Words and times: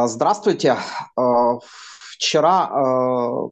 А, 0.00 0.08
Здравствуйте. 0.08 0.76
А, 1.16 1.58
Вчера 2.16 2.68
а, 2.70 3.50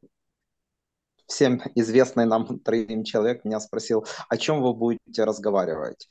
всем 1.27 1.61
известный 1.75 2.25
нам 2.25 2.59
троим 2.59 3.03
человек 3.03 3.45
меня 3.45 3.59
спросил, 3.59 4.05
о 4.29 4.37
чем 4.37 4.61
вы 4.61 4.73
будете 4.73 5.25
разговаривать. 5.25 6.07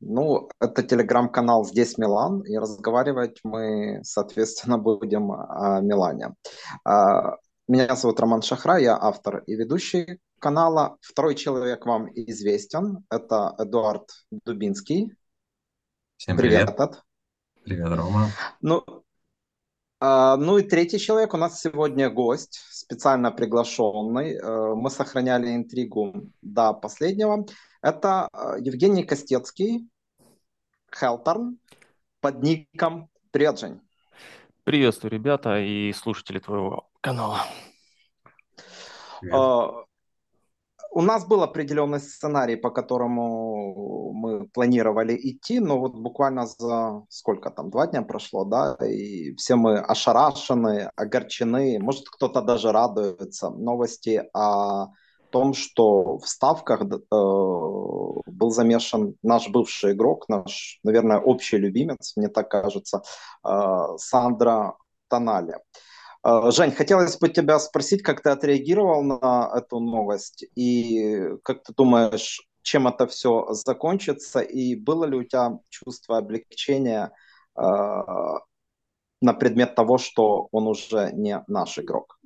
Ну, 0.00 0.48
это 0.60 0.84
телеграм-канал 0.84 1.64
«Здесь 1.64 1.98
Милан», 1.98 2.42
и 2.42 2.56
разговаривать 2.58 3.40
мы, 3.44 4.00
соответственно, 4.04 4.78
будем 4.78 5.32
о 5.32 5.80
Милане. 5.80 6.34
Меня 7.68 7.96
зовут 7.96 8.18
Роман 8.20 8.42
Шахра, 8.42 8.78
я 8.78 8.98
автор 9.00 9.44
и 9.46 9.54
ведущий 9.54 10.18
канала. 10.40 10.96
Второй 11.00 11.36
человек 11.36 11.86
вам 11.86 12.08
известен, 12.14 13.04
это 13.10 13.54
Эдуард 13.58 14.10
Дубинский. 14.44 15.12
Всем 16.16 16.36
Привет, 16.36 16.66
привет. 16.66 16.80
Эд. 16.80 17.02
Привет, 17.64 17.88
Рома. 17.88 18.30
Ну, 18.60 18.84
Ну 20.04 20.58
и 20.58 20.62
третий 20.64 20.98
человек 20.98 21.32
у 21.32 21.36
нас 21.36 21.60
сегодня 21.60 22.10
гость, 22.10 22.60
специально 22.72 23.30
приглашенный. 23.30 24.34
Э, 24.34 24.74
Мы 24.74 24.90
сохраняли 24.90 25.54
интригу 25.54 26.28
до 26.42 26.72
последнего. 26.72 27.46
Это 27.82 28.28
э, 28.32 28.56
Евгений 28.58 29.04
Костецкий, 29.04 29.88
Хелтерн, 30.92 31.58
под 32.20 32.42
ником 32.42 33.12
Привет, 33.32 33.58
Жень. 33.58 33.80
Приветствую, 34.64 35.10
ребята 35.10 35.58
и 35.58 35.90
слушатели 35.94 36.38
твоего 36.38 36.90
канала. 37.00 37.46
Привет. 39.20 39.81
У 40.94 41.00
нас 41.00 41.26
был 41.26 41.42
определенный 41.42 42.00
сценарий, 42.00 42.56
по 42.56 42.70
которому 42.70 44.12
мы 44.12 44.46
планировали 44.48 45.16
идти, 45.16 45.58
но 45.58 45.78
вот 45.78 45.94
буквально 45.94 46.46
за 46.46 47.02
сколько 47.08 47.50
там, 47.50 47.70
два 47.70 47.86
дня 47.86 48.02
прошло, 48.02 48.44
да, 48.44 48.76
и 48.84 49.34
все 49.36 49.56
мы 49.56 49.78
ошарашены, 49.78 50.90
огорчены, 50.94 51.78
может 51.80 52.10
кто-то 52.10 52.42
даже 52.42 52.72
радуется 52.72 53.48
новости 53.48 54.22
о 54.34 54.88
том, 55.30 55.54
что 55.54 56.18
в 56.18 56.28
ставках 56.28 56.82
э, 56.82 56.86
был 57.10 58.50
замешан 58.50 59.14
наш 59.22 59.48
бывший 59.48 59.92
игрок, 59.92 60.28
наш, 60.28 60.78
наверное, 60.84 61.20
общий 61.20 61.56
любимец, 61.56 62.12
мне 62.16 62.28
так 62.28 62.50
кажется, 62.50 63.02
э, 63.42 63.96
Сандра 63.96 64.76
Тонали. 65.08 65.56
Жень, 66.24 66.70
хотелось 66.70 67.18
бы 67.18 67.28
тебя 67.28 67.58
спросить, 67.58 68.02
как 68.02 68.22
ты 68.22 68.30
отреагировал 68.30 69.02
на 69.02 69.50
эту 69.56 69.80
новость 69.80 70.44
и 70.54 71.36
как 71.42 71.64
ты 71.64 71.72
думаешь, 71.76 72.40
чем 72.62 72.86
это 72.86 73.06
все 73.08 73.52
закончится 73.52 74.40
и 74.40 74.76
было 74.76 75.04
ли 75.04 75.16
у 75.16 75.24
тебя 75.24 75.58
чувство 75.68 76.18
облегчения 76.18 77.10
э, 77.58 77.62
на 79.20 79.34
предмет 79.34 79.74
того, 79.74 79.98
что 79.98 80.48
он 80.52 80.68
уже 80.68 81.10
не 81.12 81.42
наш 81.48 81.78
игрок? 81.78 82.20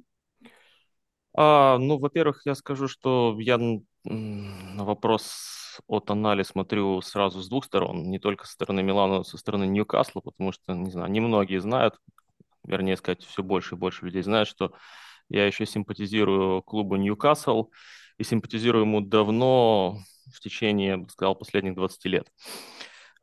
А, 1.34 1.78
ну, 1.78 1.98
во-первых, 1.98 2.42
я 2.46 2.54
скажу, 2.54 2.88
что 2.88 3.36
я 3.38 3.58
на 3.58 4.84
вопрос 4.84 5.80
о 5.86 6.00
Тонале 6.00 6.44
смотрю 6.44 7.00
сразу 7.02 7.42
с 7.42 7.48
двух 7.48 7.64
сторон, 7.64 8.04
не 8.04 8.18
только 8.18 8.46
со 8.46 8.52
стороны 8.52 8.82
Милана, 8.82 9.18
но 9.18 9.24
со 9.24 9.36
стороны 9.36 9.64
Ньюкасла, 9.64 10.20
потому 10.20 10.52
что, 10.52 10.72
не 10.72 10.90
знаю, 10.90 11.10
немногие 11.10 11.60
знают, 11.60 11.96
вернее 12.66 12.96
сказать, 12.96 13.24
все 13.24 13.42
больше 13.42 13.74
и 13.74 13.78
больше 13.78 14.04
людей 14.04 14.22
знают, 14.22 14.48
что 14.48 14.72
я 15.28 15.46
еще 15.46 15.66
симпатизирую 15.66 16.62
клубу 16.62 16.96
Ньюкасл 16.96 17.70
и 18.18 18.24
симпатизирую 18.24 18.84
ему 18.84 19.00
давно, 19.00 19.98
в 20.32 20.40
течение, 20.40 20.88
я 20.88 20.96
бы 20.98 21.08
сказал, 21.08 21.34
последних 21.34 21.74
20 21.74 22.04
лет. 22.06 22.28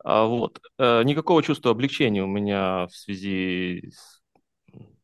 А, 0.04 0.26
вот. 0.26 0.60
Э, 0.78 1.04
Никакого 1.04 1.42
чувства 1.44 1.72
облегчения 1.72 2.24
у 2.24 2.28
меня 2.28 2.88
в 2.88 2.96
связи 2.96 3.92
с 3.92 4.22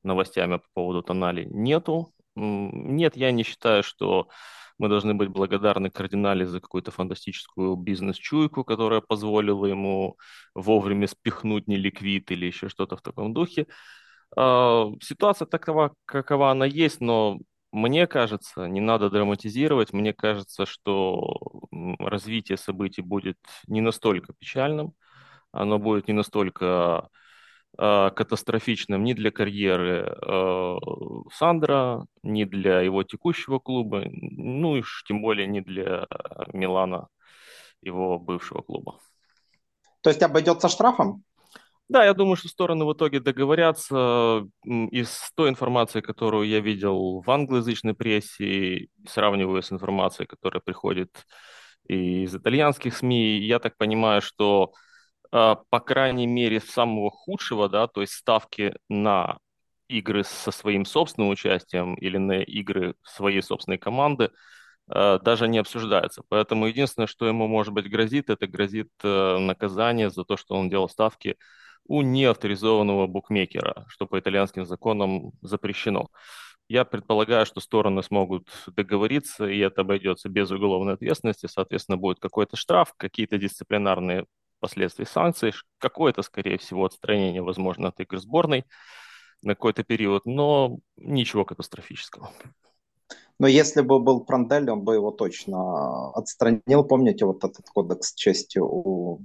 новостями 0.03 0.57
по 0.57 0.67
поводу 0.73 1.03
Тонали 1.03 1.45
нету. 1.45 2.13
Нет, 2.35 3.17
я 3.17 3.31
не 3.31 3.43
считаю, 3.43 3.83
что 3.83 4.29
мы 4.77 4.87
должны 4.87 5.13
быть 5.13 5.29
благодарны 5.29 5.89
кардинале 5.89 6.45
за 6.45 6.61
какую-то 6.61 6.91
фантастическую 6.91 7.75
бизнес-чуйку, 7.75 8.63
которая 8.63 9.01
позволила 9.01 9.65
ему 9.65 10.17
вовремя 10.55 11.07
спихнуть 11.07 11.67
неликвид 11.67 12.31
или 12.31 12.45
еще 12.45 12.69
что-то 12.69 12.95
в 12.95 13.01
таком 13.01 13.33
духе. 13.33 13.67
А, 14.35 14.87
Ситуация 15.01 15.45
такова, 15.45 15.93
какова 16.05 16.51
она 16.51 16.65
есть, 16.65 17.01
но 17.01 17.39
мне 17.71 18.07
кажется, 18.07 18.65
не 18.67 18.81
надо 18.81 19.09
драматизировать. 19.09 19.93
Мне 19.93 20.13
кажется, 20.13 20.65
что 20.65 21.61
развитие 21.99 22.57
событий 22.57 23.01
будет 23.01 23.37
не 23.67 23.81
настолько 23.81 24.33
печальным, 24.33 24.93
оно 25.51 25.79
будет 25.79 26.07
не 26.07 26.13
настолько 26.13 27.09
э, 27.77 28.09
катастрофичным 28.15 29.03
ни 29.03 29.13
для 29.13 29.31
карьеры 29.31 30.15
э, 30.21 30.77
Сандра, 31.33 32.05
ни 32.23 32.43
для 32.43 32.81
его 32.81 33.03
текущего 33.03 33.59
клуба, 33.59 34.03
ну 34.11 34.77
и 34.77 34.83
тем 35.07 35.21
более 35.21 35.47
не 35.47 35.61
для 35.61 36.07
Милана, 36.53 37.07
его 37.81 38.19
бывшего 38.19 38.61
клуба. 38.61 38.99
То 40.01 40.09
есть 40.09 40.23
обойдется 40.23 40.69
штрафом? 40.69 41.23
Да, 41.89 42.05
я 42.05 42.13
думаю, 42.13 42.35
что 42.35 42.47
стороны 42.49 42.85
в 42.85 42.93
итоге 42.93 43.19
договорятся. 43.19 44.43
Из 44.63 45.31
той 45.35 45.49
информации, 45.49 46.01
которую 46.01 46.47
я 46.47 46.59
видел 46.59 47.21
в 47.21 47.31
англоязычной 47.31 47.95
прессе, 47.95 48.87
сравниваю 49.07 49.63
с 49.63 49.71
информацией, 49.71 50.27
которая 50.27 50.61
приходит 50.61 51.09
из 51.87 52.35
итальянских 52.35 52.95
СМИ, 52.95 53.39
я 53.39 53.57
так 53.59 53.75
понимаю, 53.77 54.21
что, 54.21 54.73
а, 55.31 55.55
по 55.69 55.79
крайней 55.79 56.27
мере, 56.27 56.59
самого 56.61 57.11
худшего, 57.11 57.69
да, 57.69 57.87
то 57.87 58.01
есть 58.01 58.13
ставки 58.13 58.75
на 58.89 59.39
игры 59.89 60.23
со 60.23 60.51
своим 60.51 60.85
собственным 60.85 61.29
участием 61.31 61.95
или 61.95 62.17
на 62.17 62.41
игры 62.43 62.95
своей 63.03 63.41
собственной 63.41 63.77
команды, 63.79 64.31
э, 64.91 65.19
даже 65.23 65.47
не 65.47 65.59
обсуждается. 65.59 66.23
Поэтому 66.29 66.67
единственное, 66.67 67.07
что 67.07 67.27
ему, 67.27 67.47
может 67.47 67.73
быть, 67.73 67.89
грозит, 67.89 68.29
это 68.29 68.47
грозит 68.47 68.89
э, 69.03 69.37
наказание 69.39 70.09
за 70.11 70.23
то, 70.25 70.37
что 70.37 70.55
он 70.55 70.69
делал 70.69 70.89
ставки 70.89 71.37
у 71.89 72.03
неавторизованного 72.03 73.07
букмекера, 73.07 73.85
что 73.87 74.05
по 74.05 74.19
итальянским 74.19 74.63
законам 74.65 75.31
запрещено. 75.41 76.09
Я 76.67 76.85
предполагаю, 76.85 77.47
что 77.47 77.61
стороны 77.61 78.03
смогут 78.03 78.47
договориться, 78.67 79.47
и 79.47 79.57
это 79.57 79.81
обойдется 79.81 80.29
без 80.29 80.51
уголовной 80.51 80.93
ответственности. 80.93 81.47
Соответственно, 81.47 81.97
будет 81.97 82.19
какой-то 82.19 82.55
штраф, 82.57 82.93
какие-то 82.95 83.39
дисциплинарные 83.39 84.27
последствия 84.59 85.07
санкций, 85.07 85.51
какое-то, 85.79 86.21
скорее 86.21 86.59
всего, 86.59 86.85
отстранение, 86.85 87.41
возможно, 87.41 87.87
от 87.87 87.99
игр 87.99 88.19
сборной 88.19 88.65
на 89.41 89.55
какой-то 89.55 89.83
период, 89.83 90.27
но 90.27 90.77
ничего 90.95 91.43
катастрофического. 91.43 92.29
Но 93.39 93.47
если 93.47 93.81
бы 93.81 93.99
был 93.99 94.25
Прандель, 94.25 94.69
он 94.69 94.83
бы 94.83 94.93
его 94.93 95.09
точно 95.09 96.11
отстранил. 96.11 96.83
Помните 96.83 97.25
вот 97.25 97.43
этот 97.43 97.67
кодекс 97.69 98.13
чести 98.13 98.59
у, 98.59 99.21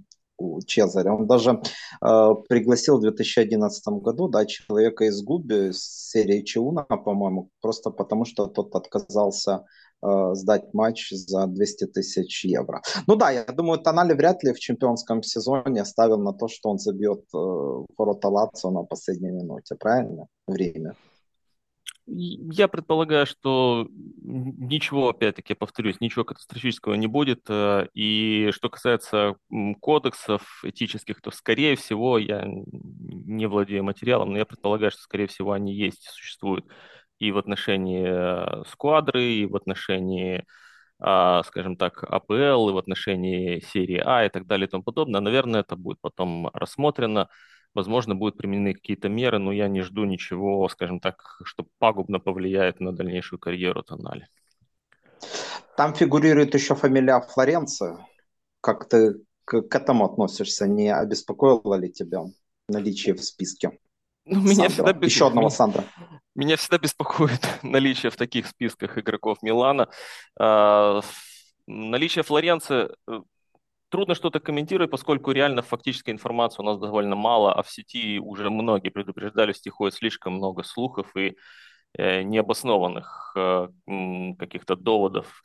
Чезаря? 0.67 1.15
Он 1.15 1.27
даже 1.27 1.61
э, 2.03 2.29
пригласил 2.49 2.99
в 2.99 3.03
2011 3.03 3.87
году 4.03 4.29
да, 4.29 4.47
человека 4.47 5.05
из 5.05 5.23
Губи, 5.23 5.71
из 5.71 5.83
серии 5.83 6.43
Чиуна, 6.43 6.83
по-моему, 6.85 7.51
просто 7.61 7.91
потому 7.91 8.25
что 8.25 8.47
тот 8.47 8.75
отказался 8.75 9.65
э, 10.03 10.35
сдать 10.35 10.73
матч 10.75 11.11
за 11.11 11.47
200 11.47 11.87
тысяч 11.87 12.45
евро. 12.45 12.83
Ну 13.07 13.17
да, 13.17 13.31
я 13.31 13.45
думаю, 13.45 13.79
Тонали 13.81 14.15
вряд 14.15 14.43
ли 14.45 14.53
в 14.53 14.59
чемпионском 14.59 15.23
сезоне 15.23 15.85
ставил 15.85 16.19
на 16.19 16.33
то, 16.33 16.49
что 16.49 16.71
он 16.71 16.79
забьет 16.79 17.25
э, 17.35 17.39
ворота 17.97 18.29
Лацио 18.29 18.71
на 18.71 18.83
последней 18.83 19.31
минуте, 19.31 19.75
правильно? 19.77 20.27
Время. 20.47 20.95
Я 22.07 22.69
предполагаю, 22.69 23.25
что 23.27 23.89
ничего, 23.91 25.09
опять-таки, 25.09 25.55
повторюсь, 25.55 26.01
ничего 26.01 26.25
катастрофического 26.25 26.95
не 26.95 27.07
будет. 27.07 27.45
Э, 27.49 27.87
И 27.95 28.51
что 28.53 28.69
касается 28.69 29.37
кодексов 29.81 30.61
этических, 30.65 31.23
то, 31.23 31.31
скорее 31.31 31.77
всего, 31.77 32.19
я 32.19 32.45
не 32.47 33.47
владею 33.47 33.85
материалом, 33.85 34.33
но 34.33 34.39
я 34.39 34.45
предполагаю, 34.45 34.91
что, 34.91 35.01
скорее 35.01 35.29
всего, 35.29 35.53
они 35.53 35.75
есть, 35.75 36.05
существуют 36.11 36.67
и 37.19 37.31
в 37.33 37.39
отношении 37.39 38.05
э, 38.07 38.65
сквадры, 38.69 39.23
и 39.25 39.47
в 39.47 39.57
отношении, 39.57 40.45
а, 41.01 41.43
скажем 41.45 41.77
так, 41.77 42.05
АПЛ, 42.05 42.71
и 42.71 42.73
в 42.73 42.79
отношении 42.79 43.61
серии 43.61 44.03
А 44.05 44.25
и 44.27 44.29
так 44.31 44.47
далее 44.47 44.67
и 44.67 44.71
тому 44.71 44.83
подобное. 44.85 45.21
Наверное, 45.21 45.61
это 45.61 45.77
будет 45.77 45.99
потом 46.01 46.49
рассмотрено. 46.55 47.29
Возможно, 47.75 48.15
будут 48.15 48.37
применены 48.37 48.73
какие-то 48.75 49.09
меры, 49.09 49.39
но 49.39 49.53
я 49.53 49.69
не 49.69 49.83
жду 49.83 50.05
ничего, 50.05 50.69
скажем 50.69 51.01
так, 51.01 51.41
что 51.45 51.67
пагубно 51.79 52.21
повлияет 52.21 52.81
на 52.81 52.93
дальнейшую 52.93 53.41
карьеру 53.41 53.83
Тонали. 53.83 54.29
Там 55.77 55.95
фигурирует 55.95 56.55
еще 56.55 56.77
фамилия 56.77 57.21
Флоренция. 57.21 57.99
Как 58.61 58.89
ты 58.89 59.15
к, 59.45 59.63
к 59.63 59.75
этому 59.75 60.05
относишься? 60.05 60.69
Не 60.69 60.95
обеспокоило 60.95 61.75
ли 61.75 61.91
тебя 61.91 62.25
наличие 62.69 63.15
в 63.15 63.25
списке 63.25 63.79
Ну, 64.25 64.41
меня 64.41 64.69
всегда, 64.69 64.93
Сандра? 64.93 65.07
Еще 65.07 65.27
одного 65.27 65.49
меня, 65.49 65.57
Сандра. 65.57 65.85
меня 66.35 66.57
всегда 66.57 66.79
беспокоит 66.79 67.41
наличие 67.63 68.11
в 68.11 68.17
таких 68.17 68.47
списках 68.47 68.99
игроков 68.99 69.43
Милана. 69.43 69.89
А, 70.39 71.01
наличие 71.67 72.23
Флоренции 72.23 72.89
трудно 73.95 74.17
что-то 74.17 74.41
комментировать, 74.41 74.91
поскольку 74.91 75.31
реально 75.31 75.63
фактической 75.63 76.11
информации 76.11 76.61
у 76.61 76.65
нас 76.65 76.81
довольно 76.81 77.15
мало, 77.15 77.55
а 77.55 77.63
в 77.63 77.71
сети 77.71 78.19
уже 78.19 78.51
многие 78.51 78.89
предупреждали, 78.89 79.53
стихует 79.53 79.95
слишком 79.95 80.33
много 80.33 80.65
слухов 80.65 81.17
и 81.17 81.37
э, 81.97 82.23
необоснованных 82.23 83.37
э, 83.37 83.69
каких-то 84.37 84.75
доводов. 84.75 85.45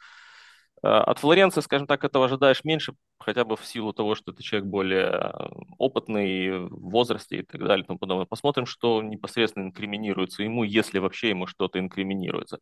Э, 0.82 0.88
от 0.88 1.20
Флоренции, 1.20 1.62
скажем 1.62 1.86
так, 1.86 2.04
этого 2.04 2.26
ожидаешь 2.26 2.64
меньше, 2.64 2.94
хотя 3.20 3.46
бы 3.46 3.56
в 3.56 3.64
силу 3.64 3.94
того, 3.94 4.16
что 4.16 4.32
это 4.32 4.42
человек 4.42 4.68
более 4.68 5.32
опытный 5.78 6.62
в 6.70 6.90
возрасте 6.90 7.42
и 7.42 7.44
так 7.44 7.64
далее 7.64 7.84
и 7.84 7.88
тому 7.88 8.00
подобное. 8.00 8.26
Посмотрим, 8.26 8.66
что 8.66 9.04
непосредственно 9.04 9.66
инкриминируется 9.66 10.42
ему, 10.42 10.64
если 10.64 10.98
вообще 10.98 11.30
ему 11.30 11.46
что-то 11.46 11.78
инкриминируется. 11.78 12.58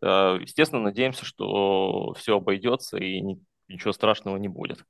Естественно, 0.00 0.80
надеемся, 0.80 1.26
что 1.26 2.14
все 2.16 2.36
обойдется 2.36 2.96
и 2.96 3.36
ничего 3.68 3.92
страшного 3.92 4.36
не 4.36 4.48
будет. 4.48 4.84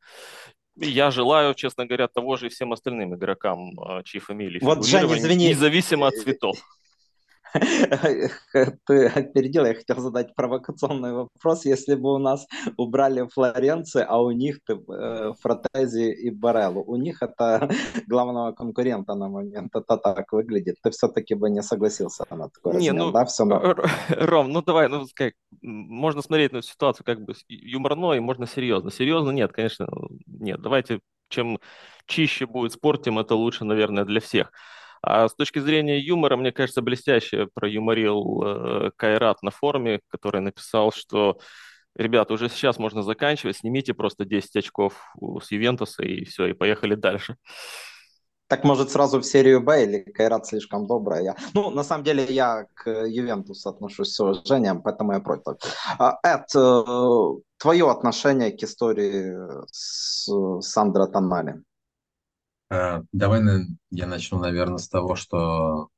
Я 0.76 1.10
желаю, 1.10 1.54
честно 1.54 1.86
говоря, 1.86 2.06
того 2.06 2.36
же 2.36 2.46
и 2.46 2.48
всем 2.50 2.72
остальным 2.72 3.14
игрокам, 3.14 3.72
чьи 4.04 4.20
фамилии 4.20 4.60
вот, 4.62 4.86
Жень, 4.86 5.06
извини. 5.06 5.48
независимо 5.48 6.06
от 6.06 6.14
цветов. 6.14 6.56
Ты 8.86 9.06
опередил, 9.06 9.64
я 9.64 9.74
хотел 9.74 10.00
задать 10.00 10.34
провокационный 10.34 11.12
вопрос. 11.12 11.64
Если 11.64 11.94
бы 11.94 12.14
у 12.14 12.18
нас 12.18 12.46
убрали 12.76 13.26
Флоренции, 13.28 14.04
а 14.06 14.18
у 14.18 14.30
них 14.30 14.58
э, 14.68 15.32
Фротези 15.40 16.12
и 16.12 16.30
Бареллу, 16.30 16.82
у 16.86 16.96
них 16.96 17.22
это 17.22 17.68
главного 18.06 18.52
конкурента 18.52 19.14
на 19.14 19.28
момент, 19.28 19.74
это 19.74 19.96
так 19.96 20.32
выглядит. 20.32 20.76
Ты 20.82 20.90
все-таки 20.90 21.34
бы 21.34 21.50
не 21.50 21.62
согласился 21.62 22.24
на 22.30 22.48
такой 22.48 22.80
не, 22.80 22.90
размен, 22.90 23.06
ну, 23.06 23.12
да? 23.12 23.24
Все 23.24 23.44
Ром, 24.10 24.52
ну 24.52 24.62
давай, 24.62 24.88
ну 24.88 25.06
как, 25.14 25.34
можно 25.62 26.22
смотреть 26.22 26.52
на 26.52 26.62
ситуацию 26.62 27.04
как 27.04 27.20
бы 27.20 27.34
юморно 27.48 28.12
и 28.12 28.20
можно 28.20 28.46
серьезно. 28.46 28.90
Серьезно 28.90 29.30
нет, 29.30 29.52
конечно, 29.52 29.88
нет. 30.26 30.60
Давайте, 30.60 31.00
чем 31.28 31.58
чище 32.06 32.46
будет 32.46 32.72
спор, 32.72 32.98
тем 32.98 33.18
это 33.18 33.34
лучше, 33.34 33.64
наверное, 33.64 34.04
для 34.04 34.20
всех. 34.20 34.52
А 35.02 35.28
с 35.28 35.34
точки 35.34 35.58
зрения 35.58 36.00
юмора, 36.00 36.36
мне 36.36 36.52
кажется, 36.52 36.82
блестяще 36.82 37.48
проюморил 37.54 38.42
э, 38.44 38.90
Кайрат 38.96 39.42
на 39.42 39.50
форуме, 39.50 40.00
который 40.08 40.40
написал, 40.40 40.92
что 40.92 41.38
ребята, 41.94 42.34
уже 42.34 42.48
сейчас 42.48 42.78
можно 42.78 43.02
заканчивать, 43.02 43.56
снимите 43.56 43.94
просто 43.94 44.24
10 44.24 44.56
очков 44.56 44.94
с 45.42 45.50
Ювентуса 45.50 46.02
и 46.02 46.24
все, 46.24 46.46
и 46.46 46.52
поехали 46.52 46.94
дальше. 46.94 47.36
Так 48.48 48.64
может 48.64 48.90
сразу 48.90 49.20
в 49.20 49.26
серию 49.26 49.60
Б 49.60 49.84
или 49.84 49.98
Кайрат 49.98 50.46
слишком 50.46 50.86
добрая? 50.86 51.22
Я... 51.22 51.36
Ну, 51.52 51.68
на 51.70 51.84
самом 51.84 52.02
деле 52.02 52.24
я 52.24 52.64
к 52.74 52.88
Ювентусу 52.88 53.68
отношусь 53.68 54.14
с 54.14 54.20
уважением, 54.20 54.80
поэтому 54.80 55.12
я 55.12 55.20
против. 55.20 55.56
А, 55.98 56.18
Эд, 56.22 56.46
э, 56.54 57.40
твое 57.58 57.90
отношение 57.90 58.52
к 58.52 58.62
истории 58.62 59.36
с 59.70 60.30
Сандро 60.62 61.06
Тонали? 61.06 61.62
Э, 62.70 63.02
давай 63.12 63.42
я 63.90 64.06
начну, 64.06 64.38
наверное, 64.38 64.78
с 64.78 64.88
того, 64.88 65.16
что 65.16 65.88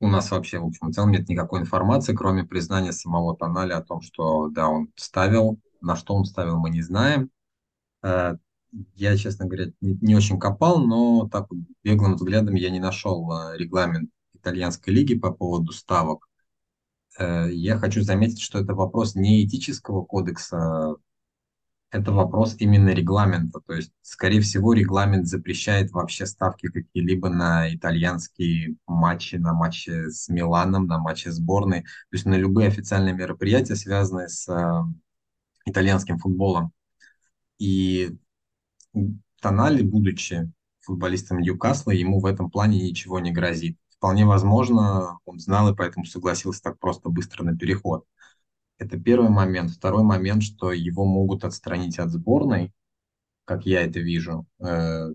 у 0.00 0.08
нас 0.08 0.30
вообще, 0.30 0.58
в 0.58 0.66
общем, 0.66 0.88
в 0.88 0.92
целом 0.92 1.12
нет 1.12 1.28
никакой 1.28 1.60
информации, 1.60 2.14
кроме 2.14 2.44
признания 2.44 2.92
самого 2.92 3.36
Тоналя 3.36 3.78
о 3.78 3.82
том, 3.82 4.00
что, 4.00 4.48
да, 4.48 4.68
он 4.68 4.88
ставил, 4.96 5.60
на 5.80 5.96
что 5.96 6.14
он 6.14 6.24
ставил, 6.24 6.58
мы 6.58 6.70
не 6.70 6.82
знаем. 6.82 7.30
Э, 8.02 8.34
я, 8.94 9.16
честно 9.16 9.46
говоря, 9.46 9.66
не, 9.80 9.96
не 10.00 10.16
очень 10.16 10.38
копал, 10.38 10.84
но 10.84 11.28
так 11.30 11.46
беглым 11.84 12.16
взглядом 12.16 12.54
я 12.54 12.70
не 12.70 12.80
нашел 12.80 13.30
э, 13.32 13.56
регламент 13.56 14.10
итальянской 14.34 14.92
лиги 14.92 15.14
по 15.14 15.32
поводу 15.32 15.72
ставок. 15.72 16.28
Я 17.16 17.78
хочу 17.78 18.02
заметить, 18.02 18.40
что 18.40 18.58
это 18.58 18.74
вопрос 18.74 19.14
не 19.14 19.46
этического 19.46 20.04
кодекса 20.04 20.96
это 21.94 22.10
вопрос 22.10 22.56
именно 22.58 22.90
регламента. 22.90 23.60
То 23.60 23.74
есть, 23.74 23.92
скорее 24.02 24.40
всего, 24.40 24.72
регламент 24.72 25.28
запрещает 25.28 25.92
вообще 25.92 26.26
ставки 26.26 26.68
какие-либо 26.68 27.28
на 27.28 27.72
итальянские 27.72 28.74
матчи, 28.88 29.36
на 29.36 29.52
матчи 29.54 30.10
с 30.10 30.28
Миланом, 30.28 30.86
на 30.88 30.98
матчи 30.98 31.28
сборной, 31.28 31.82
то 31.82 31.88
есть 32.10 32.26
на 32.26 32.34
любые 32.34 32.66
официальные 32.66 33.14
мероприятия, 33.14 33.76
связанные 33.76 34.28
с 34.28 34.48
э, 34.48 34.82
итальянским 35.66 36.18
футболом. 36.18 36.72
И 37.58 38.18
Тонали, 39.40 39.82
будучи 39.82 40.50
футболистом 40.80 41.38
Ньюкасла, 41.38 41.92
ему 41.92 42.18
в 42.18 42.26
этом 42.26 42.50
плане 42.50 42.82
ничего 42.82 43.20
не 43.20 43.30
грозит. 43.30 43.78
Вполне 43.90 44.26
возможно, 44.26 45.20
он 45.24 45.38
знал 45.38 45.72
и 45.72 45.76
поэтому 45.76 46.06
согласился 46.06 46.60
так 46.60 46.78
просто 46.80 47.08
быстро 47.08 47.44
на 47.44 47.56
переход. 47.56 48.04
Это 48.78 48.98
первый 48.98 49.30
момент. 49.30 49.70
Второй 49.70 50.02
момент, 50.02 50.42
что 50.42 50.72
его 50.72 51.04
могут 51.04 51.44
отстранить 51.44 51.98
от 51.98 52.10
сборной, 52.10 52.72
как 53.44 53.66
я 53.66 53.82
это 53.82 54.00
вижу. 54.00 54.46
Э, 54.58 55.12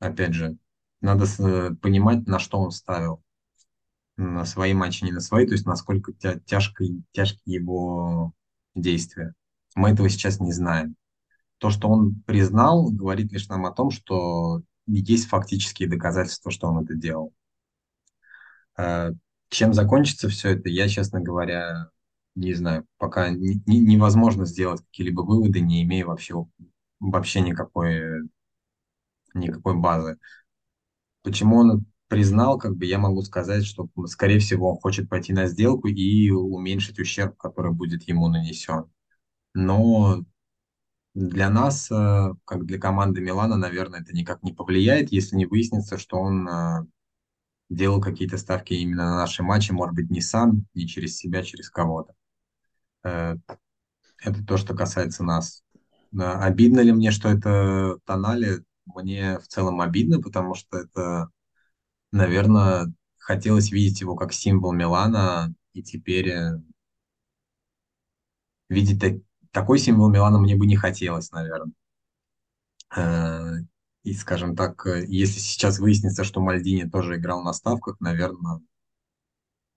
опять 0.00 0.34
же, 0.34 0.56
надо 1.00 1.26
э, 1.38 1.74
понимать, 1.80 2.26
на 2.26 2.38
что 2.38 2.58
он 2.58 2.70
ставил. 2.70 3.22
На 4.16 4.44
свои 4.46 4.72
матчи, 4.72 5.04
не 5.04 5.12
на 5.12 5.20
свои, 5.20 5.46
то 5.46 5.52
есть 5.52 5.66
насколько 5.66 6.12
тя 6.14 6.40
тяжко, 6.40 6.84
его 7.44 8.32
действия. 8.74 9.34
Мы 9.74 9.90
этого 9.90 10.08
сейчас 10.08 10.40
не 10.40 10.52
знаем. 10.52 10.96
То, 11.58 11.70
что 11.70 11.88
он 11.88 12.22
признал, 12.26 12.90
говорит 12.90 13.30
лишь 13.30 13.48
нам 13.48 13.66
о 13.66 13.72
том, 13.72 13.90
что 13.90 14.62
есть 14.86 15.28
фактические 15.28 15.88
доказательства, 15.88 16.50
что 16.50 16.68
он 16.68 16.84
это 16.84 16.94
делал. 16.94 17.34
Э, 18.76 19.12
чем 19.48 19.74
закончится 19.74 20.28
все 20.28 20.50
это, 20.50 20.68
я, 20.68 20.88
честно 20.88 21.20
говоря, 21.20 21.90
не 22.36 22.54
знаю, 22.54 22.86
пока 22.98 23.30
не, 23.30 23.62
не, 23.66 23.80
невозможно 23.80 24.44
сделать 24.44 24.82
какие-либо 24.82 25.22
выводы, 25.22 25.60
не 25.60 25.82
имея 25.82 26.06
вообще, 26.06 26.34
вообще 27.00 27.40
никакой, 27.40 28.28
никакой 29.34 29.74
базы. 29.74 30.18
Почему 31.22 31.56
он 31.56 31.86
признал, 32.08 32.58
как 32.58 32.76
бы 32.76 32.84
я 32.84 32.98
могу 32.98 33.22
сказать, 33.22 33.64
что, 33.64 33.88
скорее 34.06 34.38
всего, 34.38 34.70
он 34.70 34.78
хочет 34.78 35.08
пойти 35.08 35.32
на 35.32 35.46
сделку 35.46 35.88
и 35.88 36.30
уменьшить 36.30 36.98
ущерб, 36.98 37.36
который 37.36 37.72
будет 37.72 38.04
ему 38.04 38.28
нанесен. 38.28 38.84
Но 39.54 40.24
для 41.14 41.48
нас, 41.48 41.90
э, 41.90 42.34
как 42.44 42.66
для 42.66 42.78
команды 42.78 43.22
Милана, 43.22 43.56
наверное, 43.56 44.02
это 44.02 44.14
никак 44.14 44.42
не 44.42 44.52
повлияет, 44.52 45.10
если 45.10 45.36
не 45.36 45.46
выяснится, 45.46 45.96
что 45.96 46.18
он 46.18 46.46
э, 46.46 46.86
делал 47.70 48.00
какие-то 48.00 48.36
ставки 48.36 48.74
именно 48.74 49.06
на 49.06 49.16
наши 49.16 49.42
матчи, 49.42 49.72
может 49.72 49.94
быть, 49.94 50.10
не 50.10 50.20
сам, 50.20 50.66
не 50.74 50.86
через 50.86 51.16
себя, 51.16 51.42
через 51.42 51.70
кого-то. 51.70 52.14
Э, 53.06 53.36
это 54.18 54.44
то, 54.44 54.56
что 54.56 54.74
касается 54.74 55.22
нас. 55.22 55.62
Обидно 56.18 56.80
ли 56.80 56.92
мне, 56.92 57.10
что 57.10 57.28
это 57.28 57.98
Тонали? 58.04 58.64
Мне 58.86 59.38
в 59.38 59.48
целом 59.48 59.80
обидно, 59.80 60.20
потому 60.20 60.54
что 60.54 60.78
это, 60.78 61.28
наверное, 62.12 62.92
хотелось 63.18 63.70
видеть 63.72 64.00
его 64.00 64.16
как 64.16 64.32
символ 64.32 64.72
Милана, 64.72 65.54
и 65.72 65.82
теперь 65.82 66.30
э, 66.30 66.60
видеть 68.68 69.00
так, 69.00 69.14
такой 69.52 69.78
символ 69.78 70.08
Милана 70.08 70.38
мне 70.38 70.56
бы 70.56 70.66
не 70.66 70.76
хотелось, 70.76 71.30
наверное. 71.32 71.72
Э, 72.96 73.56
и, 74.04 74.14
скажем 74.14 74.56
так, 74.56 74.86
если 75.08 75.40
сейчас 75.40 75.78
выяснится, 75.78 76.24
что 76.24 76.40
Мальдини 76.40 76.88
тоже 76.88 77.16
играл 77.16 77.42
на 77.42 77.52
ставках, 77.52 78.00
наверное, 78.00 78.60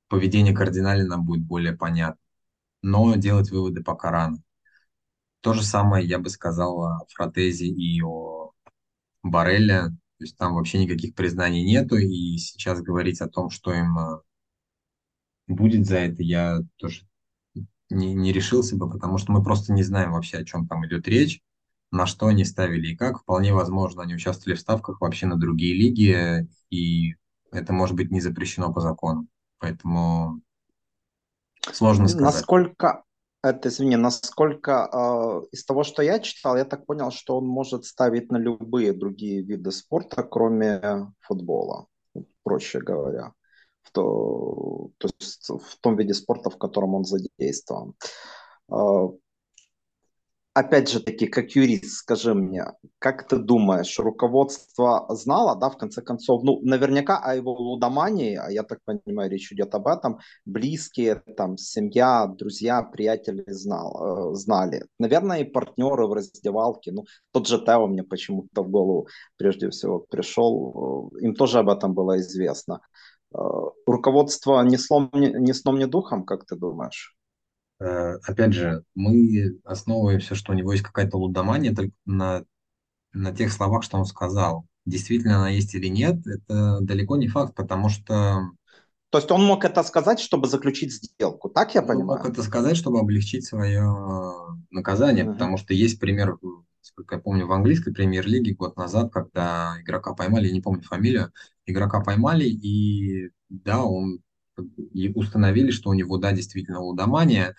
поведение 0.07 0.55
кардинально 0.55 1.17
будет 1.17 1.43
более 1.43 1.73
понятно 1.75 2.28
но 2.81 3.15
делать 3.15 3.51
выводы 3.51 3.83
пока 3.83 4.11
рано. 4.11 4.37
То 5.41 5.53
же 5.53 5.63
самое 5.63 6.05
я 6.05 6.19
бы 6.19 6.29
сказал 6.29 6.81
о 6.81 6.99
Фротези 7.15 7.65
и 7.65 8.01
о 8.01 8.51
Барелле. 9.23 9.89
То 10.17 10.25
есть 10.25 10.37
там 10.37 10.55
вообще 10.55 10.79
никаких 10.79 11.15
признаний 11.15 11.63
нету, 11.63 11.95
и 11.95 12.37
сейчас 12.37 12.81
говорить 12.81 13.21
о 13.21 13.29
том, 13.29 13.49
что 13.49 13.73
им 13.73 13.97
э, 13.97 14.21
будет 15.47 15.85
за 15.85 15.97
это, 15.99 16.23
я 16.23 16.59
тоже 16.75 17.07
не, 17.89 18.13
не 18.13 18.33
решился 18.33 18.75
бы, 18.75 18.89
потому 18.89 19.17
что 19.17 19.31
мы 19.31 19.43
просто 19.43 19.71
не 19.73 19.83
знаем 19.83 20.11
вообще, 20.11 20.37
о 20.39 20.45
чем 20.45 20.67
там 20.67 20.85
идет 20.85 21.07
речь, 21.07 21.41
на 21.91 22.05
что 22.05 22.27
они 22.27 22.43
ставили 22.43 22.89
и 22.89 22.95
как. 22.97 23.21
Вполне 23.21 23.53
возможно, 23.53 24.03
они 24.03 24.15
участвовали 24.15 24.55
в 24.55 24.59
ставках 24.59 25.01
вообще 25.01 25.25
на 25.25 25.37
другие 25.37 25.73
лиги, 25.73 26.47
и 26.69 27.15
это 27.51 27.73
может 27.73 27.95
быть 27.95 28.11
не 28.11 28.21
запрещено 28.21 28.73
по 28.73 28.81
закону. 28.81 29.27
Поэтому 29.57 30.41
Сложно 31.71 32.07
сказать. 32.07 32.33
Насколько, 32.33 33.03
это, 33.43 33.69
извини, 33.69 33.95
насколько 33.95 34.89
э, 34.91 35.47
из 35.51 35.65
того, 35.65 35.83
что 35.83 36.01
я 36.01 36.19
читал, 36.19 36.57
я 36.57 36.65
так 36.65 36.85
понял, 36.85 37.11
что 37.11 37.37
он 37.37 37.47
может 37.47 37.85
ставить 37.85 38.31
на 38.31 38.37
любые 38.37 38.93
другие 38.93 39.41
виды 39.41 39.71
спорта, 39.71 40.23
кроме 40.23 41.11
футбола, 41.19 41.87
проще 42.43 42.79
говоря. 42.79 43.33
В, 43.81 43.91
то, 43.91 44.89
то 44.97 45.09
есть 45.19 45.49
в 45.49 45.79
том 45.81 45.95
виде 45.95 46.13
спорта, 46.13 46.49
в 46.49 46.57
котором 46.57 46.95
он 46.95 47.05
задействован. 47.05 47.93
Э, 48.71 49.09
опять 50.59 50.89
же 50.89 50.99
таки, 50.99 51.27
как 51.27 51.51
юрист, 51.51 51.97
скажи 51.99 52.33
мне, 52.33 52.65
как 52.99 53.27
ты 53.27 53.37
думаешь, 53.37 53.99
руководство 53.99 55.05
знало, 55.09 55.55
да, 55.55 55.69
в 55.69 55.77
конце 55.77 56.01
концов, 56.01 56.43
ну, 56.43 56.59
наверняка 56.61 57.17
о 57.17 57.35
его 57.35 57.53
лудомании, 57.53 58.35
а 58.35 58.51
я 58.51 58.63
так 58.63 58.79
понимаю, 58.85 59.31
речь 59.31 59.51
идет 59.51 59.73
об 59.75 59.87
этом, 59.87 60.19
близкие, 60.45 61.15
там, 61.37 61.57
семья, 61.57 62.27
друзья, 62.27 62.83
приятели 62.83 63.43
знал, 63.47 64.31
э, 64.31 64.35
знали. 64.35 64.85
Наверное, 64.99 65.39
и 65.39 65.43
партнеры 65.45 66.07
в 66.07 66.13
раздевалке, 66.13 66.91
ну, 66.91 67.05
тот 67.31 67.47
же 67.47 67.59
Тео 67.59 67.87
мне 67.87 68.03
почему-то 68.03 68.63
в 68.63 68.69
голову 68.69 69.07
прежде 69.37 69.69
всего 69.69 69.99
пришел, 69.99 71.11
э, 71.15 71.25
им 71.25 71.35
тоже 71.35 71.59
об 71.59 71.69
этом 71.69 71.93
было 71.93 72.17
известно. 72.17 72.81
Э, 73.33 73.39
руководство 73.85 74.61
ни 74.63 74.77
сном, 74.77 75.09
ни, 75.13 75.27
ни 75.27 75.53
сном, 75.53 75.79
ни 75.79 75.85
духом, 75.85 76.25
как 76.25 76.45
ты 76.45 76.55
думаешь? 76.55 77.15
Э, 77.79 78.17
опять 78.23 78.53
же, 78.53 78.83
мы 78.93 79.57
основываемся, 79.63 80.35
что 80.35 80.51
у 80.51 80.55
него 80.55 80.71
есть 80.71 80.83
какая-то 80.83 81.17
лудомания 81.17 81.73
только 81.73 81.93
на, 82.05 82.43
на 83.13 83.33
тех 83.33 83.51
словах, 83.51 83.83
что 83.83 83.97
он 83.97 84.05
сказал. 84.05 84.65
Действительно 84.85 85.37
она 85.37 85.49
есть 85.49 85.73
или 85.75 85.87
нет, 85.87 86.25
это 86.25 86.79
далеко 86.81 87.17
не 87.17 87.27
факт, 87.27 87.55
потому 87.55 87.89
что... 87.89 88.51
То 89.11 89.17
есть 89.17 89.31
он 89.31 89.43
мог 89.43 89.65
это 89.65 89.81
сказать, 89.83 90.19
чтобы 90.19 90.47
заключить 90.47 90.93
сделку, 90.93 91.49
так 91.49 91.73
я 91.73 91.81
он 91.81 91.87
понимаю? 91.87 92.19
Он 92.19 92.25
мог 92.25 92.29
это 92.29 92.43
сказать, 92.43 92.77
чтобы 92.77 92.99
облегчить 92.99 93.45
свое 93.45 93.83
наказание, 94.69 95.25
uh-huh. 95.25 95.33
потому 95.33 95.57
что 95.57 95.73
есть 95.73 95.99
пример, 95.99 96.37
сколько 96.81 97.15
я 97.15 97.21
помню, 97.21 97.47
в 97.47 97.51
английской 97.51 97.91
премьер-лиге 97.91 98.55
год 98.55 98.77
назад, 98.77 99.11
когда 99.11 99.75
игрока 99.81 100.13
поймали, 100.13 100.47
я 100.47 100.53
не 100.53 100.61
помню 100.61 100.83
фамилию, 100.83 101.31
игрока 101.65 102.01
поймали, 102.01 102.45
и 102.45 103.31
да, 103.49 103.83
он 103.83 104.21
и 104.93 105.09
установили, 105.13 105.71
что 105.71 105.89
у 105.89 105.93
него, 105.93 106.17
да, 106.17 106.31
действительно 106.31 106.81
лудомания, 106.81 107.55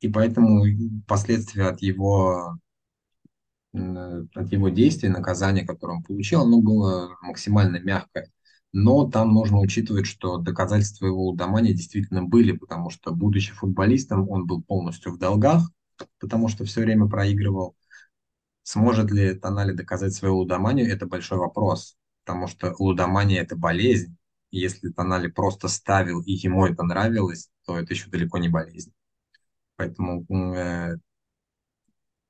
и 0.00 0.08
поэтому 0.08 0.64
последствия 1.06 1.68
от 1.68 1.80
его, 1.80 2.58
от 3.72 4.52
его 4.52 4.68
действий, 4.68 5.08
наказания, 5.08 5.66
которое 5.66 5.98
он 5.98 6.02
получил, 6.02 6.42
оно 6.42 6.60
было 6.60 7.16
максимально 7.22 7.78
мягкое. 7.78 8.30
Но 8.72 9.08
там 9.08 9.32
нужно 9.32 9.58
учитывать, 9.58 10.06
что 10.06 10.36
доказательства 10.38 11.06
его 11.06 11.24
лудомания 11.24 11.72
действительно 11.72 12.22
были, 12.22 12.52
потому 12.52 12.90
что, 12.90 13.12
будучи 13.12 13.52
футболистом, 13.52 14.28
он 14.28 14.46
был 14.46 14.62
полностью 14.62 15.12
в 15.12 15.18
долгах, 15.18 15.70
потому 16.20 16.48
что 16.48 16.64
все 16.64 16.82
время 16.82 17.08
проигрывал. 17.08 17.74
Сможет 18.64 19.10
ли 19.10 19.34
Тонали 19.34 19.72
доказать 19.72 20.12
свою 20.12 20.38
лудоманию, 20.38 20.90
это 20.90 21.06
большой 21.06 21.38
вопрос, 21.38 21.96
потому 22.24 22.48
что 22.48 22.74
лудомания– 22.78 23.38
это 23.40 23.56
болезнь. 23.56 24.15
Если 24.50 24.90
Тонали 24.90 25.28
просто 25.28 25.68
ставил, 25.68 26.20
и 26.22 26.32
ему 26.32 26.66
это 26.66 26.82
нравилось, 26.82 27.50
то 27.64 27.78
это 27.78 27.92
еще 27.92 28.08
далеко 28.08 28.38
не 28.38 28.48
болезнь. 28.48 28.92
Поэтому 29.76 30.24
э, 30.54 30.96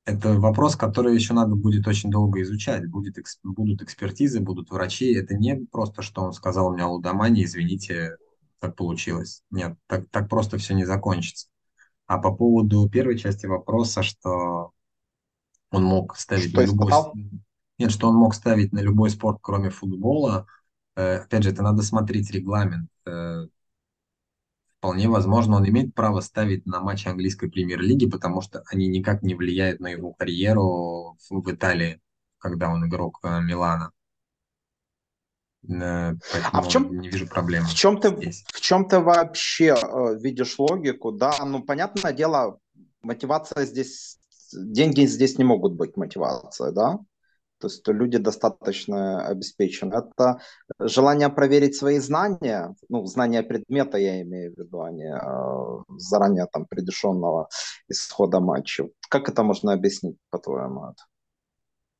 это 0.06 0.38
вопрос, 0.38 0.76
который 0.76 1.14
еще 1.14 1.34
надо 1.34 1.56
будет 1.56 1.86
очень 1.88 2.10
долго 2.10 2.40
изучать. 2.42 2.88
Будет, 2.88 3.18
экс, 3.18 3.38
будут 3.42 3.82
экспертизы, 3.82 4.40
будут 4.40 4.70
врачи. 4.70 5.12
Это 5.12 5.34
не 5.34 5.56
просто, 5.56 6.02
что 6.02 6.22
он 6.22 6.32
сказал 6.32 6.68
у 6.68 6.74
меня 6.74 6.86
лудомания, 6.86 7.44
извините, 7.44 8.16
так 8.60 8.76
получилось. 8.76 9.42
Нет, 9.50 9.76
так, 9.86 10.08
так 10.10 10.28
просто 10.28 10.58
все 10.58 10.74
не 10.74 10.84
закончится. 10.84 11.48
А 12.06 12.18
по 12.18 12.32
поводу 12.32 12.88
первой 12.88 13.18
части 13.18 13.46
вопроса, 13.46 14.02
что 14.02 14.70
он 15.72 15.82
мог 15.82 16.16
ставить 16.16 16.50
что 16.50 16.60
на 16.60 16.66
любой... 16.66 16.92
Нет, 17.78 17.90
что 17.90 18.08
он 18.08 18.14
мог 18.14 18.34
ставить 18.34 18.72
на 18.72 18.78
любой 18.78 19.10
спорт, 19.10 19.38
кроме 19.42 19.70
футбола. 19.70 20.46
Э, 20.96 21.18
опять 21.18 21.42
же, 21.42 21.50
это 21.50 21.62
надо 21.62 21.82
смотреть 21.82 22.30
регламент. 22.30 22.88
Э, 23.06 23.46
вполне 24.78 25.08
возможно, 25.08 25.56
он 25.56 25.68
имеет 25.68 25.94
право 25.94 26.20
ставить 26.20 26.66
на 26.66 26.80
матчи 26.80 27.06
английской 27.08 27.48
премьер-лиги, 27.48 28.06
потому 28.06 28.40
что 28.40 28.62
они 28.70 28.88
никак 28.88 29.22
не 29.22 29.34
влияют 29.34 29.80
на 29.80 29.88
его 29.88 30.12
карьеру 30.14 31.16
в, 31.28 31.52
Италии, 31.52 32.00
когда 32.38 32.70
он 32.70 32.86
игрок 32.86 33.20
э, 33.22 33.40
Милана. 33.42 33.92
Поэтому 35.68 36.20
а 36.52 36.62
в 36.62 36.68
чем, 36.68 36.96
не 36.98 37.08
вижу 37.08 37.26
проблем. 37.26 37.64
В 37.64 37.74
чем 37.74 38.00
ты, 38.00 38.14
здесь. 38.14 38.44
в 38.46 38.60
чем 38.60 38.88
ты 38.88 39.00
вообще 39.00 39.74
э, 39.74 40.16
видишь 40.18 40.58
логику? 40.58 41.10
Да, 41.10 41.44
ну 41.44 41.62
понятное 41.62 42.12
дело, 42.12 42.60
мотивация 43.02 43.66
здесь, 43.66 44.18
деньги 44.52 45.04
здесь 45.06 45.38
не 45.38 45.44
могут 45.44 45.72
быть 45.72 45.96
мотивацией, 45.96 46.72
да? 46.72 47.00
То 47.58 47.68
есть 47.68 47.86
люди 47.88 48.18
достаточно 48.18 49.26
обеспечены. 49.26 49.94
Это 49.94 50.40
желание 50.78 51.28
проверить 51.28 51.76
свои 51.76 51.98
знания, 51.98 52.74
ну, 52.88 53.06
знания 53.06 53.42
предмета 53.42 53.98
я 53.98 54.22
имею 54.22 54.54
в 54.54 54.58
виду, 54.58 54.82
а 54.82 54.90
не 54.90 55.08
э, 55.08 55.98
заранее 55.98 56.46
там 56.52 56.66
предрешенного 56.66 57.48
исхода 57.88 58.40
матча. 58.40 58.88
Как 59.08 59.28
это 59.28 59.42
можно 59.42 59.72
объяснить, 59.72 60.16
по-твоему? 60.30 60.94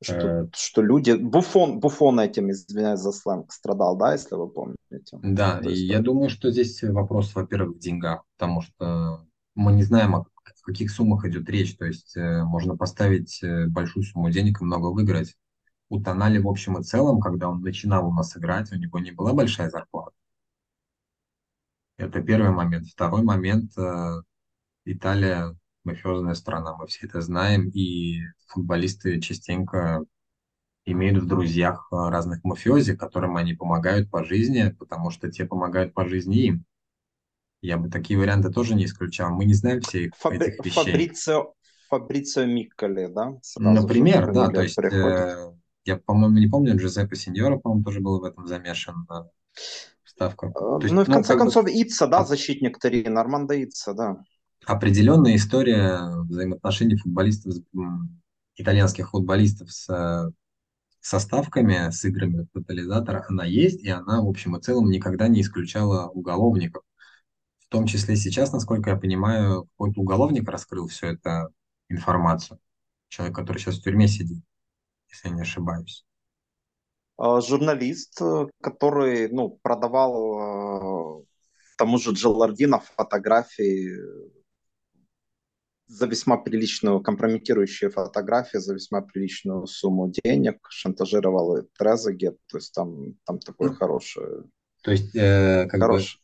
Что, 0.01 0.27
э... 0.27 0.47
что 0.53 0.81
люди... 0.83 1.13
Буфон, 1.13 1.79
Буфон 1.79 2.19
этим, 2.19 2.51
извиняюсь 2.51 2.99
за 2.99 3.11
сленг, 3.11 3.51
страдал, 3.51 3.97
да, 3.97 4.13
если 4.13 4.35
вы 4.35 4.49
помните? 4.49 4.77
Да, 5.11 5.59
и 5.63 5.73
я 5.73 5.99
думаю, 5.99 6.29
что 6.29 6.51
здесь 6.51 6.83
вопрос, 6.83 7.33
во-первых, 7.33 7.77
в 7.77 7.79
деньгах, 7.79 8.23
потому 8.37 8.61
что 8.61 9.25
мы 9.55 9.73
не 9.73 9.81
знаем, 9.81 10.15
о 10.15 10.25
каких 10.67 10.91
суммах 10.91 11.25
идет 11.25 11.49
речь. 11.49 11.75
То 11.77 11.85
есть 11.85 12.15
э, 12.15 12.43
можно 12.43 12.75
поставить 12.75 13.41
э, 13.41 13.67
большую 13.67 14.03
сумму 14.03 14.29
денег 14.29 14.61
и 14.61 14.65
много 14.65 14.87
выиграть 14.87 15.35
у 15.89 16.01
Тонали 16.01 16.39
в 16.39 16.47
общем 16.47 16.77
и 16.77 16.83
целом, 16.83 17.19
когда 17.19 17.49
он 17.49 17.61
начинал 17.61 18.07
у 18.07 18.13
нас 18.13 18.35
играть, 18.37 18.71
у 18.71 18.75
него 18.75 18.99
не 18.99 19.11
была 19.11 19.33
большая 19.33 19.69
зарплата. 19.69 20.15
Это 21.97 22.21
первый 22.21 22.51
момент. 22.51 22.87
Второй 22.87 23.23
момент. 23.23 23.77
Э, 23.77 24.21
Италия 24.85 25.55
мафиозная 25.87 26.35
страна, 26.35 26.75
мы 26.75 26.87
все 26.87 27.07
это 27.07 27.21
знаем, 27.21 27.69
и 27.73 28.19
футболисты 28.47 29.19
частенько 29.21 30.03
имеют 30.85 31.23
в 31.23 31.27
друзьях 31.27 31.87
э, 31.91 31.95
разных 31.95 32.43
мафиози, 32.43 32.95
которым 32.95 33.35
они 33.37 33.53
помогают 33.53 34.09
по 34.11 34.23
жизни, 34.23 34.75
потому 34.77 35.09
что 35.09 35.31
те 35.31 35.45
помогают 35.45 35.93
по 35.93 36.07
жизни 36.07 36.45
им. 36.45 36.65
Я 37.61 37.77
бы 37.77 37.89
такие 37.89 38.19
варианты 38.19 38.51
тоже 38.51 38.75
не 38.75 38.85
исключал. 38.85 39.31
Мы 39.31 39.45
не 39.45 39.53
знаем 39.53 39.81
всех 39.81 40.13
Фабри... 40.17 40.39
этих 40.39 40.65
вещей. 40.65 40.83
Фабрицио, 40.83 41.53
Фабрицио 41.89 42.45
Микколи, 42.45 43.07
да? 43.07 43.33
Сразу 43.41 43.81
Например, 43.81 44.31
да, 44.31 44.49
то 44.49 44.61
есть 44.61 44.77
э, 44.77 45.56
я, 45.87 45.97
по-моему, 45.97 46.37
не 46.37 46.47
помню, 46.47 46.77
Джузеппе 46.77 47.15
Синьора, 47.15 47.57
по-моему, 47.57 47.83
тоже 47.83 48.01
был 48.01 48.19
в 48.19 48.23
этом 48.23 48.45
замешан. 48.45 49.05
Да, 49.07 49.29
вставка. 50.03 50.47
Э, 50.47 50.79
есть, 50.81 50.93
ну 50.93 51.01
и 51.01 51.05
в 51.05 51.07
конце 51.07 51.37
концов, 51.37 51.65
бы... 51.65 51.71
Итса, 51.71 52.07
да, 52.07 52.23
защитник 52.23 52.79
Турина, 52.79 53.21
Армандо 53.21 53.53
Итса, 53.63 53.93
да. 53.93 54.17
Определенная 54.65 55.35
история 55.35 55.99
взаимоотношений 56.23 56.97
футболистов, 56.97 57.53
итальянских 58.55 59.11
футболистов 59.11 59.71
с 59.71 60.31
со 60.99 61.19
ставками, 61.19 61.89
с 61.89 62.03
играми 62.03 62.47
тотализатора, 62.53 63.23
она 63.29 63.45
есть, 63.45 63.81
и 63.81 63.89
она, 63.89 64.21
в 64.21 64.27
общем 64.27 64.57
и 64.57 64.61
целом, 64.61 64.89
никогда 64.89 65.29
не 65.29 65.39
исключала 65.39 66.09
уголовников. 66.09 66.83
В 67.59 67.69
том 67.69 67.85
числе 67.85 68.17
сейчас, 68.17 68.51
насколько 68.51 68.89
я 68.89 68.97
понимаю, 68.97 69.69
какой-то 69.77 70.01
уголовник 70.01 70.49
раскрыл 70.49 70.87
всю 70.89 71.07
эту 71.07 71.53
информацию. 71.87 72.59
Человек, 73.07 73.37
который 73.37 73.59
сейчас 73.59 73.77
в 73.77 73.83
тюрьме 73.83 74.09
сидит 74.09 74.43
если 75.09 75.29
я 75.29 75.35
не 75.35 75.41
ошибаюсь. 75.41 76.05
А, 77.17 77.41
журналист, 77.41 78.21
э, 78.21 78.47
который 78.61 79.29
ну, 79.29 79.59
продавал 79.61 81.21
э, 81.21 81.25
тому 81.77 81.97
же 81.97 82.11
Джелардина 82.11 82.79
фотографии 82.79 83.91
за 85.87 86.05
весьма 86.05 86.37
приличную, 86.37 87.01
компрометирующие 87.01 87.89
фотографии 87.89 88.57
за 88.57 88.73
весьма 88.73 89.01
приличную 89.01 89.67
сумму 89.67 90.11
денег, 90.11 90.59
шантажировал 90.69 91.57
и 91.57 91.67
Трезаге, 91.77 92.31
то 92.47 92.57
есть 92.57 92.73
там, 92.73 93.15
там 93.25 93.39
такое 93.39 93.69
ну, 93.69 93.75
хорошее. 93.75 94.43
То 94.83 94.91
есть, 94.91 95.15
э, 95.15 95.67
как 95.69 95.81
хорошее. 95.81 96.19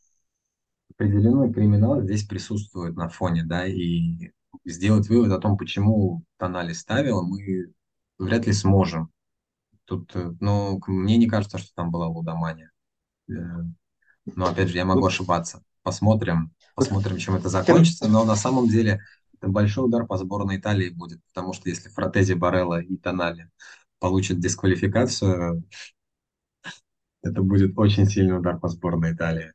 бы 0.90 0.94
определенный 0.96 1.54
криминал 1.54 2.02
здесь 2.02 2.24
присутствует 2.24 2.96
на 2.96 3.10
фоне, 3.10 3.44
да, 3.46 3.66
и 3.66 4.32
сделать 4.66 5.08
вывод 5.08 5.32
о 5.32 5.40
том, 5.40 5.58
почему 5.58 6.24
Тонали 6.38 6.74
ставил, 6.74 7.26
мы 7.26 7.74
вряд 8.18 8.46
ли 8.46 8.54
сможем. 8.54 9.10
Тут, 9.86 10.16
э, 10.16 10.34
ну, 10.40 10.80
мне 10.88 11.18
не 11.18 11.28
кажется, 11.28 11.58
что 11.58 11.74
там 11.76 11.92
была 11.92 12.08
лудомания. 12.08 12.72
Э, 13.30 13.34
но, 14.26 14.48
опять 14.48 14.70
же, 14.70 14.78
я 14.78 14.86
могу 14.86 15.06
ошибаться. 15.06 15.64
Посмотрим, 15.82 16.52
посмотрим, 16.76 17.18
чем 17.18 17.36
это 17.36 17.50
закончится. 17.50 18.08
Но 18.08 18.24
на 18.24 18.36
самом 18.36 18.68
деле 18.68 19.02
это 19.34 19.50
большой 19.50 19.86
удар 19.86 20.06
по 20.06 20.18
сборной 20.18 20.58
Италии 20.58 20.90
будет, 20.90 21.20
потому 21.34 21.54
что 21.54 21.70
если 21.70 21.90
Фратези, 21.90 22.34
Барелла 22.34 22.82
и 22.82 22.96
Тонали 22.98 23.50
получат 24.00 24.40
дисквалификацию, 24.40 25.64
это 27.22 27.42
будет 27.42 27.78
очень 27.78 28.06
сильный 28.06 28.38
удар 28.38 28.60
по 28.60 28.68
сборной 28.68 29.14
Италии. 29.14 29.53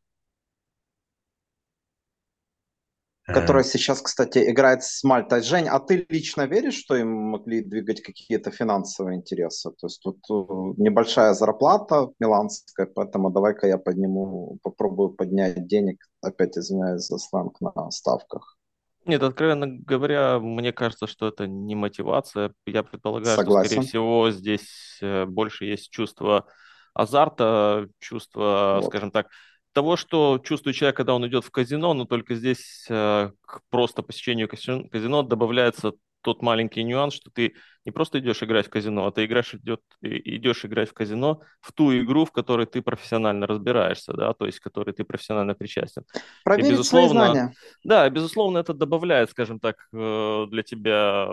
Которая 3.32 3.64
сейчас, 3.64 4.00
кстати, 4.02 4.50
играет 4.50 4.82
с 4.82 5.04
Мальтой. 5.04 5.42
Жень, 5.42 5.68
а 5.68 5.78
ты 5.80 6.06
лично 6.08 6.46
веришь, 6.46 6.74
что 6.74 6.96
им 6.96 7.08
могли 7.08 7.62
двигать 7.62 8.02
какие-то 8.02 8.50
финансовые 8.50 9.16
интересы? 9.18 9.70
То 9.78 9.86
есть 9.86 10.00
тут 10.02 10.18
э, 10.30 10.34
небольшая 10.76 11.34
зарплата 11.34 12.08
миланская, 12.18 12.86
поэтому 12.86 13.30
давай-ка 13.30 13.66
я 13.66 13.78
подниму, 13.78 14.58
попробую 14.62 15.10
поднять 15.10 15.66
денег, 15.66 16.04
опять 16.22 16.56
извиняюсь 16.56 17.06
за 17.06 17.18
сленг, 17.18 17.60
на 17.60 17.90
ставках. 17.90 18.56
Нет, 19.04 19.22
откровенно 19.22 19.66
говоря, 19.66 20.38
мне 20.38 20.72
кажется, 20.72 21.06
что 21.06 21.28
это 21.28 21.46
не 21.46 21.74
мотивация. 21.74 22.52
Я 22.66 22.82
предполагаю, 22.82 23.34
что, 23.34 23.42
скорее 23.42 23.68
Согласен. 23.68 23.82
всего, 23.82 24.30
здесь 24.30 24.98
э, 25.00 25.24
больше 25.24 25.64
есть 25.64 25.90
чувство 25.90 26.46
азарта, 26.94 27.88
чувство, 28.00 28.80
Вот. 28.82 28.86
скажем 28.86 29.10
так, 29.10 29.28
того, 29.72 29.96
что 29.96 30.38
чувствует 30.42 30.76
человек, 30.76 30.96
когда 30.96 31.14
он 31.14 31.26
идет 31.26 31.44
в 31.44 31.50
казино, 31.50 31.94
но 31.94 32.04
только 32.04 32.34
здесь 32.34 32.86
э, 32.88 33.30
к 33.40 33.60
просто 33.70 34.02
посещению 34.02 34.48
казино 34.48 35.22
добавляется 35.22 35.92
тот 36.22 36.42
маленький 36.42 36.82
нюанс, 36.82 37.14
что 37.14 37.30
ты 37.30 37.54
не 37.84 37.92
просто 37.92 38.18
идешь 38.18 38.42
играть 38.42 38.66
в 38.66 38.70
казино, 38.70 39.06
а 39.06 39.12
ты 39.12 39.24
играешь, 39.24 39.54
идет, 39.54 39.80
идешь 40.02 40.64
играть 40.64 40.90
в 40.90 40.92
казино 40.92 41.40
в 41.60 41.72
ту 41.72 41.96
игру, 41.98 42.24
в 42.24 42.32
которой 42.32 42.66
ты 42.66 42.82
профессионально 42.82 43.46
разбираешься, 43.46 44.12
да, 44.12 44.32
то 44.34 44.46
есть 44.46 44.58
в 44.58 44.62
которой 44.62 44.92
ты 44.92 45.04
профессионально 45.04 45.54
причастен. 45.54 46.04
Проверить 46.44 46.68
И, 46.68 46.72
безусловно, 46.72 47.08
свои 47.08 47.32
знания. 47.32 47.52
Да, 47.84 48.10
безусловно, 48.10 48.58
это 48.58 48.74
добавляет, 48.74 49.30
скажем 49.30 49.60
так, 49.60 49.88
э, 49.92 50.46
для 50.50 50.62
тебя 50.62 51.28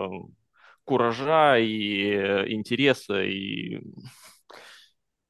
куража 0.84 1.58
и 1.58 2.12
э, 2.12 2.52
интереса 2.52 3.22
и 3.22 3.80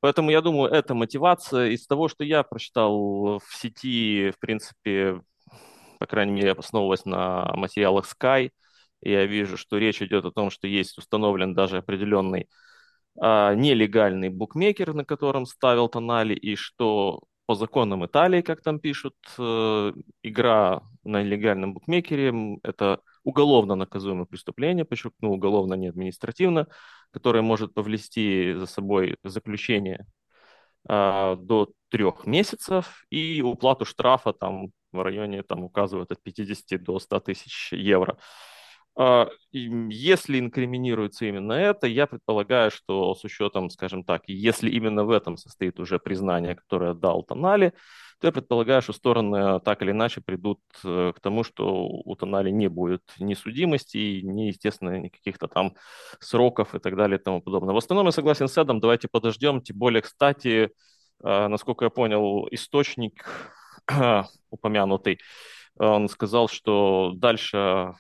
Поэтому 0.07 0.31
я 0.31 0.41
думаю, 0.41 0.71
это 0.71 0.95
мотивация. 0.95 1.71
Из 1.71 1.85
того, 1.85 2.07
что 2.07 2.23
я 2.23 2.45
прочитал 2.45 3.41
в 3.41 3.43
сети, 3.51 4.31
в 4.31 4.39
принципе, 4.39 5.21
по 5.99 6.07
крайней 6.07 6.31
мере, 6.31 6.53
основываясь 6.53 7.05
на 7.05 7.53
материалах 7.57 8.07
Sky, 8.07 8.51
я 9.01 9.27
вижу, 9.27 9.57
что 9.57 9.79
речь 9.79 10.01
идет 10.01 10.25
о 10.25 10.31
том, 10.31 10.51
что 10.51 10.69
есть 10.69 10.97
установлен 10.97 11.55
даже 11.55 11.79
определенный 11.79 12.49
а, 13.21 13.57
нелегальный 13.57 14.29
букмекер, 14.29 14.95
на 14.95 15.05
котором 15.05 15.45
ставил 15.45 15.89
Тонали, 15.89 16.35
и 16.35 16.55
что 16.55 17.25
по 17.47 17.57
законам 17.57 18.07
Италии, 18.07 18.43
как 18.43 18.63
там 18.63 18.79
пишут, 18.79 19.17
э, 19.39 19.93
игра 20.23 20.83
на 21.03 21.25
нелегальном 21.25 21.75
букмекере– 21.75 22.33
это 22.63 23.01
уголовно 23.25 23.75
наказуемое 23.75 24.27
преступление, 24.27 24.85
подчеркну, 24.85 25.33
уголовно, 25.33 25.75
не 25.75 25.89
административно, 25.89 26.69
которое 27.16 27.40
может 27.40 27.73
повлести 27.73 28.52
за 28.52 28.66
собой 28.66 29.16
заключение 29.25 30.04
э, 30.87 31.37
до 31.40 31.73
трех 31.88 32.26
месяцев 32.26 33.06
и 33.08 33.40
уплату 33.40 33.87
штрафа 33.87 34.35
там 34.35 34.66
в 34.92 35.02
районе, 35.02 35.42
там 35.42 35.64
указывают 35.64 36.12
от 36.12 36.23
50 36.23 36.82
до 36.82 36.99
100 36.99 37.20
тысяч 37.20 37.73
евро. 37.73 38.18
А, 38.99 39.30
если 39.50 40.38
инкриминируется 40.38 41.25
именно 41.25 41.54
это, 41.54 41.87
я 41.87 42.06
предполагаю, 42.06 42.70
что 42.70 43.14
с 43.14 43.25
учетом, 43.25 43.70
скажем 43.70 44.04
так, 44.04 44.25
если 44.26 44.68
именно 44.68 45.04
в 45.04 45.11
этом 45.11 45.38
состоит 45.38 45.80
уже 45.80 45.99
признание, 45.99 46.54
которое 46.54 46.92
дал 46.92 47.23
Тонали, 47.23 47.73
то 48.18 48.28
я 48.28 48.32
предполагаю, 48.32 48.80
что 48.82 48.92
стороны 48.92 49.61
так 49.61 49.82
или 49.82 49.90
иначе 49.90 50.20
придут 50.20 50.61
э, 50.85 51.12
к 51.14 51.20
тому, 51.20 51.44
что 51.44 51.87
у 51.87 52.16
Тонали 52.16 52.50
не 52.50 52.68
будет 52.68 53.02
ни 53.18 53.35
судимости, 53.35 54.20
ни, 54.23 54.44
естественно, 54.44 54.99
никаких-то 54.99 55.49
там 55.49 55.75
сроков 56.20 56.75
и 56.75 56.78
так 56.78 56.96
далее 56.96 57.18
и 57.18 57.23
тому 57.23 57.42
подобное. 57.42 57.75
В 57.75 57.78
основном 57.78 58.06
я 58.06 58.12
согласен 58.12 58.49
с 58.49 58.56
Эдом, 58.56 58.80
давайте 58.80 59.08
подождем, 59.08 59.61
тем 59.61 59.76
более, 59.76 60.00
кстати, 60.00 60.70
а, 61.23 61.49
насколько 61.49 61.85
я 61.85 61.90
понял, 61.90 62.49
источник 62.50 63.26
упомянутый, 64.50 65.20
он 65.78 66.08
сказал, 66.08 66.49
что 66.49 67.12
дальше 67.14 67.92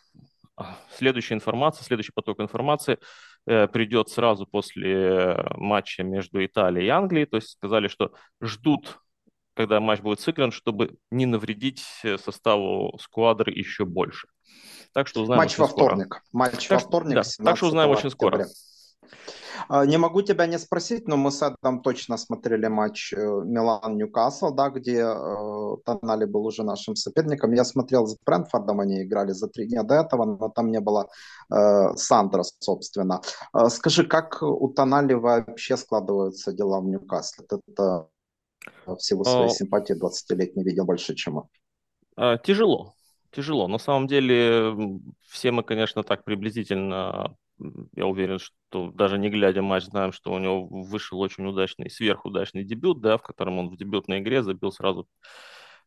следующая 0.96 1.34
информация, 1.34 1.84
следующий 1.84 2.12
поток 2.12 2.40
информации 2.40 2.98
э, 3.46 3.68
придет 3.68 4.08
сразу 4.08 4.46
после 4.46 5.44
матча 5.56 6.02
между 6.02 6.42
Италией 6.44 6.86
и 6.86 6.90
Англией. 6.90 7.26
То 7.26 7.36
есть 7.36 7.50
сказали, 7.50 7.88
что 7.88 8.12
ждут, 8.40 8.98
когда 9.56 9.80
матч 9.80 10.00
будет 10.00 10.20
сыгран, 10.20 10.52
чтобы 10.52 10.98
не 11.10 11.26
навредить 11.26 11.82
составу 12.22 12.98
сквадры 13.00 13.52
еще 13.52 13.84
больше. 13.84 14.28
Так 14.92 15.08
что 15.08 15.22
узнаем 15.22 15.38
Матч 15.38 15.58
во 15.58 15.68
скоро. 15.68 15.94
вторник. 15.94 16.22
Матч 16.32 16.68
так, 16.68 16.80
во 16.82 16.88
вторник. 16.88 17.14
Да, 17.14 17.22
так 17.44 17.56
что 17.56 17.66
узнаем 17.66 17.90
очень 17.90 18.10
скоро. 18.10 18.46
А, 19.68 19.84
не 19.86 19.98
могу 19.98 20.22
тебя 20.22 20.46
не 20.46 20.58
спросить, 20.58 21.08
но 21.08 21.16
мы 21.16 21.30
с 21.30 21.42
Эдом 21.42 21.82
точно 21.82 22.16
смотрели 22.16 22.66
матч 22.66 23.12
э, 23.12 23.16
Милан-Ньюкасл, 23.16 24.54
да, 24.54 24.70
где 24.70 25.00
э, 25.00 25.76
Тонали 25.84 26.24
был 26.24 26.46
уже 26.46 26.62
нашим 26.62 26.96
соперником. 26.96 27.52
Я 27.52 27.64
смотрел 27.64 28.06
с 28.06 28.16
Брэнфордом, 28.24 28.80
они 28.80 29.02
играли 29.02 29.32
за 29.32 29.48
три 29.48 29.66
дня 29.66 29.82
до 29.82 29.94
этого, 29.94 30.24
но 30.24 30.48
там 30.48 30.70
не 30.70 30.80
было 30.80 31.08
э, 31.50 31.96
Сандра, 31.96 32.44
собственно. 32.58 33.20
Э, 33.54 33.68
скажи, 33.68 34.06
как 34.06 34.42
у 34.42 34.68
Тонали 34.68 35.14
вообще 35.14 35.76
складываются 35.76 36.52
дела 36.52 36.80
в 36.80 36.86
Ньюкасле? 36.86 37.44
Это 37.48 38.08
в 38.86 38.98
силу 38.98 39.24
своей 39.24 39.50
симпатии 39.50 39.94
20 39.94 40.56
не 40.56 40.64
видел 40.64 40.84
больше, 40.84 41.14
чем 41.14 41.36
он. 42.16 42.38
Тяжело, 42.44 42.94
тяжело. 43.30 43.68
На 43.68 43.78
самом 43.78 44.06
деле 44.06 44.74
все 45.28 45.50
мы, 45.50 45.62
конечно, 45.62 46.02
так 46.02 46.24
приблизительно 46.24 47.36
я 47.94 48.06
уверен, 48.06 48.38
что 48.38 48.90
даже 48.90 49.18
не 49.18 49.30
глядя 49.30 49.62
матч, 49.62 49.84
знаем, 49.84 50.12
что 50.12 50.32
у 50.32 50.38
него 50.38 50.66
вышел 50.66 51.18
очень 51.20 51.46
удачный, 51.46 51.90
сверхудачный 51.90 52.64
дебют, 52.64 53.00
да, 53.00 53.16
в 53.16 53.22
котором 53.22 53.58
он 53.58 53.70
в 53.70 53.76
дебютной 53.76 54.20
игре 54.20 54.42
забил 54.42 54.72
сразу 54.72 55.08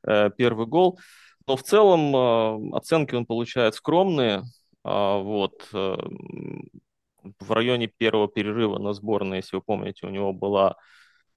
э, 0.04 0.32
первый 0.36 0.66
гол. 0.66 1.00
Но 1.48 1.56
в 1.56 1.64
целом 1.64 2.16
э, 2.16 2.78
оценки 2.78 3.16
он 3.16 3.26
получает 3.26 3.76
скромные. 3.76 4.44
Э, 4.84 5.22
вот, 5.22 5.68
э, 5.74 5.98
в 7.40 7.52
районе 7.52 7.88
первого 7.88 8.28
перерыва 8.28 8.80
на 8.80 8.94
сборной, 8.94 9.38
если 9.38 9.58
вы 9.58 9.62
помните, 9.62 10.08
у 10.08 10.10
него 10.10 10.34
была 10.34 10.76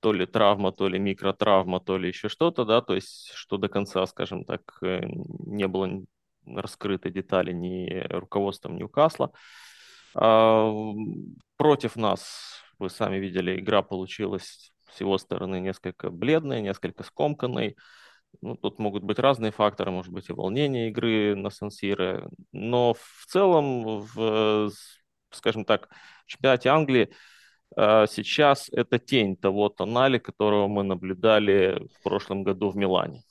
то 0.02 0.12
ли 0.12 0.26
травма, 0.26 0.72
то 0.72 0.88
ли 0.88 0.98
микротравма, 0.98 1.78
то 1.78 1.96
ли 1.96 2.08
еще 2.08 2.28
что-то, 2.28 2.64
да, 2.64 2.80
то 2.82 2.94
есть 2.94 3.30
что 3.34 3.56
до 3.56 3.68
конца, 3.68 4.04
скажем 4.06 4.44
так, 4.44 4.62
э, 4.82 5.02
не 5.46 5.68
было 5.68 6.02
раскрыты 6.44 7.08
детали 7.08 7.52
ни 7.52 8.04
руководством 8.10 8.76
Ньюкасла. 8.76 9.30
А, 10.16 10.72
против 11.56 11.94
нас, 11.94 12.64
вы 12.80 12.90
сами 12.90 13.18
видели, 13.18 13.60
игра 13.60 13.82
получилась 13.82 14.72
с 14.90 15.00
его 15.00 15.18
стороны 15.18 15.60
несколько 15.60 16.10
бледной, 16.10 16.62
несколько 16.62 17.04
скомканной. 17.04 17.76
Ну, 18.40 18.56
тут 18.56 18.80
могут 18.80 19.04
быть 19.04 19.20
разные 19.20 19.52
факторы, 19.52 19.92
может 19.92 20.12
быть 20.12 20.28
и 20.28 20.32
волнение 20.32 20.88
игры 20.88 21.36
на 21.36 21.50
Сан-Сиро. 21.50 22.28
Но 22.50 22.94
в 22.94 23.26
целом, 23.28 24.00
в, 24.00 24.72
скажем 25.30 25.64
так, 25.64 25.88
в 26.26 26.26
чемпионате 26.26 26.70
Англии 26.70 27.14
сейчас 27.76 28.68
это 28.72 28.98
тень 28.98 29.36
того 29.36 29.68
тонали, 29.68 30.18
которого 30.18 30.68
мы 30.68 30.82
наблюдали 30.82 31.88
в 31.94 32.02
прошлом 32.02 32.42
году 32.42 32.70
в 32.70 32.76
Милане. 32.76 33.22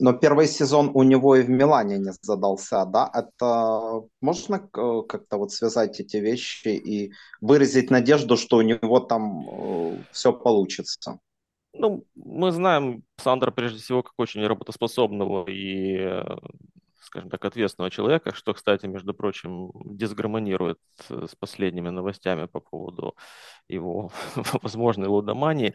Но 0.00 0.12
первый 0.12 0.46
сезон 0.46 0.90
у 0.94 1.02
него 1.02 1.34
и 1.34 1.42
в 1.42 1.50
Милане 1.50 1.98
не 1.98 2.12
задался, 2.22 2.84
да? 2.84 3.10
Это 3.12 4.02
можно 4.20 4.60
как-то 4.60 5.38
вот 5.38 5.50
связать 5.50 5.98
эти 5.98 6.18
вещи 6.18 6.68
и 6.68 7.12
выразить 7.40 7.90
надежду, 7.90 8.36
что 8.36 8.58
у 8.58 8.62
него 8.62 9.00
там 9.00 9.48
э, 9.48 9.96
все 10.12 10.32
получится? 10.32 11.18
Ну, 11.72 12.04
мы 12.14 12.52
знаем 12.52 13.02
Сандра 13.16 13.50
прежде 13.50 13.80
всего 13.80 14.02
как 14.04 14.12
очень 14.18 14.46
работоспособного 14.46 15.50
и 15.50 15.96
э, 15.96 16.22
скажем 17.08 17.30
так, 17.30 17.44
ответственного 17.44 17.90
человека, 17.90 18.34
что, 18.34 18.52
кстати, 18.52 18.86
между 18.86 19.14
прочим, 19.14 19.72
дисгармонирует 19.84 20.78
э, 21.10 21.26
с 21.28 21.34
последними 21.34 21.88
новостями 21.88 22.46
по 22.46 22.60
поводу 22.60 23.16
его 23.68 24.10
возможной 24.62 25.08
лудомании. 25.08 25.74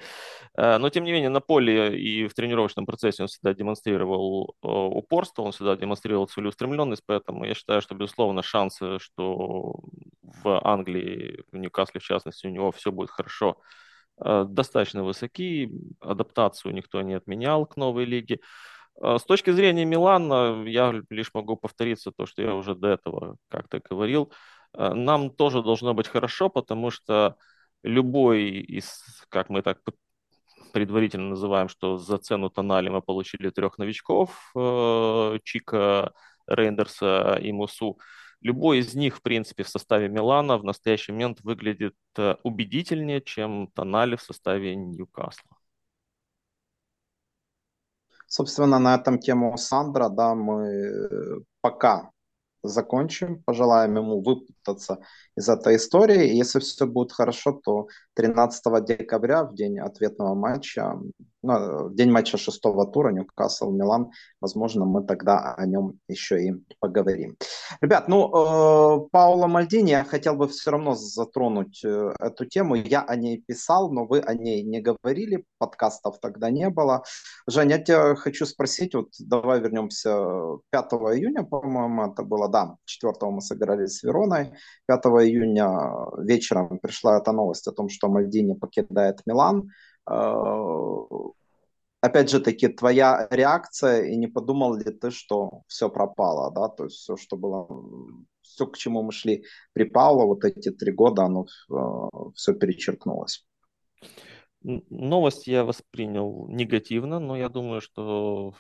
Э, 0.56 0.78
но, 0.78 0.90
тем 0.90 1.04
не 1.04 1.12
менее, 1.12 1.30
на 1.30 1.42
поле 1.42 2.00
и 2.00 2.28
в 2.28 2.34
тренировочном 2.34 2.86
процессе 2.86 3.24
он 3.24 3.28
всегда 3.28 3.54
демонстрировал 3.54 4.56
э, 4.64 4.68
упорство, 4.68 5.42
он 5.42 5.52
всегда 5.52 5.76
демонстрировал 5.76 6.28
целеустремленность, 6.28 7.04
поэтому 7.06 7.46
я 7.46 7.56
считаю, 7.56 7.82
что, 7.82 7.96
безусловно, 7.96 8.44
шансы, 8.44 9.00
что 9.00 9.80
в 10.22 10.62
Англии, 10.64 11.44
в 11.52 11.58
Ньюкасле, 11.58 12.00
в 12.00 12.04
частности, 12.04 12.48
у 12.48 12.52
него 12.52 12.72
все 12.72 12.92
будет 12.92 13.10
хорошо, 13.10 13.58
достаточно 14.20 15.04
высоки. 15.04 15.72
Адаптацию 16.00 16.74
никто 16.76 17.02
не 17.02 17.16
отменял 17.16 17.66
к 17.66 17.78
новой 17.78 18.06
лиге. 18.06 18.40
А, 19.02 19.20
с 19.20 19.24
точки 19.24 19.52
зрения 19.52 19.86
Милана, 19.86 20.64
я 20.68 20.94
лишь 21.10 21.34
могу 21.34 21.56
повториться 21.56 22.12
то, 22.12 22.26
что 22.26 22.42
я 22.42 22.56
уже 22.56 22.76
до 22.76 22.90
этого 22.90 23.38
как-то 23.50 23.80
говорил. 23.80 24.32
А, 24.74 24.94
нам 24.94 25.30
тоже 25.32 25.62
должно 25.64 25.94
быть 25.94 26.08
хорошо, 26.08 26.50
потому 26.50 26.92
что 26.92 27.38
любой 27.84 28.50
из, 28.50 29.26
как 29.30 29.50
мы 29.50 29.62
так 29.62 29.80
предварительно 30.74 31.30
называем, 31.30 31.70
что 31.70 31.98
за 31.98 32.18
цену 32.18 32.50
Тонали 32.50 32.90
мы 32.90 33.02
получили 33.02 33.50
трех 33.50 33.78
новичков, 33.78 34.52
э, 34.56 35.40
Чика, 35.44 36.14
Рейндерса 36.48 37.40
и 37.42 37.52
Мусу. 37.52 38.00
Любой 38.42 38.80
из 38.80 38.96
них, 38.96 39.18
в 39.18 39.22
принципе, 39.22 39.64
в 39.64 39.70
составе 39.70 40.10
Милана 40.10 40.58
в 40.58 40.64
настоящий 40.64 41.12
момент 41.12 41.42
выглядит 41.42 41.96
э, 42.18 42.36
убедительнее, 42.44 43.22
чем 43.22 43.68
Тонали 43.74 44.16
в 44.16 44.22
составе 44.22 44.76
Ньюкасла. 44.76 45.63
Собственно, 48.36 48.80
на 48.80 48.96
этом 48.96 49.20
тему 49.20 49.56
Сандра, 49.58 50.10
да, 50.10 50.34
мы 50.34 50.66
э, 50.66 51.40
пока 51.62 52.10
закончим. 52.64 53.44
Пожелаем 53.44 53.96
ему 53.96 54.24
выпутаться 54.24 54.98
из 55.38 55.48
этой 55.50 55.76
истории. 55.76 56.30
И 56.30 56.38
если 56.38 56.58
все 56.58 56.88
будет 56.88 57.12
хорошо, 57.12 57.52
то 57.64 57.88
13 58.16 58.84
декабря, 58.86 59.44
в 59.44 59.54
день 59.54 59.80
ответного 59.80 60.34
матча, 60.34 61.00
ну, 61.44 61.90
день 61.90 62.10
матча 62.10 62.38
шестого 62.38 62.88
тура 62.88 63.12
Ньюкасл 63.12 63.72
Милан. 63.72 64.12
Возможно, 64.40 64.86
мы 64.86 65.04
тогда 65.04 65.54
о 65.54 65.66
нем 65.66 66.00
еще 66.08 66.42
и 66.42 66.54
поговорим. 66.80 67.36
Ребят, 67.82 68.08
ну 68.08 68.28
э, 68.28 69.10
Паула 69.12 69.48
Мальдини 69.48 69.92
я 69.92 70.06
хотел 70.06 70.36
бы 70.36 70.48
все 70.48 70.72
равно 70.72 70.96
затронуть 70.96 71.84
э, 71.84 72.14
эту 72.20 72.46
тему. 72.46 72.76
Я 72.76 73.02
о 73.02 73.16
ней 73.16 73.44
писал, 73.46 73.92
но 73.92 74.06
вы 74.06 74.20
о 74.20 74.34
ней 74.34 74.64
не 74.64 74.80
говорили, 74.80 75.44
подкастов 75.58 76.20
тогда 76.22 76.50
не 76.50 76.70
было. 76.70 77.04
Женя, 77.46 77.74
я 77.74 77.84
тебя 77.84 78.16
хочу 78.16 78.46
спросить, 78.46 78.96
вот 78.96 79.10
давай 79.20 79.60
вернемся 79.60 80.16
5 80.70 80.94
июня, 81.16 81.44
по-моему, 81.44 82.12
это 82.12 82.24
было, 82.24 82.48
да, 82.48 82.76
4 82.86 83.14
мы 83.32 83.42
сыграли 83.42 83.88
с 83.88 84.04
Вероной, 84.04 84.54
5 84.88 85.06
июня 85.06 85.68
вечером 86.20 86.80
пришла 86.80 87.18
эта 87.18 87.32
новость 87.32 87.68
о 87.68 87.72
том, 87.72 87.90
что 87.90 88.10
Мальдини 88.10 88.54
покидает 88.54 89.22
Милан. 89.26 89.70
Э, 90.10 90.34
опять 92.02 92.30
же 92.30 92.40
таки, 92.40 92.68
твоя 92.68 93.28
реакция, 93.32 94.06
и 94.06 94.18
не 94.18 94.28
подумал 94.28 94.76
ли 94.76 94.92
ты, 94.92 95.12
что 95.12 95.62
все 95.68 95.90
пропало, 95.90 96.52
да, 96.52 96.68
то 96.68 96.86
есть 96.86 96.98
все, 96.98 97.16
что 97.16 97.38
было, 97.38 97.68
все, 98.42 98.68
к 98.68 98.78
чему 98.78 99.04
мы 99.04 99.12
шли 99.12 99.46
при 99.74 99.86
Пауло, 99.86 100.26
вот 100.26 100.44
эти 100.44 100.72
три 100.72 100.92
года, 100.92 101.24
оно 101.24 101.46
э, 101.70 102.32
все 102.36 102.54
перечеркнулось. 102.54 103.46
Новость 104.64 105.48
я 105.48 105.64
воспринял 105.64 106.48
негативно, 106.50 107.20
но 107.20 107.38
я 107.38 107.50
думаю, 107.50 107.82
что 107.82 108.54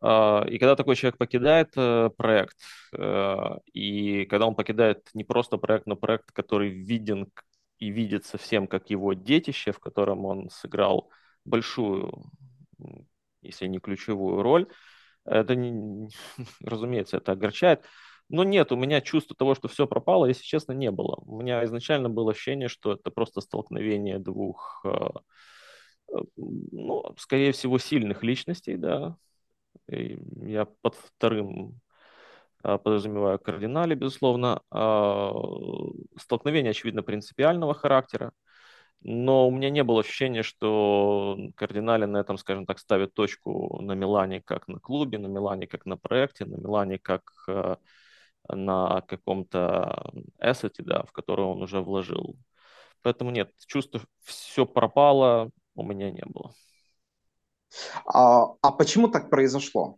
А, 0.00 0.44
и 0.48 0.58
когда 0.58 0.76
такой 0.76 0.96
человек 0.96 1.18
покидает 1.18 1.72
э, 1.76 2.10
проект, 2.16 2.56
э, 2.96 3.58
и 3.72 4.24
когда 4.26 4.46
он 4.46 4.54
покидает 4.54 5.08
не 5.14 5.24
просто 5.24 5.58
проект, 5.58 5.86
но 5.86 5.94
проект, 5.94 6.32
который 6.32 6.70
виден 6.70 7.30
и 7.78 7.90
видится 7.90 8.38
всем 8.38 8.66
как 8.66 8.90
его 8.90 9.12
детище, 9.12 9.72
в 9.72 9.78
котором 9.78 10.24
он 10.24 10.50
сыграл 10.50 11.10
большую 11.44 12.24
если 13.42 13.66
не 13.66 13.78
ключевую 13.78 14.42
роль. 14.42 14.68
Это, 15.24 15.54
не, 15.54 16.08
разумеется, 16.64 17.18
это 17.18 17.32
огорчает. 17.32 17.84
Но 18.28 18.44
нет, 18.44 18.70
у 18.70 18.76
меня 18.76 19.00
чувства 19.00 19.34
того, 19.36 19.56
что 19.56 19.68
все 19.68 19.86
пропало, 19.88 20.26
если 20.26 20.44
честно, 20.44 20.72
не 20.72 20.90
было. 20.92 21.16
У 21.26 21.40
меня 21.40 21.64
изначально 21.64 22.08
было 22.08 22.30
ощущение, 22.30 22.68
что 22.68 22.92
это 22.92 23.10
просто 23.10 23.40
столкновение 23.40 24.20
двух, 24.20 24.82
э, 24.84 25.08
э, 26.12 26.18
ну, 26.36 27.14
скорее 27.18 27.50
всего, 27.52 27.78
сильных 27.78 28.22
личностей, 28.22 28.76
да. 28.76 29.16
И 29.88 30.18
я 30.42 30.66
под 30.80 30.94
вторым 30.94 31.80
э, 32.62 32.78
подразумеваю 32.78 33.40
кардинале, 33.40 33.96
безусловно. 33.96 34.62
Столкновение, 36.16 36.70
очевидно, 36.70 37.02
принципиального 37.02 37.74
характера 37.74 38.32
но 39.02 39.48
у 39.48 39.50
меня 39.50 39.70
не 39.70 39.82
было 39.82 40.00
ощущения, 40.00 40.42
что 40.42 41.36
кардинали 41.56 42.04
на 42.04 42.18
этом, 42.18 42.36
скажем 42.38 42.66
так, 42.66 42.78
ставят 42.78 43.14
точку 43.14 43.80
на 43.80 43.92
Милане 43.92 44.42
как 44.42 44.68
на 44.68 44.78
клубе, 44.78 45.18
на 45.18 45.26
Милане 45.26 45.66
как 45.66 45.86
на 45.86 45.96
проекте, 45.96 46.44
на 46.44 46.56
Милане 46.56 46.98
как 46.98 47.22
э, 47.48 47.76
на 48.48 49.02
каком-то 49.02 50.12
эссете, 50.38 50.82
да, 50.82 51.04
в 51.04 51.12
который 51.12 51.44
он 51.44 51.62
уже 51.62 51.80
вложил. 51.80 52.36
Поэтому 53.02 53.30
нет, 53.30 53.50
чувство 53.66 54.00
все 54.22 54.66
пропало 54.66 55.50
у 55.74 55.82
меня 55.82 56.10
не 56.10 56.24
было. 56.26 56.52
А, 58.04 58.54
а 58.60 58.72
почему 58.72 59.08
так 59.08 59.30
произошло? 59.30 59.96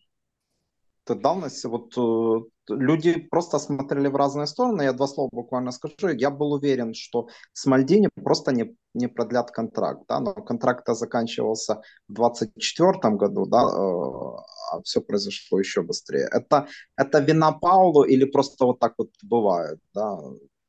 Давности, 1.08 1.66
вот 1.66 1.96
э, 1.96 2.74
люди 2.74 3.20
просто 3.30 3.58
смотрели 3.58 4.08
в 4.08 4.16
разные 4.16 4.46
стороны. 4.46 4.82
Я 4.82 4.92
два 4.92 5.06
слова 5.06 5.28
буквально 5.32 5.72
скажу. 5.72 6.08
Я 6.08 6.30
был 6.30 6.52
уверен, 6.52 6.94
что 6.94 7.28
с 7.52 7.66
Мальдини 7.66 8.08
просто 8.14 8.52
не, 8.52 8.76
не 8.94 9.08
продлят 9.08 9.50
контракт. 9.50 10.02
Да? 10.08 10.20
Но 10.20 10.34
контракт 10.34 10.86
заканчивался 10.88 11.82
в 12.08 12.14
2024 12.14 13.16
году, 13.16 13.46
да? 13.46 13.62
Э, 13.62 14.42
а 14.72 14.82
все 14.82 15.00
произошло 15.00 15.58
еще 15.58 15.82
быстрее. 15.82 16.28
Это, 16.32 16.66
это 16.96 17.18
вина 17.18 17.52
Паулу 17.52 18.04
или 18.04 18.24
просто 18.24 18.64
вот 18.64 18.78
так 18.78 18.94
вот 18.98 19.10
бывает? 19.22 19.78
Да? 19.94 20.18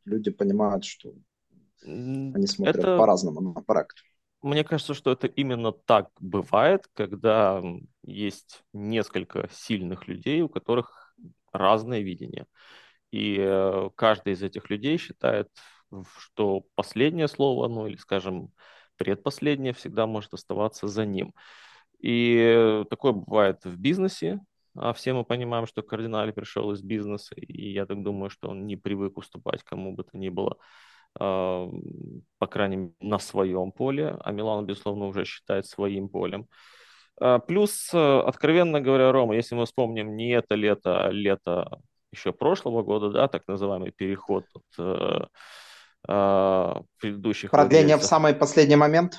Люди 0.06 0.32
понимают, 0.32 0.84
что 0.84 1.14
они 1.86 2.48
смотрят 2.48 2.78
это... 2.78 2.98
по-разному 2.98 3.42
на 3.42 3.62
проект. 3.62 3.98
Мне 4.42 4.64
кажется, 4.64 4.94
что 4.94 5.12
это 5.12 5.28
именно 5.28 5.72
так 5.72 6.10
бывает, 6.20 6.88
когда 6.94 7.64
есть 8.04 8.64
несколько 8.74 9.50
сильных 9.52 10.08
людей, 10.08 10.42
у 10.42 10.50
которых 10.50 11.16
разное 11.52 12.02
видение. 12.02 12.46
И 13.12 13.38
э, 13.40 13.90
каждый 13.96 14.34
из 14.34 14.44
этих 14.44 14.70
людей 14.70 14.98
считает, 14.98 15.50
что 16.18 16.66
последнее 16.76 17.28
слово, 17.28 17.68
ну 17.68 17.88
или, 17.88 17.98
скажем, 17.98 18.52
предпоследнее 18.98 19.74
всегда 19.74 20.08
может 20.08 20.34
оставаться 20.34 20.88
за 20.88 21.06
ним. 21.06 21.34
И 22.00 22.84
такое 22.90 23.14
бывает 23.14 23.64
в 23.64 23.78
бизнесе, 23.78 24.40
а 24.76 24.94
все 24.94 25.14
мы 25.14 25.24
понимаем, 25.24 25.68
что 25.68 25.84
кардинали 25.84 26.32
пришел 26.32 26.72
из 26.72 26.82
бизнеса, 26.82 27.36
и 27.36 27.72
я 27.72 27.86
так 27.86 28.02
думаю, 28.02 28.30
что 28.30 28.50
он 28.50 28.66
не 28.66 28.76
привык 28.76 29.18
уступать 29.18 29.64
кому 29.64 29.96
бы 29.96 30.04
то 30.04 30.18
ни 30.18 30.30
было 30.30 30.58
по 31.14 32.48
крайней 32.50 32.76
мере, 32.78 32.94
на 33.00 33.20
своем 33.20 33.72
поле, 33.72 34.18
а 34.20 34.32
Милан, 34.32 34.66
безусловно, 34.66 35.06
уже 35.06 35.26
считает 35.26 35.66
своим 35.68 36.10
полем. 36.10 36.48
А, 37.20 37.40
плюс, 37.40 37.90
э, 37.94 38.20
откровенно 38.20 38.82
говоря, 38.82 39.12
Рома, 39.12 39.36
если 39.36 39.56
мы 39.56 39.66
вспомним 39.66 40.16
не 40.16 40.32
это 40.32 40.56
лето, 40.56 41.06
а 41.06 41.12
лето 41.12 41.80
еще 42.12 42.32
прошлого 42.32 42.84
года, 42.84 43.10
да, 43.10 43.28
так 43.28 43.48
называемый 43.48 43.92
переход 43.92 44.46
от 44.54 44.64
э, 44.78 45.26
э, 46.08 46.74
предыдущих 47.00 47.52
Продление 47.52 47.96
владельцев. 47.96 48.06
в 48.06 48.10
самый 48.10 48.34
последний 48.34 48.76
момент? 48.76 49.18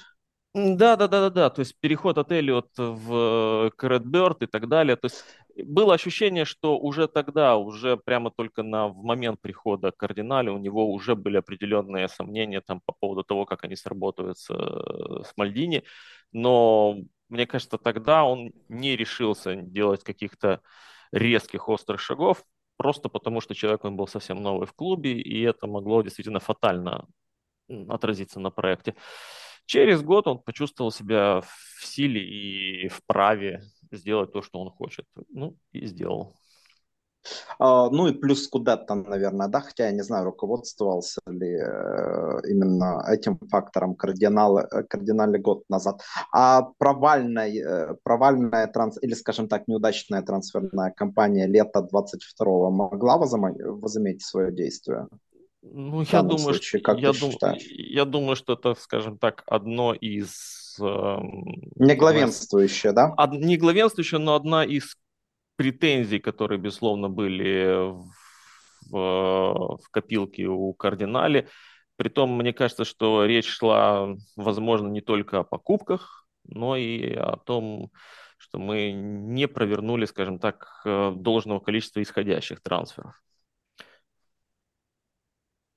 Да, 0.54 0.94
да, 0.94 1.09
да, 1.09 1.20
да, 1.22 1.30
да. 1.30 1.50
То 1.50 1.61
есть 1.61 1.74
переход 1.80 2.16
от 2.16 2.30
Эллиот 2.30 2.68
в 2.76 3.72
Кредберт 3.76 4.42
и 4.42 4.46
так 4.46 4.68
далее. 4.68 4.94
То 4.94 5.07
есть 5.07 5.24
было 5.66 5.94
ощущение, 5.94 6.44
что 6.44 6.78
уже 6.78 7.09
тогда, 7.09 7.57
уже 7.57 7.96
прямо 7.96 8.30
только 8.30 8.62
на, 8.62 8.87
в 8.87 9.02
момент 9.02 9.40
прихода 9.40 9.90
к 9.90 9.96
кардинале 9.96 10.52
у 10.52 10.59
него 10.59 10.92
уже 10.92 11.16
были 11.16 11.38
определенные 11.38 12.07
сомнения 12.07 12.61
там, 12.61 12.80
по 12.87 12.92
поводу 12.92 13.24
того, 13.24 13.46
как 13.46 13.64
они 13.64 13.74
сработают 13.74 14.38
с, 14.38 14.46
с 14.46 15.33
Мальдини. 15.37 15.83
Но 16.30 16.98
мне 17.29 17.47
кажется, 17.47 17.79
тогда 17.79 18.25
он 18.25 18.53
не 18.69 18.97
решился 18.97 19.57
делать 19.57 20.05
каких-то 20.05 20.61
резких, 21.13 21.69
острых 21.69 22.01
шагов, 22.01 22.45
просто 22.77 23.09
потому 23.09 23.41
что 23.41 23.55
человек 23.55 23.85
он 23.85 23.97
был 23.97 24.07
совсем 24.07 24.43
новый 24.43 24.67
в 24.67 24.73
клубе, 24.73 25.21
и 25.21 25.43
это 25.43 25.67
могло 25.67 26.03
действительно 26.03 26.41
фатально 26.41 27.07
отразиться 27.89 28.41
на 28.41 28.51
проекте. 28.51 28.95
Через 29.67 30.03
год 30.03 30.27
он 30.27 30.39
почувствовал 30.39 30.91
себя 30.91 31.41
в 31.41 31.87
силе 31.87 32.23
и 32.23 32.89
в 32.89 33.03
праве 33.07 33.63
сделать 33.91 34.33
то, 34.33 34.43
что 34.43 34.61
он 34.61 34.71
хочет. 34.71 35.07
Ну, 35.31 35.57
и 35.73 35.87
сделал. 35.87 36.37
Uh, 37.61 37.89
ну 37.91 38.09
и 38.09 38.13
плюс 38.13 38.45
Скудетто, 38.45 38.95
наверное, 38.95 39.49
да, 39.49 39.61
хотя 39.61 39.87
я 39.87 39.93
не 39.93 40.03
знаю, 40.03 40.25
руководствовался 40.25 41.21
ли 41.27 41.61
uh, 41.61 42.41
именно 42.49 43.05
этим 43.09 43.39
фактором 43.51 43.95
кардиналы, 43.95 44.67
э, 44.71 44.83
кардинальный 44.83 45.39
год 45.39 45.65
назад. 45.69 46.03
А 46.33 46.63
провальная, 46.79 47.51
uh, 47.51 47.97
провальная 48.03 48.67
транс, 48.67 48.99
или, 49.03 49.15
скажем 49.15 49.49
так, 49.49 49.69
неудачная 49.69 50.23
трансферная 50.23 50.91
кампания 50.91 51.47
лета 51.47 51.83
22 51.83 52.71
могла 52.71 53.17
возыметь 53.17 54.23
свое 54.23 54.53
действие? 54.53 55.09
Ну, 55.73 56.03
я 56.13 56.23
думаю, 56.23 56.39
случае, 56.39 56.81
что, 56.81 56.93
я, 56.93 57.13
дум, 57.13 57.33
я 57.69 58.05
думаю, 58.05 58.37
что 58.37 58.53
это, 58.53 58.75
скажем 58.75 59.17
так, 59.19 59.43
одно 59.47 59.95
из... 59.95 60.77
Э, 60.79 61.17
не 61.77 61.95
главенствующее, 61.95 62.93
да? 62.93 63.15
Од, 63.17 63.33
не 63.33 63.57
главенствующее, 63.57 64.21
но 64.21 64.35
одна 64.35 64.65
из 64.65 64.97
претензий, 65.57 66.19
которые, 66.19 66.59
безусловно, 66.59 67.09
были 67.09 67.90
в, 67.90 68.11
в, 68.90 69.79
в 69.83 69.90
копилке 69.90 70.47
у 70.47 70.73
кардинале. 70.73 71.49
Притом, 71.97 72.37
мне 72.37 72.53
кажется, 72.53 72.85
что 72.85 73.25
речь 73.25 73.49
шла, 73.49 74.17
возможно, 74.37 74.88
не 74.88 75.01
только 75.01 75.40
о 75.40 75.45
покупках, 75.45 76.27
но 76.45 76.77
и 76.77 77.14
о 77.14 77.37
том, 77.37 77.90
что 78.37 78.59
мы 78.59 78.93
не 78.93 79.49
провернули, 79.49 80.05
скажем 80.07 80.38
так, 80.38 80.83
э, 80.85 81.12
должного 81.17 81.61
количества 81.61 82.03
исходящих 82.03 82.61
трансферов. 82.61 83.21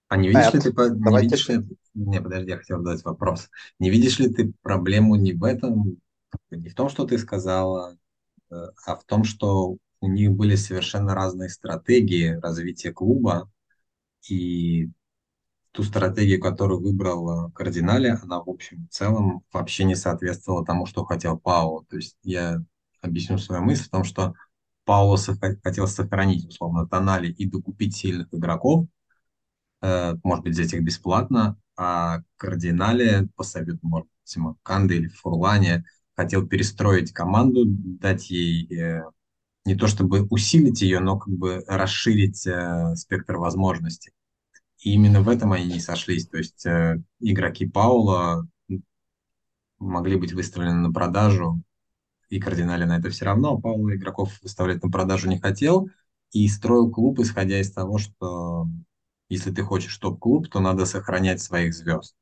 А 0.10 0.18
не 0.18 0.30
видишь 0.30 0.54
ли 0.54 0.60
ты, 0.62 0.70
не 0.72 1.22
видишь 1.22 1.50
ли, 1.50 1.58
не, 1.94 2.22
подожди, 2.22 2.50
я 2.50 2.58
хотел 2.58 2.82
задать 2.82 3.04
вопрос. 3.04 3.50
Не 3.78 3.90
видишь 3.90 4.20
ли 4.20 4.34
ты 4.34 4.54
проблему 4.62 5.16
не 5.16 5.34
в 5.34 5.44
этом, 5.44 5.98
не 6.50 6.70
в 6.70 6.76
том, 6.76 6.90
что 6.90 7.06
ты 7.06 7.18
сказала, 7.18 7.98
а 8.50 8.96
в 8.96 9.04
том, 9.06 9.24
что 9.24 9.78
у 10.00 10.08
них 10.08 10.32
были 10.32 10.56
совершенно 10.56 11.16
разные 11.16 11.50
стратегии 11.50 12.40
развития 12.42 12.92
клуба, 12.92 13.50
и 14.30 14.90
ту 15.72 15.84
стратегию, 15.84 16.42
которую 16.42 16.82
выбрал 16.82 17.52
Кардинале, 17.52 18.14
она 18.14 18.42
в 18.42 18.50
общем 18.50 18.86
и 18.86 18.88
целом 18.88 19.44
вообще 19.52 19.84
не 19.84 19.96
соответствовала 19.96 20.66
тому, 20.66 20.86
что 20.86 21.06
хотел 21.06 21.40
Пауло. 21.40 21.86
То 21.86 21.98
есть 21.98 22.18
я 22.24 22.64
объясню 23.02 23.38
свою 23.38 23.62
мысль 23.64 23.84
в 23.84 23.90
том, 23.90 24.04
что 24.04 24.34
Пауло 24.86 25.18
хотел 25.64 25.88
сохранить, 25.88 26.48
условно, 26.48 26.88
Тонали 26.88 27.32
и 27.32 27.46
докупить 27.46 27.96
сильных 27.96 28.34
игроков, 28.34 28.88
э, 29.82 30.16
может 30.24 30.44
быть, 30.46 30.54
взять 30.54 30.74
их 30.74 30.82
бесплатно, 30.82 31.58
а 31.76 32.22
Кардинале, 32.38 33.30
по 33.36 33.44
совету, 33.44 33.80
может 33.84 34.08
быть, 34.08 34.58
Канды 34.64 34.96
или 34.96 35.08
Фурлане, 35.10 35.86
хотел 36.18 36.46
перестроить 36.46 37.14
команду, 37.14 37.64
дать 37.66 38.30
ей 38.30 38.68
э, 38.76 39.04
не 39.66 39.76
то 39.76 39.88
чтобы 39.88 40.24
усилить 40.24 40.82
ее, 40.82 41.00
но 41.00 41.20
как 41.20 41.34
бы 41.34 41.64
расширить 41.68 42.46
э, 42.48 42.96
спектр 42.96 43.38
возможностей. 43.38 44.12
И 44.80 44.94
именно 44.94 45.22
в 45.22 45.30
этом 45.30 45.54
они 45.54 45.66
не 45.66 45.80
сошлись. 45.80 46.28
То 46.28 46.38
есть 46.38 46.66
э, 46.66 47.02
игроки 47.20 47.68
Паула 47.68 48.48
могли 49.80 50.18
быть 50.18 50.34
выставлены 50.34 50.80
на 50.80 50.92
продажу, 50.92 51.62
и 52.30 52.40
кардинали 52.40 52.84
на 52.84 52.98
это 52.98 53.10
все 53.10 53.26
равно. 53.26 53.58
Паула 53.58 53.96
игроков 53.96 54.38
выставлять 54.42 54.84
на 54.84 54.90
продажу 54.90 55.30
не 55.30 55.40
хотел 55.40 55.90
и 56.32 56.48
строил 56.48 56.90
клуб, 56.92 57.20
исходя 57.20 57.60
из 57.60 57.72
того, 57.72 58.00
что 58.00 58.68
если 59.30 59.52
ты 59.52 59.62
хочешь 59.62 59.98
топ-клуб, 59.98 60.50
то 60.50 60.60
надо 60.60 60.86
сохранять 60.86 61.42
своих 61.42 61.74
звезд. 61.74 62.16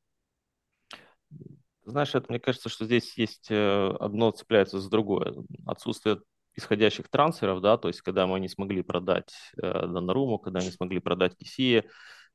Знаешь, 1.86 2.16
это 2.16 2.26
мне 2.30 2.40
кажется, 2.40 2.70
что 2.70 2.86
здесь 2.86 3.16
есть 3.18 3.48
э, 3.52 3.90
одно 4.00 4.32
цепляется 4.32 4.80
за 4.80 4.90
другое. 4.90 5.36
Отсутствие 5.68 6.20
исходящих 6.56 7.10
трансферов, 7.10 7.62
да, 7.62 7.78
то 7.78 7.90
есть 7.90 8.02
когда 8.02 8.26
мы 8.26 8.40
не 8.40 8.48
смогли 8.50 8.82
продать 8.82 9.34
э, 9.62 9.86
Доноруму, 9.88 10.40
когда 10.40 10.62
не 10.62 10.72
смогли 10.72 11.00
продать 11.00 11.38
Кисия, 11.38 11.86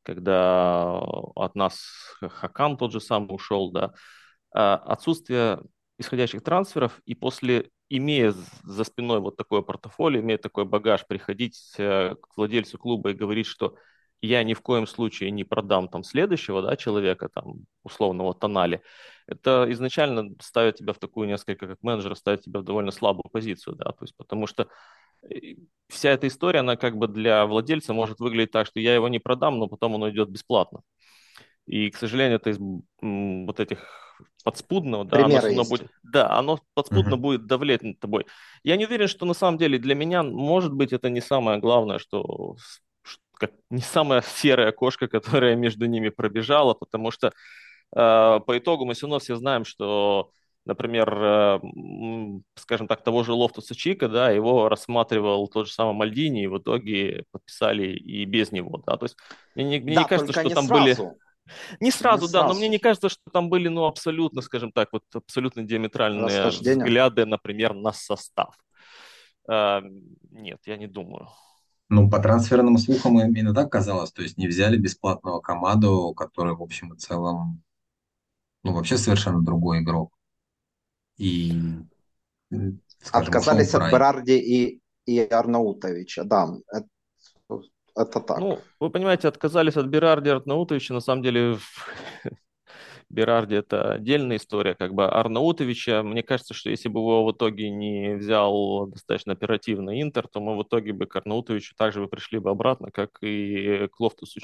когда 0.02 0.98
от 1.34 1.54
нас 1.56 1.80
Хакан 2.20 2.76
тот 2.76 2.92
же 2.92 3.00
самый 3.00 3.34
ушел, 3.34 3.72
да, 3.72 3.92
а 4.52 4.76
отсутствие 4.76 5.60
исходящих 5.98 6.42
трансферов 6.44 7.00
и 7.04 7.14
после, 7.14 7.70
имея 7.88 8.32
за 8.62 8.84
спиной 8.84 9.20
вот 9.20 9.36
такое 9.36 9.62
портфолио, 9.62 10.20
имея 10.20 10.38
такой 10.38 10.64
багаж, 10.64 11.06
приходить 11.08 11.74
э, 11.78 12.14
к 12.14 12.36
владельцу 12.36 12.78
клуба 12.78 13.10
и 13.10 13.14
говорить, 13.14 13.46
что 13.46 13.74
я 14.22 14.42
ни 14.42 14.54
в 14.54 14.60
коем 14.60 14.86
случае 14.86 15.30
не 15.30 15.44
продам 15.44 15.88
там 15.88 16.04
следующего 16.04 16.62
да, 16.62 16.76
человека, 16.76 17.28
там, 17.28 17.66
условного 17.82 18.34
Тонали, 18.34 18.82
это 19.26 19.66
изначально 19.70 20.34
ставит 20.40 20.76
тебя 20.76 20.92
в 20.92 20.98
такую 20.98 21.28
несколько, 21.28 21.66
как 21.66 21.82
менеджер, 21.82 22.14
ставит 22.16 22.42
тебя 22.42 22.60
в 22.60 22.64
довольно 22.64 22.90
слабую 22.90 23.30
позицию, 23.30 23.76
да, 23.76 23.92
то 23.92 24.02
есть 24.02 24.16
потому 24.16 24.46
что 24.46 24.68
э, 25.22 25.54
вся 25.88 26.10
эта 26.10 26.26
история, 26.26 26.60
она 26.60 26.76
как 26.76 26.96
бы 26.96 27.08
для 27.08 27.46
владельца 27.46 27.92
может 27.92 28.20
выглядеть 28.20 28.52
так, 28.52 28.66
что 28.66 28.80
я 28.80 28.94
его 28.94 29.08
не 29.08 29.18
продам, 29.18 29.58
но 29.58 29.68
потом 29.68 29.94
он 29.94 30.02
уйдет 30.02 30.28
бесплатно. 30.28 30.80
И, 31.66 31.90
к 31.90 31.96
сожалению, 31.96 32.36
это 32.36 32.50
из 32.50 32.58
вот 33.00 33.60
этих 33.60 33.86
подспудного, 34.44 35.04
да, 35.04 35.24
оно, 35.24 35.38
оно 35.38 35.64
будет, 35.64 35.88
да, 36.02 36.30
оно 36.36 36.58
подспудно 36.74 37.14
uh-huh. 37.14 37.18
будет 37.18 37.46
давлеть 37.46 37.82
над 37.82 38.00
тобой. 38.00 38.26
Я 38.64 38.76
не 38.76 38.86
уверен, 38.86 39.08
что 39.08 39.26
на 39.26 39.34
самом 39.34 39.58
деле 39.58 39.78
для 39.78 39.94
меня, 39.94 40.22
может 40.22 40.72
быть, 40.72 40.92
это 40.92 41.10
не 41.10 41.20
самое 41.20 41.58
главное, 41.58 41.98
что 41.98 42.56
как 43.40 43.52
не 43.70 43.80
самая 43.80 44.22
серая 44.22 44.70
кошка, 44.70 45.08
которая 45.08 45.56
между 45.56 45.86
ними 45.86 46.10
пробежала, 46.10 46.74
потому 46.74 47.10
что 47.10 47.28
э, 47.28 48.40
по 48.46 48.58
итогу 48.58 48.84
мы 48.84 48.94
все 48.94 49.06
равно 49.06 49.18
все 49.18 49.34
знаем, 49.36 49.64
что, 49.64 50.30
например, 50.66 51.12
э, 51.12 51.60
скажем 52.56 52.86
так, 52.86 53.02
того 53.02 53.24
же 53.24 53.32
Лофтуса 53.32 53.74
Чика, 53.74 54.08
да, 54.08 54.30
его 54.30 54.68
рассматривал 54.68 55.48
тот 55.48 55.66
же 55.66 55.72
самый 55.72 55.94
Мальдини, 55.94 56.44
и 56.44 56.46
в 56.46 56.58
итоге 56.58 57.24
подписали 57.32 57.92
и 57.92 58.24
без 58.26 58.52
него, 58.52 58.82
да, 58.86 58.96
то 58.98 59.06
есть 59.06 59.16
мне, 59.54 59.80
мне 59.80 59.94
да, 59.94 60.02
не 60.02 60.08
кажется, 60.08 60.32
что 60.32 60.50
там 60.50 60.66
сразу. 60.66 60.82
были... 60.82 60.96
Не 61.80 61.90
сразу, 61.90 62.26
не 62.26 62.32
да, 62.32 62.40
сразу. 62.40 62.54
но 62.54 62.60
мне 62.60 62.68
не 62.68 62.78
кажется, 62.78 63.08
что 63.08 63.22
там 63.32 63.48
были, 63.48 63.66
ну, 63.66 63.86
абсолютно, 63.86 64.40
скажем 64.40 64.70
так, 64.70 64.90
вот 64.92 65.02
абсолютно 65.12 65.64
диаметральные 65.64 66.46
взгляды, 66.46 67.26
например, 67.26 67.74
на 67.74 67.92
состав. 67.92 68.54
Э, 69.50 69.80
нет, 70.30 70.60
я 70.66 70.76
не 70.76 70.86
думаю. 70.86 71.28
Ну, 71.92 72.08
по 72.08 72.20
трансферным 72.20 72.78
слухам 72.78 73.20
именно 73.20 73.52
так 73.52 73.70
казалось. 73.70 74.12
То 74.12 74.22
есть 74.22 74.38
не 74.38 74.46
взяли 74.46 74.76
бесплатного 74.76 75.40
команду, 75.40 76.14
который, 76.14 76.54
в 76.54 76.62
общем 76.62 76.94
и 76.94 76.96
целом, 76.96 77.62
ну, 78.62 78.72
вообще 78.72 78.96
совершенно 78.96 79.42
другой 79.42 79.80
игрок. 79.80 80.12
И, 81.16 81.52
скажем, 83.00 83.34
Отказались 83.34 83.74
от 83.74 83.90
Берарди 83.90 84.38
и, 84.38 84.80
и 85.04 85.18
Арнаутовича, 85.18 86.22
да. 86.22 86.54
Это, 86.72 86.86
это 87.96 88.20
так. 88.20 88.38
Ну, 88.38 88.60
вы 88.78 88.90
понимаете, 88.90 89.26
отказались 89.26 89.76
от 89.76 89.86
Берарди 89.86 90.28
и 90.28 90.32
Арнаутовича, 90.32 90.94
на 90.94 91.00
самом 91.00 91.24
деле 91.24 91.58
Берарди 93.10 93.56
это 93.56 93.94
отдельная 93.94 94.36
история, 94.36 94.74
как 94.74 94.94
бы 94.94 95.04
Арнаутовича, 95.06 96.04
мне 96.04 96.22
кажется, 96.22 96.54
что 96.54 96.70
если 96.70 96.88
бы 96.88 97.00
его 97.00 97.24
в 97.24 97.32
итоге 97.32 97.68
не 97.68 98.14
взял 98.14 98.86
достаточно 98.86 99.32
оперативно 99.32 100.00
Интер, 100.00 100.28
то 100.28 100.40
мы 100.40 100.56
в 100.56 100.62
итоге 100.62 100.92
бы 100.92 101.06
к 101.06 101.16
Арнаутовичу 101.16 101.74
также 101.76 102.00
бы 102.00 102.08
пришли 102.08 102.38
бы 102.38 102.50
обратно, 102.50 102.90
как 102.92 103.18
и 103.20 103.88
к 103.88 103.98
Лофтусу 103.98 104.38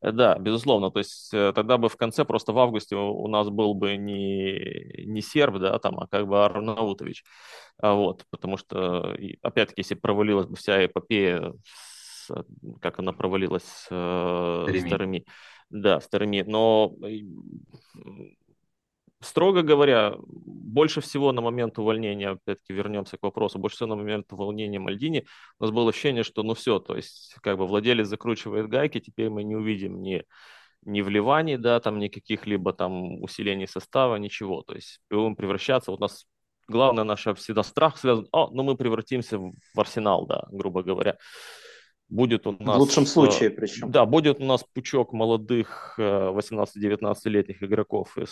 э, 0.00 0.10
Да, 0.12 0.38
безусловно. 0.38 0.90
То 0.90 1.00
есть 1.00 1.34
э, 1.34 1.52
тогда 1.54 1.76
бы 1.76 1.90
в 1.90 1.96
конце, 1.96 2.24
просто 2.24 2.54
в 2.54 2.58
августе 2.58 2.96
у 2.96 3.28
нас 3.28 3.50
был 3.50 3.74
бы 3.74 3.98
не, 3.98 5.04
не 5.04 5.20
серб, 5.20 5.58
да, 5.58 5.78
там, 5.78 6.00
а 6.00 6.06
как 6.06 6.26
бы 6.26 6.42
Арнаутович. 6.42 7.24
А 7.76 7.92
вот, 7.92 8.24
потому 8.30 8.56
что, 8.56 9.14
опять-таки, 9.42 9.82
если 9.82 9.94
провалилась 9.96 10.46
бы 10.46 10.56
вся 10.56 10.86
эпопея, 10.86 11.52
как 12.80 12.98
она 12.98 13.12
провалилась 13.12 13.64
с 13.64 13.88
э, 13.90 14.82
старыми 14.86 15.26
да, 15.70 16.00
стороне. 16.00 16.44
Но 16.44 16.94
строго 19.20 19.62
говоря, 19.62 20.14
больше 20.18 21.00
всего 21.00 21.32
на 21.32 21.40
момент 21.40 21.78
увольнения, 21.78 22.30
опять-таки 22.30 22.72
вернемся 22.72 23.16
к 23.18 23.22
вопросу, 23.22 23.58
больше 23.58 23.76
всего 23.76 23.90
на 23.90 23.96
момент 23.96 24.32
увольнения 24.32 24.78
Мальдини 24.78 25.26
у 25.58 25.64
нас 25.64 25.72
было 25.72 25.90
ощущение, 25.90 26.22
что 26.24 26.42
ну 26.42 26.54
все, 26.54 26.78
то 26.78 26.96
есть 26.96 27.34
как 27.42 27.58
бы 27.58 27.66
владелец 27.66 28.08
закручивает 28.08 28.68
гайки, 28.68 29.00
теперь 29.00 29.30
мы 29.30 29.44
не 29.44 29.56
увидим 29.56 30.02
ни, 30.02 30.24
ни 30.82 31.02
вливаний, 31.02 31.56
да, 31.56 31.80
там 31.80 31.98
никаких 31.98 32.46
либо 32.46 32.72
там 32.72 33.22
усилений 33.22 33.68
состава, 33.68 34.16
ничего, 34.16 34.62
то 34.62 34.74
есть 34.74 35.00
будем 35.10 35.36
превращаться, 35.36 35.90
вот 35.90 36.00
у 36.00 36.02
нас 36.02 36.26
главное 36.68 37.04
наше 37.04 37.34
всегда 37.34 37.62
страх 37.62 37.98
связан, 37.98 38.26
о, 38.32 38.50
ну 38.52 38.62
мы 38.62 38.76
превратимся 38.76 39.38
в 39.38 39.52
арсенал, 39.80 40.26
да, 40.26 40.46
грубо 40.50 40.82
говоря. 40.82 41.18
Будет 42.10 42.44
у 42.46 42.52
нас... 42.52 42.76
В 42.76 42.80
лучшем 42.80 43.06
случае 43.06 43.50
причем. 43.50 43.90
Да, 43.90 44.04
будет 44.04 44.40
у 44.40 44.44
нас 44.44 44.64
пучок 44.64 45.12
молодых 45.12 45.94
18-19-летних 45.96 47.62
игроков 47.62 48.18
из 48.18 48.30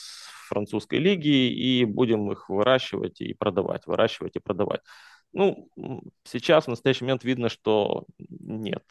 французской 0.49 0.99
лиги, 0.99 1.49
и 1.49 1.85
будем 1.85 2.31
их 2.33 2.49
выращивать 2.49 3.21
и 3.21 3.35
продавать, 3.35 3.87
выращивать 3.87 4.35
и 4.35 4.41
продавать. 4.41 4.81
Ну, 5.33 5.69
сейчас 6.25 6.65
в 6.65 6.69
настоящий 6.69 7.05
момент 7.05 7.23
видно, 7.23 7.49
что 7.49 8.05
нет. 8.19 8.85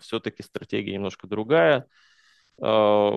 Все-таки 0.00 0.44
стратегия 0.44 0.94
немножко 0.94 1.26
другая. 1.26 1.86
А, 2.62 3.12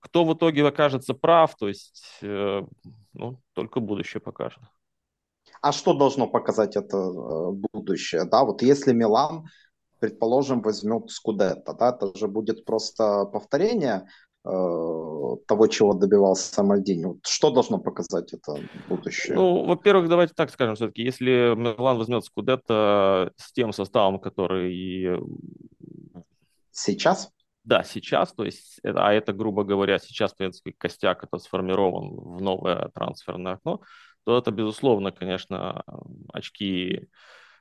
кто 0.00 0.24
в 0.24 0.34
итоге 0.34 0.66
окажется 0.66 1.14
прав, 1.14 1.56
то 1.56 1.68
есть, 1.68 2.18
э, 2.22 2.62
ну, 3.14 3.40
только 3.54 3.80
будущее 3.80 4.20
покажет. 4.20 4.62
А 5.60 5.72
что 5.72 5.94
должно 5.94 6.28
показать 6.28 6.76
это 6.76 6.96
э, 6.96 7.50
будущее? 7.72 8.24
Да, 8.24 8.44
вот 8.44 8.62
если 8.62 8.92
Милан 8.92 9.46
предположим, 9.98 10.62
возьмет 10.62 11.10
Скудетто, 11.10 11.74
да, 11.74 11.90
это 11.90 12.16
же 12.16 12.28
будет 12.28 12.64
просто 12.64 13.24
повторение 13.26 14.08
э, 14.44 14.48
того, 15.46 15.66
чего 15.68 15.94
добивался 15.94 16.62
Мальдини. 16.62 17.04
Вот 17.04 17.26
что 17.26 17.50
должно 17.50 17.78
показать 17.78 18.32
это 18.32 18.56
будущее? 18.88 19.34
Ну, 19.34 19.64
во-первых, 19.64 20.08
давайте 20.08 20.34
так 20.34 20.50
скажем, 20.50 20.76
все-таки, 20.76 21.02
если 21.02 21.54
Милан 21.54 21.98
возьмет 21.98 22.24
Скудетто 22.24 23.32
с 23.36 23.52
тем 23.52 23.72
составом, 23.72 24.18
который... 24.18 25.20
Сейчас? 26.70 27.30
Да, 27.64 27.82
сейчас, 27.82 28.32
то 28.32 28.44
есть, 28.44 28.78
это, 28.82 29.06
а 29.06 29.12
это, 29.12 29.32
грубо 29.32 29.64
говоря, 29.64 29.98
сейчас, 29.98 30.32
в 30.32 30.36
принципе, 30.36 30.72
костяк 30.78 31.24
это 31.24 31.38
сформирован 31.38 32.14
в 32.14 32.40
новое 32.40 32.90
трансферное 32.94 33.54
окно, 33.54 33.82
то 34.24 34.38
это, 34.38 34.50
безусловно, 34.50 35.12
конечно, 35.12 35.82
очки 36.32 37.08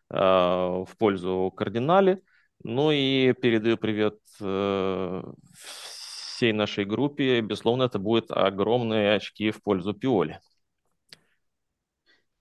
Э, 0.09 0.83
в 0.87 0.97
пользу 0.97 1.51
кардинали. 1.55 2.23
Ну 2.63 2.91
и 2.91 3.33
передаю 3.33 3.77
привет 3.77 4.17
э, 4.41 5.23
всей 5.53 6.53
нашей 6.53 6.85
группе. 6.85 7.41
Безусловно, 7.41 7.83
это 7.83 7.99
будут 7.99 8.31
огромные 8.31 9.15
очки 9.15 9.51
в 9.51 9.61
пользу 9.61 9.93
Пиоли. 9.93 10.39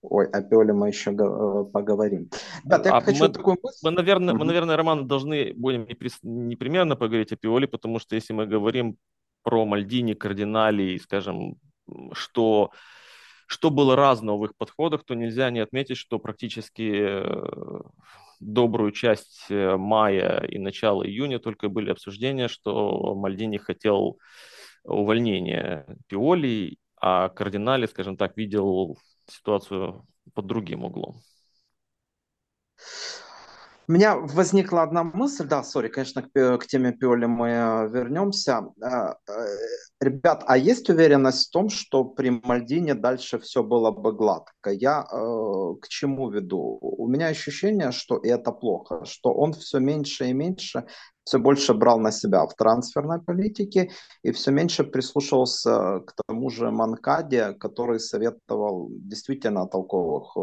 Ой, 0.02 0.26
о 0.26 0.42
Пиоле 0.42 0.72
мы 0.72 0.88
еще 0.88 1.12
поговорим. 1.12 2.31
Да, 2.64 2.81
я 2.85 2.96
а 2.96 3.00
хочу 3.00 3.24
мы, 3.24 3.29
такую 3.29 3.59
мысль. 3.62 3.79
Мы, 3.83 3.90
наверное, 3.90 4.35
угу. 4.35 4.40
мы, 4.40 4.44
наверное, 4.46 4.76
Роман, 4.76 5.07
должны 5.07 5.52
будем 5.55 5.87
непременно 6.22 6.96
поговорить 6.96 7.33
о 7.33 7.37
Пиоле, 7.37 7.66
потому 7.66 7.98
что 7.98 8.14
если 8.14 8.33
мы 8.33 8.46
говорим 8.46 8.96
про 9.42 9.64
Мальдини, 9.64 10.14
Кардинали, 10.14 10.94
и 10.94 10.98
скажем, 10.98 11.57
что 12.12 12.70
что 13.48 13.70
было 13.70 13.94
разного 13.94 14.38
в 14.38 14.44
их 14.46 14.57
подходах, 14.57 15.05
то 15.05 15.14
нельзя 15.14 15.50
не 15.50 15.61
отметить, 15.61 15.96
что 15.96 16.18
практически 16.18 16.92
э, 17.05 17.81
добрую 18.40 18.92
часть 18.92 19.46
э, 19.51 19.77
мая 19.77 20.44
и 20.49 20.59
начала 20.59 21.07
июня 21.07 21.38
только 21.38 21.68
были 21.68 21.90
обсуждения, 21.90 22.49
что 22.49 23.14
Мальдини 23.14 23.59
хотел 23.59 24.18
увольнения 24.85 25.87
Пиоли, 26.07 26.79
а 27.01 27.29
Кардинали, 27.29 27.87
скажем 27.87 28.16
так, 28.16 28.37
видел 28.37 28.99
ситуацию 29.27 30.07
под 30.35 30.46
другим 30.46 30.85
углом. 30.85 31.20
У 33.88 33.92
меня 33.92 34.16
возникла 34.16 34.83
одна 34.83 35.05
мысль, 35.05 35.46
да, 35.46 35.62
сори, 35.62 35.87
конечно, 35.87 36.22
к, 36.22 36.59
к 36.59 36.66
теме 36.66 36.92
Пиоли 36.92 37.27
мы 37.27 37.49
э, 37.51 37.88
вернемся. 37.88 38.64
Э, 38.83 39.14
э, 39.29 39.46
ребят, 40.01 40.42
а 40.49 40.59
есть 40.59 40.90
уверенность 40.90 41.46
в 41.46 41.51
том, 41.53 41.68
что 41.68 42.05
при 42.05 42.31
Мальдине 42.31 42.94
дальше 42.94 43.38
все 43.38 43.62
было 43.62 43.92
бы 43.92 44.12
гладко? 44.12 44.70
Я 44.70 45.03
э, 45.03 45.14
к 45.81 45.87
чему 45.88 46.31
веду? 46.31 46.79
У 46.81 47.07
меня 47.07 47.29
ощущение, 47.29 47.92
что 47.92 48.16
и 48.16 48.29
это 48.29 48.51
плохо, 48.51 49.05
что 49.05 49.33
он 49.33 49.53
все 49.53 49.79
меньше 49.79 50.31
и 50.31 50.33
меньше 50.33 50.87
все 51.26 51.38
больше 51.38 51.74
брал 51.74 51.98
на 51.98 52.12
себя 52.12 52.46
в 52.46 52.54
трансферной 52.54 53.20
политике 53.20 53.90
и 54.22 54.30
все 54.30 54.52
меньше 54.52 54.84
прислушивался 54.84 56.00
к 56.06 56.14
тому 56.24 56.50
же 56.50 56.70
Манкаде, 56.70 57.52
который 57.54 57.98
советовал 57.98 58.88
действительно 58.90 59.66
толковых 59.66 60.36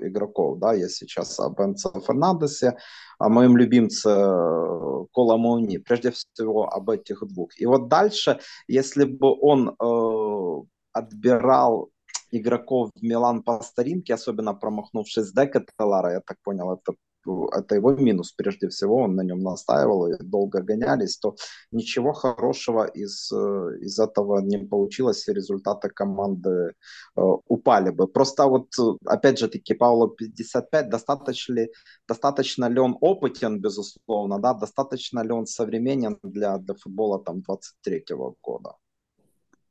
игроков. 0.00 0.58
Да, 0.58 0.72
я 0.72 0.88
сейчас 0.88 1.38
об 1.38 1.60
Энце 1.60 1.90
Фернандесе, 2.06 2.78
о 3.18 3.28
моем 3.28 3.58
любимце 3.58 4.08
э, 4.08 5.04
Кола 5.12 5.36
Мауни, 5.36 5.76
прежде 5.76 6.10
всего 6.10 6.66
об 6.66 6.88
этих 6.88 7.22
двух. 7.26 7.50
И 7.60 7.66
вот 7.66 7.88
дальше, 7.88 8.40
если 8.66 9.04
бы 9.04 9.36
он 9.38 9.68
э, 9.68 10.66
отбирал 10.92 11.90
игроков 12.30 12.90
в 12.94 13.02
Милан 13.02 13.42
по 13.42 13.60
старинке, 13.60 14.14
особенно 14.14 14.54
промахнувшись 14.54 15.26
с 15.26 15.32
Декателара, 15.32 16.12
я 16.12 16.20
так 16.20 16.38
понял, 16.42 16.72
это 16.72 16.94
это 17.26 17.74
его 17.74 17.92
минус 17.92 18.32
прежде 18.32 18.68
всего, 18.68 18.96
он 18.96 19.14
на 19.14 19.22
нем 19.22 19.40
настаивал 19.40 20.06
и 20.06 20.22
долго 20.22 20.62
гонялись, 20.62 21.18
то 21.18 21.36
ничего 21.70 22.12
хорошего 22.12 22.84
из, 22.84 23.30
э, 23.32 23.78
из 23.80 23.98
этого 23.98 24.40
не 24.40 24.58
получилось, 24.58 25.28
и 25.28 25.32
результаты 25.32 25.88
команды 25.88 26.50
э, 26.50 27.20
упали 27.48 27.90
бы. 27.90 28.06
Просто 28.06 28.46
вот, 28.46 28.68
опять 29.06 29.38
же 29.38 29.48
таки, 29.48 29.74
Пауло 29.74 30.08
55, 30.08 30.88
достаточно 30.88 31.54
ли, 31.54 31.72
достаточно 32.08 32.68
ли 32.68 32.80
он 32.80 32.96
опытен, 33.00 33.60
безусловно, 33.60 34.38
да, 34.38 34.54
достаточно 34.54 35.22
ли 35.22 35.32
он 35.32 35.46
современен 35.46 36.18
для, 36.22 36.58
для 36.58 36.74
футбола 36.74 37.22
там 37.22 37.42
23-го 37.48 38.36
года? 38.42 38.74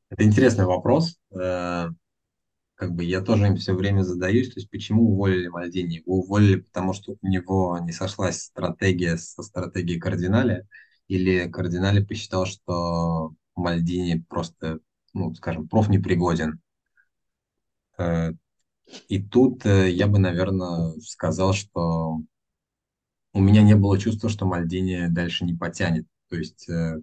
Это 0.09 0.23
интересный 0.23 0.65
вопрос. 0.65 1.15
Как 2.81 2.95
бы 2.95 3.03
я 3.03 3.21
тоже 3.21 3.45
им 3.45 3.57
все 3.57 3.75
время 3.75 4.01
задаюсь, 4.01 4.47
то 4.51 4.59
есть 4.59 4.71
почему 4.71 5.11
уволили 5.11 5.49
Мальдини? 5.49 5.97
Его 5.97 6.15
уволили, 6.21 6.61
потому 6.61 6.93
что 6.93 7.15
у 7.21 7.27
него 7.27 7.77
не 7.77 7.91
сошлась 7.91 8.41
стратегия 8.41 9.17
со 9.17 9.43
стратегией 9.43 9.99
кардиналя, 9.99 10.67
или 11.07 11.47
кардинале 11.47 12.03
посчитал, 12.03 12.47
что 12.47 13.35
Мальдини 13.55 14.25
просто, 14.27 14.79
ну, 15.13 15.31
скажем, 15.35 15.67
проф 15.67 15.89
непригоден. 15.89 16.59
Э, 17.99 18.31
и 19.09 19.21
тут 19.21 19.63
э, 19.67 19.91
я 19.91 20.07
бы, 20.07 20.17
наверное, 20.17 20.99
сказал, 21.01 21.53
что 21.53 22.19
у 23.33 23.39
меня 23.39 23.61
не 23.61 23.75
было 23.75 23.99
чувства, 23.99 24.27
что 24.27 24.47
Мальдини 24.47 25.05
дальше 25.07 25.45
не 25.45 25.53
потянет. 25.53 26.07
То 26.29 26.35
есть, 26.35 26.67
э, 26.67 26.99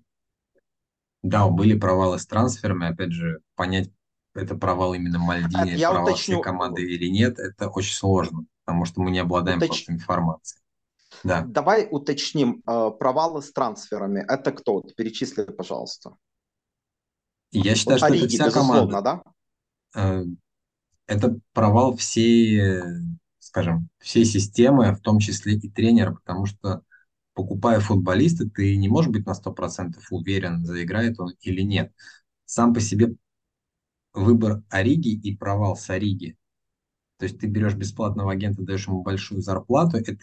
да, 1.23 1.47
были 1.47 1.79
провалы 1.79 2.19
с 2.19 2.27
трансферами, 2.27 2.89
опять 2.89 3.13
же, 3.13 3.39
понять, 3.55 3.93
это 4.39 4.55
провал 4.57 4.95
именно 4.95 5.19
Мальдини, 5.19 5.71
я 5.71 5.91
провал 5.91 6.09
уточню... 6.09 6.37
всей 6.37 6.43
команды 6.43 6.83
или 6.83 7.09
нет, 7.09 7.39
это 7.39 7.69
очень 7.69 7.95
сложно, 7.95 8.45
потому 8.65 8.85
что 8.85 9.01
мы 9.01 9.11
не 9.11 9.19
обладаем 9.19 9.59
Уточ... 9.59 9.69
просто 9.69 9.93
информацией. 9.93 10.63
Да. 11.25 11.43
Давай 11.43 11.89
уточним, 11.91 12.63
э, 12.67 12.91
провалы 12.99 13.43
с 13.43 13.53
трансферами, 13.53 14.25
это 14.29 14.53
кто? 14.53 14.83
Перечисли, 14.97 15.45
пожалуйста. 15.45 16.17
Я 17.51 17.75
считаю, 17.75 17.99
вот 17.99 18.07
что 18.07 18.15
Ориги, 18.15 18.37
это 18.37 18.51
вся 18.51 18.61
команда. 18.61 19.01
Да? 19.03 19.23
Э, 19.95 20.25
это 21.07 21.39
провал 21.53 21.97
всей, 21.97 22.83
скажем, 23.39 23.89
всей 23.99 24.25
системы, 24.25 24.95
в 24.95 25.01
том 25.01 25.19
числе 25.19 25.55
и 25.55 25.71
тренера, 25.71 26.13
потому 26.13 26.47
что 26.47 26.83
покупая 27.39 27.79
футболиста, 27.81 28.49
ты 28.51 28.77
не 28.77 28.89
можешь 28.89 29.11
быть 29.11 29.25
на 29.25 29.33
100% 29.33 29.95
уверен, 30.11 30.65
заиграет 30.65 31.21
он 31.21 31.35
или 31.41 31.63
нет. 31.63 31.93
Сам 32.45 32.75
по 32.75 32.81
себе 32.81 33.15
выбор 34.19 34.63
Ориги 34.69 35.11
и 35.11 35.37
провал 35.37 35.77
с 35.77 35.89
Ориги. 35.91 36.37
То 37.19 37.25
есть 37.25 37.39
ты 37.39 37.49
берешь 37.49 37.75
бесплатного 37.75 38.33
агента, 38.33 38.63
даешь 38.63 38.87
ему 38.87 39.03
большую 39.03 39.43
зарплату, 39.43 39.97
это, 39.97 40.15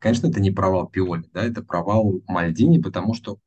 конечно, 0.00 0.28
это 0.28 0.40
не 0.40 0.50
провал 0.50 0.88
Пиоли, 0.88 1.28
да, 1.34 1.44
это 1.44 1.62
провал 1.62 2.22
Мальдини, 2.26 2.80
потому 2.80 3.12
что 3.12 3.38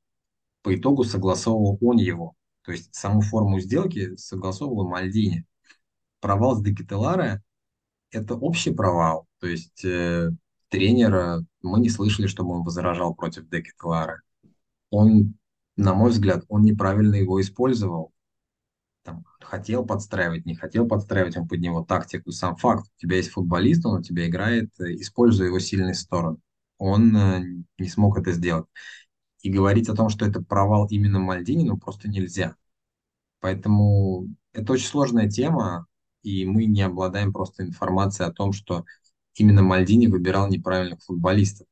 по 0.62 0.76
итогу 0.76 1.04
согласовывал 1.04 1.80
он 1.82 1.98
его. 1.98 2.36
То 2.62 2.72
есть 2.72 2.94
саму 2.94 3.22
форму 3.22 3.60
сделки 3.60 4.16
согласовывал 4.18 4.88
Мальдини. 4.88 5.46
Провал 6.20 6.56
с 6.56 6.62
Декетеларе– 6.62 7.42
это 8.12 8.36
общий 8.36 8.74
провал. 8.74 9.28
То 9.40 9.48
есть 9.48 9.84
э, 9.86 10.30
тренера 10.70 11.44
мы 11.62 11.80
не 11.80 11.90
слышали, 11.90 12.28
чтобы 12.28 12.52
он 12.52 12.64
возражал 12.64 13.16
против 13.16 13.48
Декетеларе. 13.50 14.20
Он, 14.90 15.36
на 15.78 15.94
мой 15.96 16.12
взгляд, 16.12 16.44
он 16.48 16.64
неправильно 16.64 17.16
его 17.16 17.42
использовал 17.42 18.12
там, 19.08 19.24
хотел 19.40 19.86
подстраивать, 19.86 20.46
не 20.46 20.54
хотел 20.54 20.86
подстраивать, 20.86 21.38
он 21.38 21.48
под 21.48 21.62
него 21.62 21.82
тактику. 21.82 22.32
Сам 22.32 22.58
факт, 22.58 22.88
у 22.98 23.02
тебя 23.02 23.16
есть 23.16 23.30
футболист, 23.30 23.86
он 23.86 24.00
у 24.00 24.04
тебя 24.04 24.28
играет, 24.28 24.70
э, 24.82 24.96
используя 24.96 25.48
его 25.48 25.60
сильные 25.60 25.94
стороны. 25.94 26.40
Он 26.78 27.16
э, 27.16 27.44
не 27.80 27.88
смог 27.88 28.20
это 28.20 28.34
сделать. 28.34 28.66
И 29.42 29.50
говорить 29.50 29.88
о 29.88 29.96
том, 29.96 30.10
что 30.10 30.26
это 30.26 30.42
провал 30.42 30.88
именно 30.90 31.20
Мальдини, 31.20 31.64
ну 31.70 31.78
просто 31.78 32.10
нельзя. 32.10 32.58
Поэтому 33.40 34.28
это 34.52 34.74
очень 34.74 34.88
сложная 34.88 35.30
тема, 35.30 35.88
и 36.22 36.46
мы 36.46 36.66
не 36.66 36.82
обладаем 36.82 37.32
просто 37.32 37.64
информацией 37.64 38.28
о 38.28 38.34
том, 38.34 38.52
что 38.52 38.84
именно 39.36 39.64
Мальдини 39.64 40.08
выбирал 40.08 40.50
неправильных 40.50 41.02
футболистов. 41.02 41.66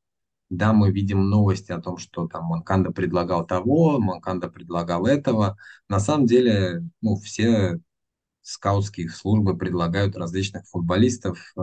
Да, 0.49 0.73
мы 0.73 0.91
видим 0.91 1.29
новости 1.29 1.71
о 1.71 1.81
том, 1.81 1.97
что 1.97 2.27
там 2.27 2.45
Манканда 2.45 2.91
предлагал 2.91 3.45
того, 3.45 3.99
Манканда 3.99 4.47
предлагал 4.49 5.05
этого. 5.08 5.58
На 5.89 5.99
самом 5.99 6.27
деле, 6.27 6.84
ну, 7.01 7.15
все 7.17 7.79
скаутские 8.41 9.10
службы 9.10 9.58
предлагают 9.58 10.15
различных 10.17 10.65
футболистов. 10.67 11.53
Э, 11.58 11.62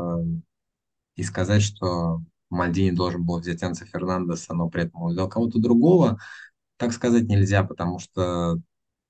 и 1.16 1.22
сказать, 1.22 1.62
что 1.62 2.22
Мальдини 2.50 2.90
должен 2.90 3.24
был 3.24 3.38
взять 3.40 3.62
Анса 3.62 3.86
Фернандеса, 3.86 4.54
но 4.54 4.68
при 4.68 4.84
этом 4.84 5.02
он 5.02 5.12
взял 5.12 5.28
кого-то 5.28 5.58
другого, 5.58 6.18
так 6.76 6.92
сказать 6.92 7.24
нельзя, 7.24 7.64
потому 7.64 7.98
что 7.98 8.58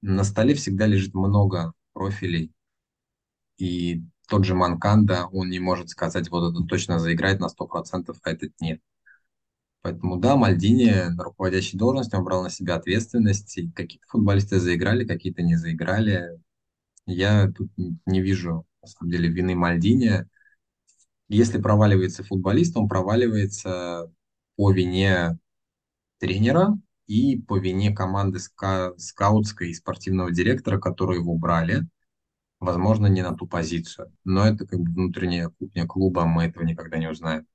на 0.02 0.24
столе 0.24 0.54
всегда 0.54 0.86
лежит 0.86 1.14
много 1.14 1.72
профилей. 1.92 2.52
И 3.56 4.02
тот 4.28 4.44
же 4.44 4.54
Манканда, 4.54 5.26
он 5.32 5.48
не 5.50 5.58
может 5.58 5.88
сказать, 5.88 6.30
вот 6.30 6.50
этот 6.52 6.68
точно 6.68 6.98
заиграет 6.98 7.40
на 7.40 7.48
100%, 7.48 8.18
а 8.22 8.30
этот 8.30 8.52
нет. 8.60 8.80
Поэтому 9.82 10.16
да, 10.16 10.36
Мальдини 10.36 11.10
на 11.10 11.24
руководящей 11.24 11.76
должности, 11.76 12.14
он 12.14 12.24
брал 12.24 12.42
на 12.44 12.50
себя 12.50 12.76
ответственность. 12.76 13.58
И 13.58 13.70
какие-то 13.70 14.06
футболисты 14.08 14.60
заиграли, 14.60 15.04
какие-то 15.04 15.42
не 15.42 15.56
заиграли. 15.56 16.40
Я 17.04 17.50
тут 17.50 17.68
не 17.76 18.22
вижу, 18.22 18.64
на 18.80 18.88
самом 18.88 19.10
деле, 19.10 19.28
вины 19.28 19.56
Мальдини. 19.56 20.24
Если 21.28 21.60
проваливается 21.60 22.22
футболист, 22.22 22.76
он 22.76 22.88
проваливается 22.88 24.12
по 24.56 24.70
вине 24.70 25.38
тренера 26.18 26.78
и 27.08 27.40
по 27.40 27.58
вине 27.58 27.92
команды 27.92 28.38
ска 28.38 28.92
скаутской 28.98 29.70
и 29.70 29.74
спортивного 29.74 30.30
директора, 30.30 30.78
которые 30.78 31.20
его 31.20 31.36
брали. 31.36 31.88
Возможно, 32.60 33.08
не 33.08 33.22
на 33.22 33.36
ту 33.36 33.48
позицию. 33.48 34.16
Но 34.22 34.46
это 34.46 34.64
как 34.64 34.78
бы 34.78 34.92
внутренняя 34.92 35.48
кухня 35.48 35.86
клуба, 35.86 36.26
мы 36.26 36.44
этого 36.44 36.62
никогда 36.62 36.98
не 36.98 37.08
узнаем. 37.08 37.46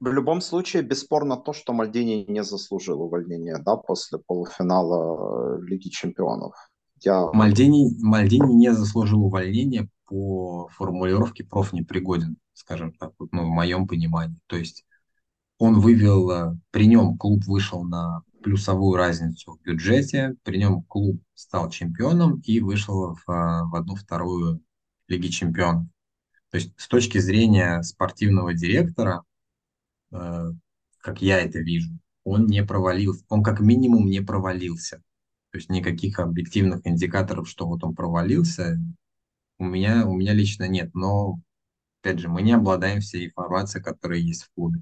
В 0.00 0.08
любом 0.08 0.40
случае, 0.40 0.82
бесспорно 0.82 1.36
то, 1.36 1.52
что 1.52 1.72
Мальдини 1.72 2.24
не 2.28 2.42
заслужил 2.42 3.02
увольнения 3.02 3.58
да, 3.58 3.76
после 3.76 4.18
полуфинала 4.18 5.58
э, 5.58 5.62
Лиги 5.62 5.88
Чемпионов. 5.88 6.54
Я... 7.02 7.30
Мальдини, 7.32 7.94
Мальдини 8.00 8.52
не 8.54 8.72
заслужил 8.72 9.24
увольнения 9.24 9.88
по 10.06 10.68
формулировке 10.72 11.44
проф 11.44 11.72
непригоден, 11.72 12.36
скажем 12.52 12.92
так, 12.92 13.12
ну, 13.30 13.44
в 13.44 13.48
моем 13.48 13.86
понимании. 13.86 14.38
То 14.46 14.56
есть 14.56 14.84
он 15.58 15.78
вывел, 15.80 16.30
э, 16.30 16.56
при 16.70 16.86
нем 16.86 17.16
клуб 17.16 17.44
вышел 17.46 17.84
на 17.84 18.22
плюсовую 18.42 18.96
разницу 18.96 19.52
в 19.52 19.62
бюджете, 19.62 20.34
при 20.42 20.58
нем 20.58 20.82
клуб 20.82 21.20
стал 21.34 21.68
чемпионом 21.70 22.40
и 22.40 22.60
вышел 22.60 23.14
в, 23.14 23.30
э, 23.30 23.64
в 23.64 23.74
одну-вторую 23.76 24.62
Лиги 25.08 25.28
Чемпионов. 25.28 25.86
То 26.50 26.56
есть 26.56 26.72
с 26.76 26.88
точки 26.88 27.18
зрения 27.18 27.82
спортивного 27.82 28.54
директора, 28.54 29.22
как 30.10 31.22
я 31.22 31.40
это 31.40 31.60
вижу, 31.60 31.90
он 32.24 32.46
не 32.46 32.64
провалился, 32.64 33.24
он 33.28 33.42
как 33.42 33.60
минимум 33.60 34.06
не 34.06 34.20
провалился. 34.20 35.02
То 35.50 35.58
есть 35.58 35.68
никаких 35.68 36.18
объективных 36.18 36.86
индикаторов, 36.86 37.48
что 37.48 37.66
вот 37.66 37.82
он 37.82 37.94
провалился, 37.94 38.78
у 39.58 39.64
меня, 39.64 40.06
у 40.06 40.14
меня 40.14 40.32
лично 40.32 40.68
нет, 40.68 40.94
но, 40.94 41.38
опять 42.00 42.18
же, 42.18 42.28
мы 42.28 42.42
не 42.42 42.52
обладаем 42.52 43.00
всей 43.00 43.26
информацией, 43.26 43.82
которая 43.82 44.18
есть 44.18 44.44
в 44.44 44.52
клубе. 44.54 44.80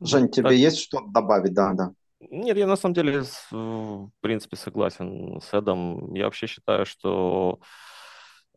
Жень, 0.00 0.28
тебе 0.28 0.50
так... 0.50 0.52
есть 0.52 0.78
что 0.78 1.00
добавить? 1.06 1.54
Да, 1.54 1.72
да. 1.72 1.92
Нет, 2.20 2.56
я 2.56 2.66
на 2.66 2.76
самом 2.76 2.94
деле, 2.94 3.24
в 3.50 4.10
принципе, 4.20 4.56
согласен 4.56 5.40
с 5.40 5.54
Эдом. 5.54 6.14
Я 6.14 6.24
вообще 6.24 6.46
считаю, 6.46 6.84
что 6.84 7.60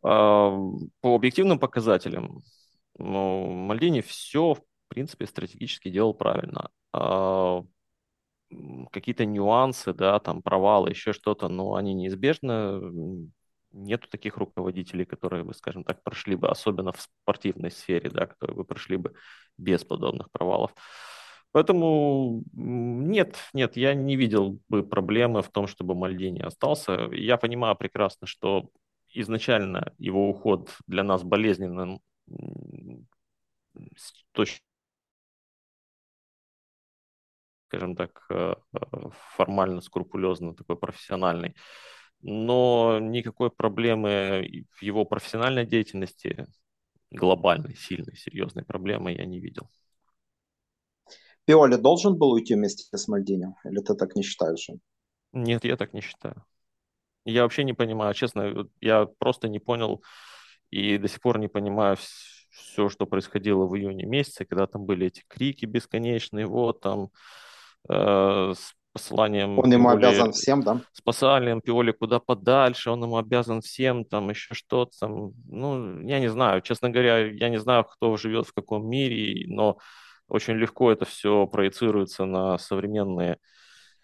э, 0.04 0.08
по 0.08 1.16
объективным 1.16 1.60
показателям 1.60 2.42
ну, 2.98 3.50
Мальдини 3.50 4.02
все, 4.02 4.54
в 4.54 4.64
принципе, 4.88 5.26
стратегически 5.26 5.90
делал 5.90 6.14
правильно. 6.14 6.70
Э, 6.94 7.62
какие-то 8.92 9.26
нюансы, 9.26 9.94
да, 9.94 10.20
там 10.20 10.42
провалы, 10.42 10.90
еще 10.90 11.14
что-то, 11.14 11.48
но 11.48 11.76
они 11.76 11.94
неизбежны. 11.94 13.30
Нету 13.72 14.10
таких 14.10 14.36
руководителей, 14.36 15.06
которые 15.06 15.44
бы, 15.46 15.54
скажем 15.54 15.86
так, 15.86 16.04
прошли 16.04 16.36
бы, 16.36 16.50
особенно 16.50 16.92
в 16.92 17.02
спортивной 17.02 17.72
сфере, 17.72 18.10
да, 18.10 18.26
которые 18.26 18.58
бы 18.58 18.66
прошли 18.66 18.98
бы 18.98 19.14
без 19.58 19.86
подобных 19.86 20.30
провалов. 20.32 20.74
Поэтому 21.54 22.44
нет, 22.54 23.38
нет, 23.54 23.78
я 23.78 23.94
не 23.94 24.16
видел 24.16 24.60
бы 24.70 24.84
проблемы 24.84 25.42
в 25.42 25.50
том, 25.50 25.68
чтобы 25.68 25.96
Мальдини 25.96 26.42
остался. 26.42 27.10
Я 27.12 27.38
понимаю 27.38 27.76
прекрасно, 27.76 28.28
что 28.28 28.70
изначально 29.14 29.94
его 29.98 30.30
уход 30.30 30.70
для 30.88 31.04
нас 31.04 31.24
болезненным 31.24 32.02
с 33.96 34.14
точки 34.32 34.66
скажем 37.72 37.96
так, 37.96 38.26
э, 38.30 38.54
э, 38.74 38.78
формально, 39.38 39.80
скрупулезно, 39.80 40.54
такой 40.54 40.76
профессиональный. 40.76 41.56
Но 42.22 43.00
никакой 43.00 43.50
проблемы 43.50 44.66
в 44.78 44.84
его 44.84 45.06
профессиональной 45.06 45.66
деятельности, 45.66 46.48
глобальной, 47.12 47.76
сильной, 47.76 48.18
серьезной 48.18 48.66
проблемы 48.66 49.14
я 49.14 49.26
не 49.26 49.40
видел. 49.40 49.70
Пиоли 51.46 51.78
должен 51.78 52.18
был 52.18 52.32
уйти 52.32 52.56
вместе 52.56 52.86
с 52.96 53.08
Мальдини? 53.08 53.56
Или 53.64 53.80
ты 53.80 53.96
так 53.96 54.16
не 54.16 54.24
считаешь? 54.24 54.70
Нет, 55.32 55.64
я 55.64 55.78
так 55.78 55.94
не 55.94 56.02
считаю. 56.02 56.44
Я 57.24 57.44
вообще 57.44 57.64
не 57.64 57.74
понимаю, 57.74 58.14
честно, 58.14 58.68
я 58.82 59.06
просто 59.06 59.48
не 59.48 59.60
понял 59.60 60.04
и 60.72 60.98
до 60.98 61.08
сих 61.08 61.22
пор 61.22 61.38
не 61.38 61.48
понимаю 61.48 61.98
все, 62.50 62.90
что 62.90 63.06
происходило 63.06 63.66
в 63.66 63.76
июне 63.78 64.06
месяце, 64.06 64.46
когда 64.46 64.68
там 64.68 64.86
были 64.86 65.08
эти 65.08 65.24
крики 65.28 65.66
бесконечные, 65.66 66.48
вот 66.48 66.82
там 66.82 67.10
э, 67.90 68.54
с 68.56 68.74
посланием... 68.94 69.60
Он 69.60 69.72
ему 69.72 69.90
Пиоли, 69.90 70.06
обязан 70.06 70.32
всем, 70.32 70.64
да? 70.64 70.82
С 70.92 71.02
посланием 71.02 71.62
Пиоли 71.62 71.92
куда 71.92 72.20
подальше, 72.20 72.92
он 72.92 73.04
ему 73.04 73.18
обязан 73.18 73.62
всем, 73.62 74.06
там 74.06 74.30
еще 74.30 74.54
что-то 74.54 74.92
там. 75.00 75.32
Ну, 75.48 76.02
я 76.02 76.20
не 76.20 76.30
знаю, 76.30 76.62
честно 76.62 76.90
говоря, 76.90 77.28
я 77.28 77.50
не 77.50 77.60
знаю, 77.60 77.86
кто 77.86 78.18
живет 78.18 78.48
в 78.48 78.54
каком 78.54 78.90
мире, 78.90 79.46
но 79.48 79.78
очень 80.28 80.56
легко 80.56 80.92
это 80.92 81.06
все 81.06 81.48
проецируется 81.48 82.26
на 82.26 82.58
современные 82.58 83.38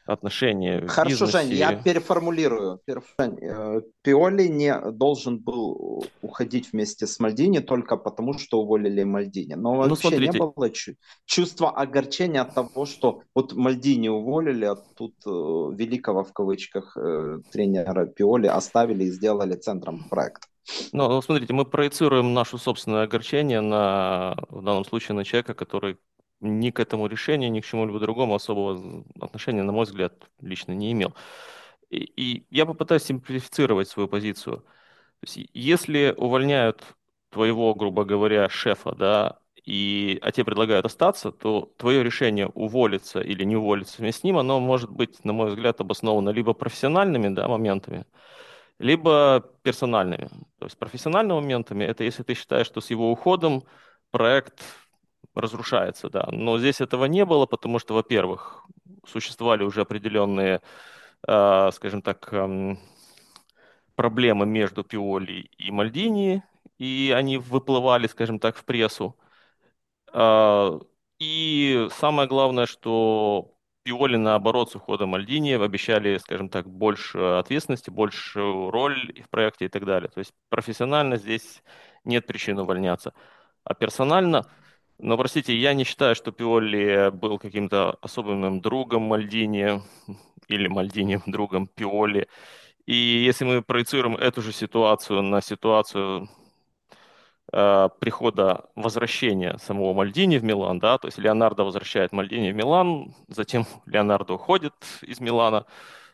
отношения. 0.07 0.87
Хорошо, 0.87 1.25
Жень, 1.25 1.53
я 1.53 1.75
переформулирую. 1.75 2.79
Э, 2.87 3.81
Пиоли 4.01 4.47
не 4.47 4.73
должен 4.91 5.39
был 5.39 6.05
уходить 6.21 6.71
вместе 6.73 7.05
с 7.05 7.19
Мальдини 7.19 7.59
только 7.59 7.97
потому, 7.97 8.33
что 8.37 8.61
уволили 8.61 9.03
Мальдини. 9.03 9.55
Но 9.55 9.73
ну, 9.73 9.77
вообще 9.79 10.09
смотрите. 10.09 10.31
не 10.33 10.39
было 10.39 10.71
чувства 11.25 11.71
огорчения 11.71 12.41
от 12.41 12.53
того, 12.53 12.85
что 12.85 13.21
вот 13.35 13.53
Мальдини 13.53 14.09
уволили, 14.09 14.65
а 14.65 14.75
тут 14.75 15.15
э, 15.25 15.29
великого 15.29 16.23
в 16.23 16.33
кавычках 16.33 16.97
э, 16.97 17.39
тренера 17.51 18.05
Пиоли 18.05 18.47
оставили 18.47 19.05
и 19.05 19.11
сделали 19.11 19.53
центром 19.55 20.05
проекта. 20.09 20.47
Ну, 20.91 21.07
ну, 21.07 21.21
смотрите, 21.21 21.53
мы 21.53 21.65
проецируем 21.65 22.33
наше 22.33 22.57
собственное 22.57 23.03
огорчение 23.03 23.61
на, 23.61 24.35
в 24.49 24.63
данном 24.63 24.85
случае, 24.85 25.15
на 25.15 25.23
человека, 25.23 25.53
который 25.53 25.97
ни 26.39 26.71
к 26.71 26.79
этому 26.79 27.07
решению, 27.07 27.51
ни 27.51 27.61
к 27.61 27.65
чему-либо 27.65 27.99
другому 27.99 28.35
особого 28.35 29.03
отношения, 29.19 29.63
на 29.63 29.71
мой 29.71 29.85
взгляд, 29.85 30.13
лично 30.41 30.73
не 30.73 30.91
имел. 30.91 31.13
И, 31.89 31.97
и 31.97 32.45
я 32.49 32.65
попытаюсь 32.65 33.03
симплифицировать 33.03 33.87
свою 33.89 34.07
позицию. 34.07 34.57
То 34.57 35.23
есть, 35.23 35.49
если 35.53 36.13
увольняют 36.17 36.83
твоего, 37.29 37.73
грубо 37.75 38.05
говоря, 38.05 38.49
шефа, 38.49 38.93
да, 38.95 39.39
и, 39.67 40.19
а 40.21 40.31
тебе 40.31 40.45
предлагают 40.45 40.85
остаться, 40.85 41.31
то 41.31 41.73
твое 41.77 42.01
решение 42.01 42.47
уволиться 42.47 43.19
или 43.19 43.43
не 43.43 43.57
уволиться 43.57 43.97
вместе 44.01 44.21
с 44.21 44.23
ним, 44.23 44.37
оно 44.37 44.59
может 44.61 44.89
быть, 44.89 45.23
на 45.25 45.33
мой 45.33 45.49
взгляд, 45.49 45.81
обосновано 45.81 46.29
либо 46.29 46.53
профессиональными 46.53 47.27
да, 47.33 47.47
моментами, 47.49 48.05
либо 48.79 49.43
персональными. 49.63 50.29
То 50.59 50.65
есть 50.65 50.77
профессиональными 50.77 51.39
моментами 51.41 51.83
это 51.83 52.05
если 52.05 52.23
ты 52.23 52.33
считаешь, 52.33 52.67
что 52.67 52.79
с 52.79 52.89
его 52.89 53.11
уходом 53.11 53.63
проект 54.11 54.63
разрушается, 55.39 56.09
да. 56.09 56.27
Но 56.31 56.57
здесь 56.59 56.81
этого 56.81 57.05
не 57.05 57.25
было, 57.25 57.45
потому 57.45 57.79
что, 57.79 57.93
во-первых, 57.93 58.65
существовали 59.05 59.63
уже 59.63 59.81
определенные, 59.81 60.61
э, 61.27 61.71
скажем 61.73 62.01
так, 62.01 62.29
э, 62.33 62.75
проблемы 63.95 64.45
между 64.45 64.83
Пиоли 64.83 65.49
и 65.57 65.71
Мальдини, 65.71 66.43
и 66.79 67.13
они 67.15 67.37
выплывали, 67.37 68.07
скажем 68.07 68.39
так, 68.39 68.55
в 68.57 68.65
прессу. 68.65 69.15
Э, 70.13 70.79
и 71.19 71.87
самое 71.91 72.27
главное, 72.27 72.65
что 72.65 73.53
Пиоли, 73.83 74.17
наоборот, 74.17 74.71
с 74.71 74.75
уходом 74.75 75.09
Мальдини 75.09 75.53
обещали, 75.53 76.17
скажем 76.17 76.49
так, 76.49 76.69
больше 76.69 77.17
ответственности, 77.19 77.89
большую 77.89 78.69
роль 78.69 79.13
в 79.23 79.29
проекте 79.29 79.65
и 79.65 79.69
так 79.69 79.85
далее. 79.85 80.09
То 80.09 80.19
есть 80.19 80.33
профессионально 80.49 81.17
здесь 81.17 81.63
нет 82.03 82.27
причин 82.27 82.59
увольняться. 82.59 83.13
А 83.63 83.73
персонально, 83.73 84.45
но, 84.99 85.15
простите, 85.17 85.55
я 85.55 85.73
не 85.73 85.83
считаю, 85.83 86.15
что 86.15 86.31
Пиоли 86.31 87.11
был 87.11 87.37
каким-то 87.37 87.97
особенным 88.01 88.61
другом 88.61 89.03
Мальдини 89.03 89.81
или 90.47 90.67
Мальдини 90.67 91.21
другом 91.27 91.67
Пиоли. 91.67 92.27
И 92.87 92.95
если 92.95 93.45
мы 93.45 93.61
проецируем 93.61 94.15
эту 94.15 94.41
же 94.41 94.51
ситуацию 94.51 95.21
на 95.21 95.41
ситуацию 95.41 96.29
э, 97.51 97.89
прихода, 97.99 98.65
возвращения 98.75 99.57
самого 99.59 99.93
Мальдини 99.93 100.37
в 100.37 100.43
Милан, 100.43 100.79
да, 100.79 100.97
то 100.97 101.07
есть 101.07 101.19
Леонардо 101.19 101.63
возвращает 101.63 102.11
Мальдини 102.11 102.51
в 102.51 102.55
Милан, 102.55 103.13
затем 103.27 103.67
Леонардо 103.85 104.33
уходит 104.33 104.73
из 105.01 105.19
Милана, 105.19 105.65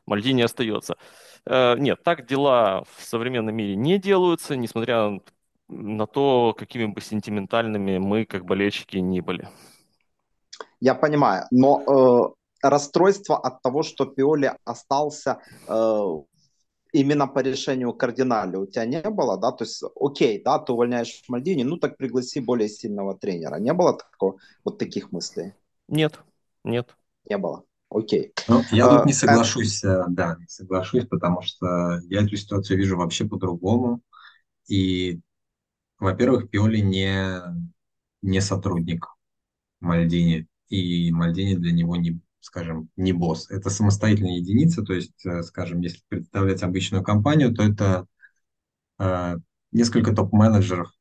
Мальдини 0.05 0.41
остается. 0.41 0.97
Э, 1.45 1.77
нет, 1.77 2.03
так 2.03 2.25
дела 2.25 2.83
в 2.97 3.03
современном 3.03 3.55
мире 3.55 3.75
не 3.75 3.97
делаются, 3.97 4.57
несмотря 4.57 5.19
на 5.67 6.05
то, 6.05 6.55
какими 6.57 6.85
бы 6.85 7.01
сентиментальными 7.01 7.97
мы, 7.97 8.25
как 8.25 8.45
болельщики, 8.45 8.97
не 8.97 9.21
были. 9.21 9.47
Я 10.79 10.95
понимаю, 10.95 11.45
но 11.51 12.35
э, 12.61 12.67
расстройство 12.67 13.37
от 13.37 13.61
того, 13.61 13.83
что 13.83 14.05
Пиоли 14.05 14.53
остался 14.65 15.39
э, 15.67 16.03
именно 16.93 17.27
по 17.27 17.39
решению 17.39 17.93
кардинали 17.93 18.55
у 18.55 18.65
тебя 18.65 18.85
не 18.85 19.01
было, 19.01 19.37
да? 19.37 19.51
То 19.51 19.63
есть, 19.63 19.83
окей, 19.99 20.41
да, 20.43 20.59
ты 20.59 20.71
увольняешь 20.73 21.23
Мальдини, 21.27 21.63
ну 21.63 21.77
так 21.77 21.97
пригласи 21.97 22.39
более 22.39 22.69
сильного 22.69 23.17
тренера. 23.17 23.57
Не 23.57 23.73
было 23.73 23.97
такого, 23.97 24.37
вот 24.63 24.77
таких 24.77 25.11
мыслей? 25.11 25.53
Нет, 25.87 26.19
нет. 26.63 26.95
Не 27.29 27.37
было. 27.37 27.63
Окей. 27.89 28.33
Ну, 28.47 28.61
я 28.71 28.89
тут 28.89 29.01
а, 29.01 29.05
не 29.05 29.13
соглашусь, 29.13 29.83
а... 29.83 30.05
да, 30.07 30.37
не 30.39 30.47
соглашусь, 30.47 31.05
потому 31.05 31.41
что 31.41 31.99
я 32.09 32.23
эту 32.23 32.35
ситуацию 32.35 32.77
вижу 32.77 32.97
вообще 32.97 33.25
по-другому. 33.25 34.01
И 34.67 35.19
во-первых, 36.03 36.49
Пиоли 36.49 36.79
не, 36.79 37.41
не 38.21 38.41
сотрудник 38.41 39.07
Мальдини, 39.79 40.47
и 40.69 41.11
Мальдини 41.11 41.55
для 41.55 41.71
него 41.71 41.95
не, 41.95 42.19
скажем, 42.39 42.89
не 42.95 43.13
босс. 43.13 43.49
Это 43.49 43.69
самостоятельная 43.69 44.37
единица, 44.37 44.83
то 44.83 44.93
есть, 44.93 45.25
э, 45.25 45.43
скажем, 45.43 45.81
если 45.81 46.01
представлять 46.09 46.63
обычную 46.63 47.03
компанию, 47.03 47.53
то 47.53 47.63
это 47.63 48.07
э, 48.99 49.37
несколько 49.71 50.13
топ-менеджеров. 50.13 50.91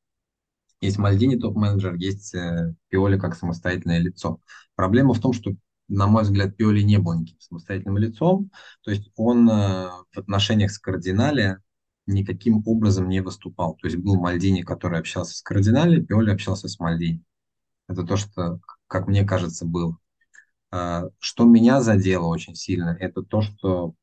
Есть 0.80 0.98
Мальдини 0.98 1.36
топ-менеджер, 1.36 1.94
есть 1.94 2.34
э, 2.34 2.74
Пиоли 2.88 3.18
как 3.18 3.34
самостоятельное 3.34 3.98
лицо. 3.98 4.40
Проблема 4.74 5.14
в 5.14 5.20
том, 5.20 5.32
что 5.32 5.52
на 5.88 6.06
мой 6.06 6.22
взгляд, 6.22 6.56
Пиоли 6.56 6.82
не 6.82 6.98
был 6.98 7.14
никаким 7.14 7.40
самостоятельным 7.40 7.98
лицом. 7.98 8.50
То 8.82 8.90
есть 8.90 9.10
он 9.16 9.48
э, 9.50 9.88
в 10.12 10.18
отношениях 10.18 10.70
с 10.70 10.78
кардинале 10.78 11.58
никаким 12.06 12.62
образом 12.66 13.08
не 13.08 13.20
выступал. 13.20 13.76
То 13.76 13.86
есть 13.86 13.98
был 13.98 14.16
Мальдини, 14.16 14.62
который 14.62 14.98
общался 14.98 15.36
с 15.36 15.42
кардинали, 15.42 16.02
Пиоли 16.02 16.30
общался 16.30 16.68
с 16.68 16.78
Мальдини. 16.78 17.22
Это 17.88 18.04
то, 18.04 18.16
что, 18.16 18.60
как 18.86 19.06
мне 19.06 19.24
кажется, 19.24 19.64
было. 19.66 19.96
А, 20.70 21.04
что 21.18 21.44
меня 21.44 21.80
задело 21.80 22.26
очень 22.26 22.54
сильно, 22.54 22.96
это 22.98 23.22
то, 23.22 23.42
что 23.42 23.94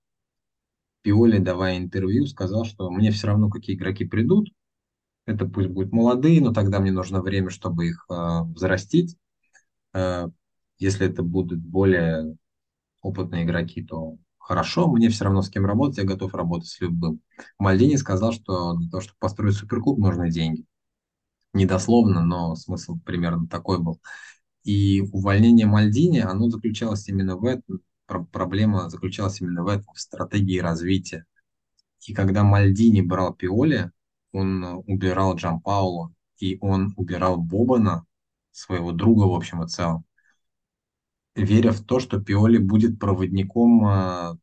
Пиоли, 1.01 1.39
давая 1.39 1.77
интервью, 1.77 2.25
сказал, 2.27 2.65
что 2.65 2.89
мне 2.91 3.11
все 3.11 3.27
равно, 3.27 3.49
какие 3.49 3.75
игроки 3.75 4.05
придут, 4.05 4.49
это 5.25 5.45
пусть 5.45 5.69
будут 5.69 5.91
молодые, 5.91 6.41
но 6.41 6.53
тогда 6.53 6.79
мне 6.79 6.91
нужно 6.91 7.21
время, 7.21 7.49
чтобы 7.49 7.87
их 7.87 8.05
э, 8.09 8.41
взрастить. 8.43 9.15
Э, 9.93 10.27
если 10.79 11.07
это 11.07 11.23
будут 11.23 11.59
более 11.59 12.35
опытные 13.01 13.43
игроки, 13.43 13.83
то 13.83 14.17
хорошо, 14.49 14.87
мне 14.87 15.09
все 15.09 15.25
равно 15.25 15.43
с 15.43 15.49
кем 15.49 15.67
работать, 15.67 15.99
я 15.99 16.05
готов 16.05 16.33
работать 16.33 16.69
с 16.69 16.81
любым. 16.81 17.21
Мальдини 17.59 17.97
сказал, 17.97 18.31
что 18.33 18.73
для 18.73 18.89
того, 18.89 19.01
чтобы 19.01 19.17
построить 19.19 19.53
суперклуб, 19.55 19.99
нужны 19.99 20.31
деньги. 20.31 20.65
Недословно, 21.53 22.23
но 22.23 22.55
смысл 22.55 22.97
примерно 23.05 23.47
такой 23.47 23.77
был. 23.77 24.01
И 24.63 25.01
увольнение 25.13 25.67
Мальдини, 25.67 26.17
оно 26.19 26.49
заключалось 26.49 27.07
именно 27.07 27.37
в 27.37 27.45
этом, 27.45 27.81
проблема 28.07 28.89
заключалась 28.89 29.39
именно 29.39 29.63
в 29.63 29.67
этом, 29.67 29.93
в 29.93 29.99
стратегии 29.99 30.57
развития. 30.57 31.25
И 32.07 32.15
когда 32.15 32.41
Мальдини 32.43 33.01
брал 33.01 33.35
Пиоли, 33.35 33.91
он 34.31 34.63
убирал 34.87 35.35
Джан 35.35 35.61
Пауло, 35.61 36.11
и 36.39 36.57
он 36.59 36.95
убирал 36.97 37.37
Бобана, 37.37 38.03
своего 38.51 38.93
друга 38.93 39.25
в 39.25 39.33
общем 39.33 39.61
и 39.61 39.67
целом, 39.67 40.05
веря 41.41 41.71
в 41.71 41.81
то, 41.81 41.99
что 41.99 42.21
Пиоли 42.21 42.57
будет 42.57 42.99
проводником 42.99 43.85
а, 43.85 44.37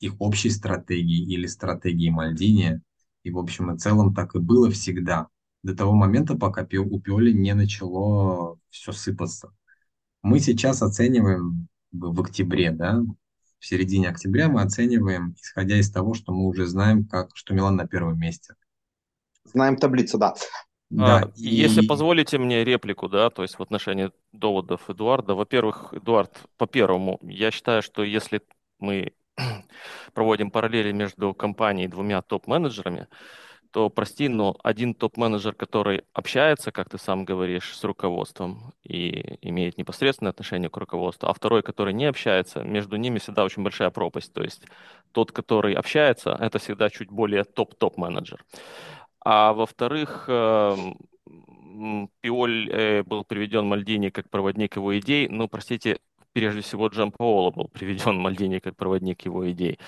их 0.00 0.20
общей 0.20 0.50
стратегии 0.50 1.32
или 1.32 1.46
стратегии 1.46 2.10
Мальдини. 2.10 2.80
И 3.22 3.30
в 3.30 3.38
общем 3.38 3.74
и 3.74 3.78
целом 3.78 4.14
так 4.14 4.34
и 4.34 4.38
было 4.38 4.70
всегда. 4.70 5.28
До 5.62 5.76
того 5.76 5.92
момента, 5.92 6.36
пока 6.36 6.62
у 6.62 7.00
Пиоли 7.00 7.32
не 7.32 7.54
начало 7.54 8.58
все 8.70 8.92
сыпаться. 8.92 9.52
Мы 10.22 10.38
сейчас 10.38 10.82
оцениваем 10.82 11.68
в 11.92 12.20
октябре, 12.20 12.70
да, 12.70 13.02
в 13.58 13.66
середине 13.66 14.10
октября 14.10 14.48
мы 14.48 14.62
оцениваем, 14.62 15.34
исходя 15.40 15.78
из 15.78 15.90
того, 15.90 16.14
что 16.14 16.32
мы 16.32 16.46
уже 16.46 16.66
знаем, 16.66 17.06
как, 17.06 17.30
что 17.34 17.54
Милан 17.54 17.76
на 17.76 17.86
первом 17.86 18.18
месте. 18.18 18.54
Знаем 19.44 19.76
таблицу, 19.76 20.18
да. 20.18 20.34
Да, 20.90 21.18
а, 21.18 21.32
и... 21.36 21.48
Если 21.48 21.86
позволите 21.86 22.38
мне 22.38 22.64
реплику, 22.64 23.08
да, 23.08 23.30
то 23.30 23.42
есть 23.42 23.58
в 23.58 23.62
отношении 23.62 24.12
доводов 24.32 24.88
Эдуарда. 24.88 25.34
Во-первых, 25.34 25.92
Эдуард, 25.92 26.42
по 26.56 26.66
первому, 26.66 27.18
я 27.22 27.50
считаю, 27.50 27.82
что 27.82 28.04
если 28.04 28.42
мы 28.78 29.12
проводим 30.14 30.50
параллели 30.50 30.92
между 30.92 31.34
компанией 31.34 31.86
и 31.86 31.90
двумя 31.90 32.22
топ-менеджерами, 32.22 33.08
то, 33.72 33.90
прости, 33.90 34.28
но 34.28 34.56
один 34.62 34.94
топ-менеджер, 34.94 35.54
который 35.54 36.04
общается, 36.14 36.72
как 36.72 36.88
ты 36.88 36.96
сам 36.96 37.26
говоришь, 37.26 37.76
с 37.76 37.84
руководством 37.84 38.72
и 38.82 39.36
имеет 39.42 39.76
непосредственное 39.76 40.30
отношение 40.30 40.70
к 40.70 40.76
руководству, 40.78 41.28
а 41.28 41.34
второй, 41.34 41.62
который 41.62 41.92
не 41.92 42.06
общается, 42.06 42.62
между 42.62 42.96
ними 42.96 43.18
всегда 43.18 43.44
очень 43.44 43.62
большая 43.62 43.90
пропасть. 43.90 44.32
То 44.32 44.42
есть 44.42 44.62
тот, 45.12 45.30
который 45.32 45.74
общается, 45.74 46.30
это 46.40 46.58
всегда 46.58 46.88
чуть 46.88 47.10
более 47.10 47.44
топ-топ-менеджер. 47.44 48.44
А 49.28 49.52
во-вторых, 49.54 50.26
эм, 50.28 50.96
Пиоль 52.20 52.70
э, 52.70 53.02
был 53.02 53.24
приведен 53.24 53.66
Мальдини 53.66 54.10
как 54.10 54.30
проводник 54.30 54.76
его 54.76 54.96
идей. 55.00 55.26
Ну, 55.28 55.48
простите, 55.48 55.98
прежде 56.32 56.60
всего 56.60 56.86
Джан 56.86 57.10
Паоло 57.10 57.50
был 57.50 57.66
приведен 57.66 58.16
Мальдини 58.20 58.60
как 58.60 58.76
проводник 58.76 59.22
его 59.22 59.50
идей. 59.50 59.80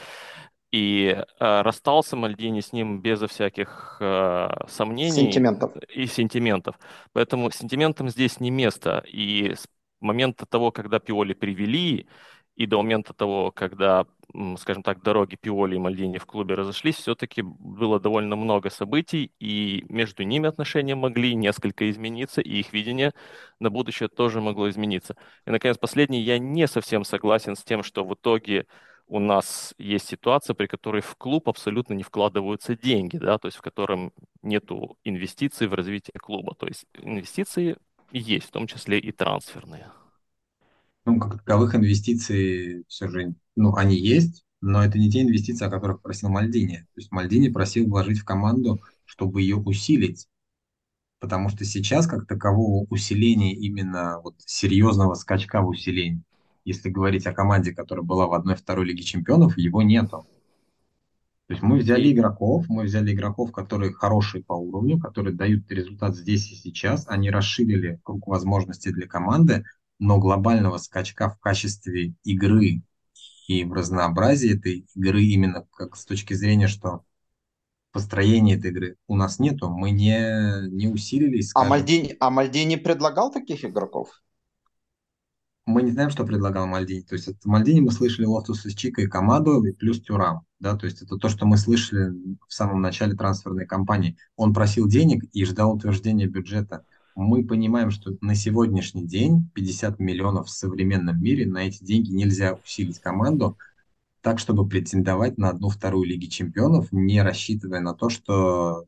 И 0.72 1.16
э, 1.16 1.61
расстался 1.62 2.16
Мальдини 2.16 2.59
с 2.59 2.72
ним 2.72 3.01
безо 3.01 3.28
всяких 3.28 3.99
э, 4.01 4.49
сомнений. 4.66 5.12
Сентиментов. 5.12 5.72
И 5.95 6.07
сентиментов. 6.07 6.76
Поэтому 7.12 7.53
сентиментам 7.53 8.09
здесь 8.09 8.41
не 8.41 8.51
место. 8.51 9.05
И 9.07 9.55
с 9.55 9.68
момента 10.01 10.47
того, 10.47 10.72
когда 10.72 10.99
Пиоли 10.99 11.34
привели, 11.34 12.09
и 12.57 12.66
до 12.66 12.78
момента 12.78 13.14
того, 13.14 13.53
когда, 13.53 14.05
скажем 14.59 14.83
так, 14.83 15.03
дороги 15.03 15.37
Пиоли 15.37 15.76
и 15.76 15.79
Мальдини 15.79 16.18
в 16.18 16.26
клубе 16.26 16.55
разошлись, 16.55 16.97
все-таки 16.97 17.43
было 17.43 17.99
довольно 17.99 18.37
много 18.37 18.70
событий, 18.70 19.33
и 19.41 19.85
между 19.89 20.22
ними 20.22 20.49
отношения 20.49 20.95
могли 20.95 21.35
несколько 21.35 21.91
измениться, 21.91 22.41
и 22.41 22.61
их 22.61 22.72
видение 22.72 23.12
на 23.59 23.70
будущее 23.70 24.09
тоже 24.09 24.41
могло 24.41 24.68
измениться. 24.68 25.16
И, 25.47 25.51
наконец, 25.51 25.79
последний, 25.79 26.20
я 26.20 26.39
не 26.39 26.66
совсем 26.66 27.05
согласен 27.05 27.57
с 27.57 27.64
тем, 27.64 27.83
что 27.83 28.05
в 28.05 28.14
итоге 28.14 28.66
у 29.07 29.18
нас 29.18 29.74
есть 29.79 30.07
ситуация, 30.07 30.53
при 30.53 30.66
которой 30.66 31.01
в 31.01 31.16
клуб 31.16 31.49
абсолютно 31.49 31.95
не 31.95 32.03
вкладываются 32.03 32.76
деньги, 32.76 33.16
да, 33.16 33.39
то 33.39 33.47
есть 33.49 33.57
в 33.57 33.62
котором 33.62 34.12
нету 34.43 34.99
инвестиций 35.05 35.66
в 35.66 35.74
развитие 35.74 36.14
клуба. 36.20 36.55
То 36.55 36.66
есть 36.66 36.85
инвестиции 36.93 37.76
есть, 38.12 38.49
в 38.49 38.51
том 38.51 38.66
числе 38.66 38.99
и 38.99 39.11
трансферные 39.11 39.91
ну, 41.09 41.19
как 41.19 41.39
таковых 41.39 41.75
инвестиций 41.75 42.85
все 42.87 43.09
же, 43.09 43.35
ну, 43.57 43.75
они 43.75 43.97
есть, 43.97 44.45
но 44.61 44.85
это 44.85 44.99
не 44.99 45.11
те 45.11 45.23
инвестиции, 45.23 45.65
о 45.65 45.71
которых 45.71 46.03
просил 46.03 46.29
Мальдини. 46.29 46.87
То 46.95 47.01
есть 47.01 47.11
Мальдини 47.11 47.49
просил 47.49 47.89
вложить 47.89 48.19
в 48.19 48.25
команду, 48.25 48.81
чтобы 49.07 49.41
ее 49.41 49.57
усилить. 49.57 50.29
Потому 51.19 51.49
что 51.49 51.65
сейчас, 51.65 52.07
как 52.07 52.27
такового 52.27 52.87
усиления, 52.91 53.55
именно 53.55 54.21
вот 54.23 54.35
серьезного 54.45 55.15
скачка 55.15 55.63
в 55.63 55.69
усилении, 55.69 56.23
если 56.65 56.91
говорить 56.91 57.27
о 57.27 57.33
команде, 57.33 57.73
которая 57.73 58.05
была 58.05 58.27
в 58.27 58.35
одной-второй 58.35 58.85
Лиге 58.85 59.03
Чемпионов, 59.03 59.57
его 59.57 59.81
нету. 59.83 60.27
То 61.47 61.55
есть 61.55 61.63
мы 61.63 61.79
взяли 61.79 62.13
игроков, 62.13 62.67
мы 62.69 62.83
взяли 62.85 63.15
игроков, 63.15 63.53
которые 63.53 63.95
хорошие 63.95 64.45
по 64.45 64.53
уровню, 64.53 65.01
которые 65.01 65.35
дают 65.35 65.71
результат 65.71 66.15
здесь 66.15 66.53
и 66.53 66.55
сейчас. 66.55 67.09
Они 67.09 67.31
расширили 67.31 67.99
круг 68.05 68.27
возможностей 68.27 68.93
для 68.93 69.07
команды, 69.07 69.65
но 69.99 70.18
глобального 70.18 70.78
скачка 70.78 71.30
в 71.30 71.38
качестве 71.38 72.14
игры 72.24 72.82
и 73.49 73.64
в 73.64 73.72
разнообразии 73.72 74.57
этой 74.57 74.86
игры 74.94 75.22
именно 75.22 75.66
как 75.72 75.96
с 75.96 76.05
точки 76.05 76.34
зрения, 76.34 76.68
что 76.68 77.05
построение 77.92 78.57
этой 78.57 78.70
игры 78.70 78.96
у 79.07 79.16
нас 79.16 79.38
нету, 79.38 79.70
мы 79.70 79.90
не, 79.90 80.68
не 80.70 80.88
усилились. 80.88 81.49
А 81.49 81.51
скажем. 81.51 81.66
А 81.66 81.70
Мальдини, 81.70 82.16
а 82.20 82.30
Мальдини 82.30 82.76
предлагал 82.76 83.32
таких 83.32 83.64
игроков? 83.64 84.22
Мы 85.64 85.82
не 85.82 85.90
знаем, 85.90 86.11
что 86.11 86.24
предлагал 86.24 86.66
Мальдини. 86.66 87.03
То 87.03 87.14
есть 87.14 87.28
от 87.28 87.44
Мальдини 87.44 87.80
мы 87.80 87.90
слышали 87.90 88.24
Лофтус-Чика 88.24 89.03
и 89.03 89.07
Камаду, 89.07 89.62
и 89.64 89.72
плюс 89.72 90.01
Тюрам. 90.01 90.42
Да? 90.61 90.76
То 90.76 90.86
есть 90.86 91.03
это 91.03 91.16
то, 91.16 91.28
что 91.28 91.44
мы 91.44 91.59
слышали 91.59 92.11
в 92.46 92.53
самом 92.53 92.80
начале 92.80 93.14
трансферной 93.14 93.66
кампании. 93.66 94.16
Он 94.36 94.55
просил 94.55 94.88
денег 94.88 95.24
и 95.32 95.44
ждал 95.44 95.74
утверждения 95.74 96.26
бюджета 96.26 96.86
мы 97.19 97.45
понимаем, 97.45 97.91
что 97.91 98.12
на 98.21 98.37
сегодняшний 98.37 99.05
день 99.05 99.51
50 99.55 99.99
миллионов 99.99 100.47
в 100.47 100.51
современном 100.51 101.21
мире, 101.21 101.47
на 101.47 101.66
эти 101.66 101.83
деньги 101.83 102.12
нельзя 102.12 102.55
усилить 102.55 103.01
команду 103.01 103.59
так, 104.21 104.39
чтобы 104.39 104.69
претендовать 104.69 105.37
на 105.37 105.49
одну-вторую 105.49 106.05
Лиги 106.05 106.27
Чемпионов, 106.27 106.93
не 106.93 107.21
рассчитывая 107.21 107.81
на 107.81 107.93
то, 107.93 108.09
что 108.09 108.85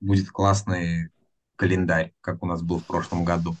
будет 0.00 0.30
классный 0.30 1.08
календарь, 1.56 2.12
как 2.20 2.44
у 2.44 2.46
нас 2.46 2.62
был 2.62 2.78
в 2.78 2.84
прошлом 2.84 3.24
году. 3.24 3.56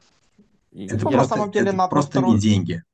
Это 0.72 0.94
я 0.94 1.00
просто, 1.00 1.16
на 1.16 1.24
самом 1.24 1.50
деле, 1.50 1.70
это 1.70 1.88
просто 1.88 2.10
вторую... 2.12 2.34
не 2.34 2.40
деньги. 2.40 2.84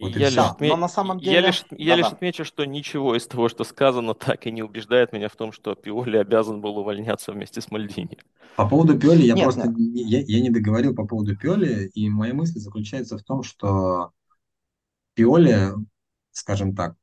Вот 0.00 0.14
я, 0.14 0.28
лишь, 0.28 0.38
отме... 0.38 0.76
на 0.76 0.88
самом 0.88 1.18
деле... 1.18 1.32
я, 1.32 1.40
лишь, 1.40 1.64
я 1.70 1.96
лишь 1.96 2.06
отмечу, 2.06 2.44
что 2.44 2.64
ничего 2.64 3.16
из 3.16 3.26
того, 3.26 3.48
что 3.48 3.64
сказано, 3.64 4.14
так 4.14 4.46
и 4.46 4.52
не 4.52 4.62
убеждает 4.62 5.12
меня 5.12 5.28
в 5.28 5.34
том, 5.34 5.50
что 5.50 5.74
Пиоли 5.74 6.16
обязан 6.16 6.60
был 6.60 6.78
увольняться 6.78 7.32
вместе 7.32 7.60
с 7.60 7.70
Мальдини. 7.72 8.18
По 8.54 8.68
поводу 8.68 8.96
Пиоли 8.96 9.22
я 9.22 9.34
нет, 9.34 9.44
просто 9.44 9.68
нет. 9.68 10.06
Я, 10.06 10.20
я 10.20 10.40
не 10.40 10.50
договорил 10.50 10.94
по 10.94 11.04
поводу 11.04 11.36
Пиоли, 11.36 11.90
и 11.94 12.08
моя 12.08 12.32
мысль 12.32 12.60
заключается 12.60 13.18
в 13.18 13.24
том, 13.24 13.42
что 13.42 14.12
Пиоли, 15.14 15.72
скажем 16.30 16.76
так, 16.76 16.94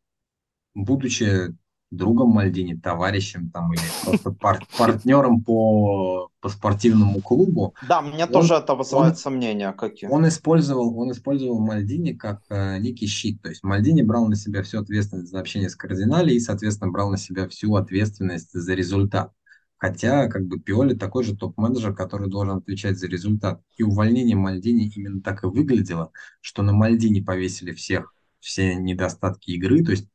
будучи 0.73 1.53
другом 1.91 2.29
Мальдини, 2.29 2.75
товарищем 2.75 3.49
там 3.49 3.73
или 3.73 3.81
просто 4.03 4.31
пар 4.31 4.65
партнером 4.77 5.43
по, 5.43 6.29
по 6.41 6.49
спортивному 6.49 7.21
клубу. 7.21 7.75
Да, 7.87 8.01
мне 8.01 8.25
он, 8.25 8.31
тоже 8.31 8.55
это 8.55 8.75
вызывает 8.75 9.13
он, 9.13 9.17
сомнения. 9.17 9.71
Какие. 9.73 10.09
Он 10.09 10.27
использовал, 10.27 10.97
он 10.97 11.11
использовал 11.11 11.59
Мальдини 11.59 12.13
как 12.13 12.41
э, 12.49 12.77
некий 12.79 13.07
щит. 13.07 13.41
То 13.41 13.49
есть 13.49 13.63
Мальдини 13.63 14.01
брал 14.01 14.27
на 14.27 14.35
себя 14.35 14.63
всю 14.63 14.79
ответственность 14.79 15.31
за 15.31 15.39
общение 15.39 15.69
с 15.69 15.75
кардинали 15.75 16.33
и, 16.33 16.39
соответственно, 16.39 16.91
брал 16.91 17.09
на 17.09 17.17
себя 17.17 17.47
всю 17.47 17.75
ответственность 17.75 18.51
за 18.51 18.73
результат. 18.73 19.31
Хотя, 19.77 20.27
как 20.27 20.45
бы, 20.45 20.59
Пиоли 20.59 20.95
такой 20.95 21.23
же 21.23 21.35
топ-менеджер, 21.35 21.93
который 21.93 22.29
должен 22.29 22.57
отвечать 22.57 22.97
за 22.97 23.07
результат. 23.07 23.61
И 23.77 23.83
увольнение 23.83 24.35
Мальдини 24.35 24.91
именно 24.95 25.21
так 25.21 25.43
и 25.43 25.47
выглядело, 25.47 26.11
что 26.41 26.63
на 26.63 26.71
Мальдини 26.71 27.19
повесили 27.19 27.73
всех, 27.73 28.13
все 28.39 28.75
недостатки 28.75 29.51
игры, 29.51 29.83
то 29.83 29.91
есть 29.91 30.07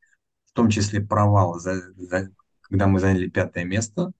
в 0.51 0.55
том 0.55 0.69
числе 0.69 1.01
провал, 1.01 1.59
за, 1.59 1.93
за, 1.95 2.29
когда 2.61 2.87
мы 2.87 2.99
заняли 2.99 3.29
пятое 3.29 3.63
место, 3.63 4.11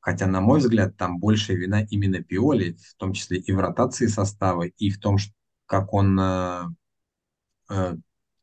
хотя, 0.00 0.26
на 0.26 0.40
мой 0.40 0.60
взгляд, 0.60 0.96
там 0.96 1.18
большая 1.18 1.56
вина 1.56 1.82
именно 1.82 2.22
Пиоли, 2.22 2.76
в 2.80 2.94
том 2.96 3.12
числе 3.12 3.38
и 3.38 3.52
в 3.52 3.58
ротации 3.58 4.06
состава, 4.06 4.62
и 4.62 4.90
в 4.90 4.98
том, 4.98 5.16
как 5.66 5.92
он 5.92 6.18
э, 6.20 6.62
э, 7.70 7.96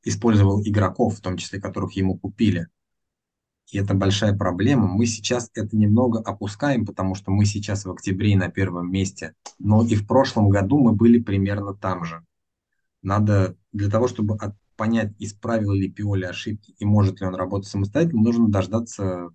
использовал 0.03 0.61
игроков, 0.63 1.17
в 1.17 1.21
том 1.21 1.37
числе 1.37 1.61
которых 1.61 1.93
ему 1.93 2.17
купили. 2.17 2.67
И 3.71 3.77
это 3.77 3.93
большая 3.93 4.35
проблема. 4.35 4.87
Мы 4.87 5.05
сейчас 5.05 5.51
это 5.53 5.77
немного 5.77 6.19
опускаем, 6.19 6.85
потому 6.85 7.13
что 7.13 7.31
мы 7.31 7.45
сейчас 7.45 7.85
в 7.85 7.91
октябре 7.91 8.35
на 8.35 8.49
первом 8.49 8.91
месте. 8.91 9.35
Но 9.59 9.85
и 9.85 9.95
в 9.95 10.07
прошлом 10.07 10.49
году 10.49 10.79
мы 10.79 10.93
были 10.93 11.19
примерно 11.19 11.75
там 11.75 12.03
же. 12.03 12.25
Надо 13.01 13.55
для 13.71 13.89
того, 13.89 14.07
чтобы 14.07 14.37
понять, 14.79 15.11
исправил 15.19 15.73
ли 15.73 15.91
Пиоли 15.91 16.23
ошибки 16.23 16.73
и 16.79 16.85
может 16.85 17.19
ли 17.19 17.27
он 17.27 17.35
работать 17.35 17.67
самостоятельно, 17.67 18.21
нужно 18.21 18.47
дождаться 18.47 19.29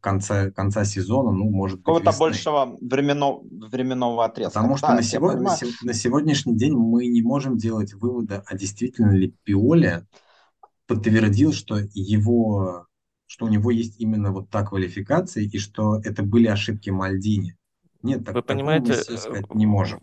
конца, 0.00 0.50
конца 0.50 0.84
сезона, 0.84 1.32
ну, 1.32 1.50
может 1.50 1.78
быть, 1.78 1.86
Какого-то 1.86 2.12
большего 2.18 2.76
временно, 2.80 3.38
временного 3.40 4.26
отрезка. 4.26 4.60
Потому 4.60 4.76
что 4.76 4.88
да, 4.88 4.96
на, 4.96 5.02
сегодня, 5.02 5.40
на, 5.40 5.56
на 5.82 5.94
сегодняшний 5.94 6.56
день 6.56 6.74
мы 6.74 7.06
не 7.06 7.22
можем 7.22 7.56
делать 7.56 7.94
вывода, 7.94 8.44
а 8.46 8.56
действительно 8.56 9.12
ли 9.12 9.34
Пиоли 9.44 10.06
подтвердил, 10.86 11.52
что 11.52 11.78
его, 11.94 12.86
что 13.26 13.46
у 13.46 13.48
него 13.48 13.70
есть 13.70 13.98
именно 13.98 14.30
вот 14.30 14.50
та 14.50 14.62
квалификация 14.62 15.44
и 15.44 15.58
что 15.58 16.00
это 16.04 16.22
были 16.22 16.48
ошибки 16.48 16.90
Мальдини. 16.90 17.56
Нет, 18.02 18.24
так, 18.24 18.34
Вы 18.34 18.42
понимаете, 18.42 18.92
мы 18.92 19.16
сказать 19.16 19.54
не 19.54 19.66
можем. 19.66 20.00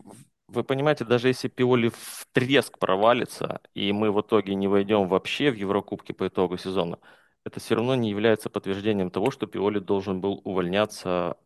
Вы 0.52 0.64
понимаете, 0.64 1.06
даже 1.06 1.28
если 1.28 1.48
Пиоли 1.48 1.90
в 1.90 2.26
треск 2.32 2.80
провалится, 2.80 3.62
и 3.76 3.92
мы 3.92 4.12
в 4.12 4.20
итоге 4.22 4.56
не 4.56 4.68
войдем 4.68 5.08
вообще 5.08 5.52
в 5.52 5.56
Еврокубки 5.56 6.12
по 6.12 6.28
итогу 6.28 6.58
сезона, 6.58 6.98
это 7.46 7.60
все 7.60 7.76
равно 7.76 7.94
не 7.96 8.10
является 8.10 8.50
подтверждением 8.50 9.12
того, 9.12 9.30
что 9.30 9.46
Пиоли 9.46 9.78
должен 9.80 10.22
был 10.22 10.42
увольняться 10.44 11.38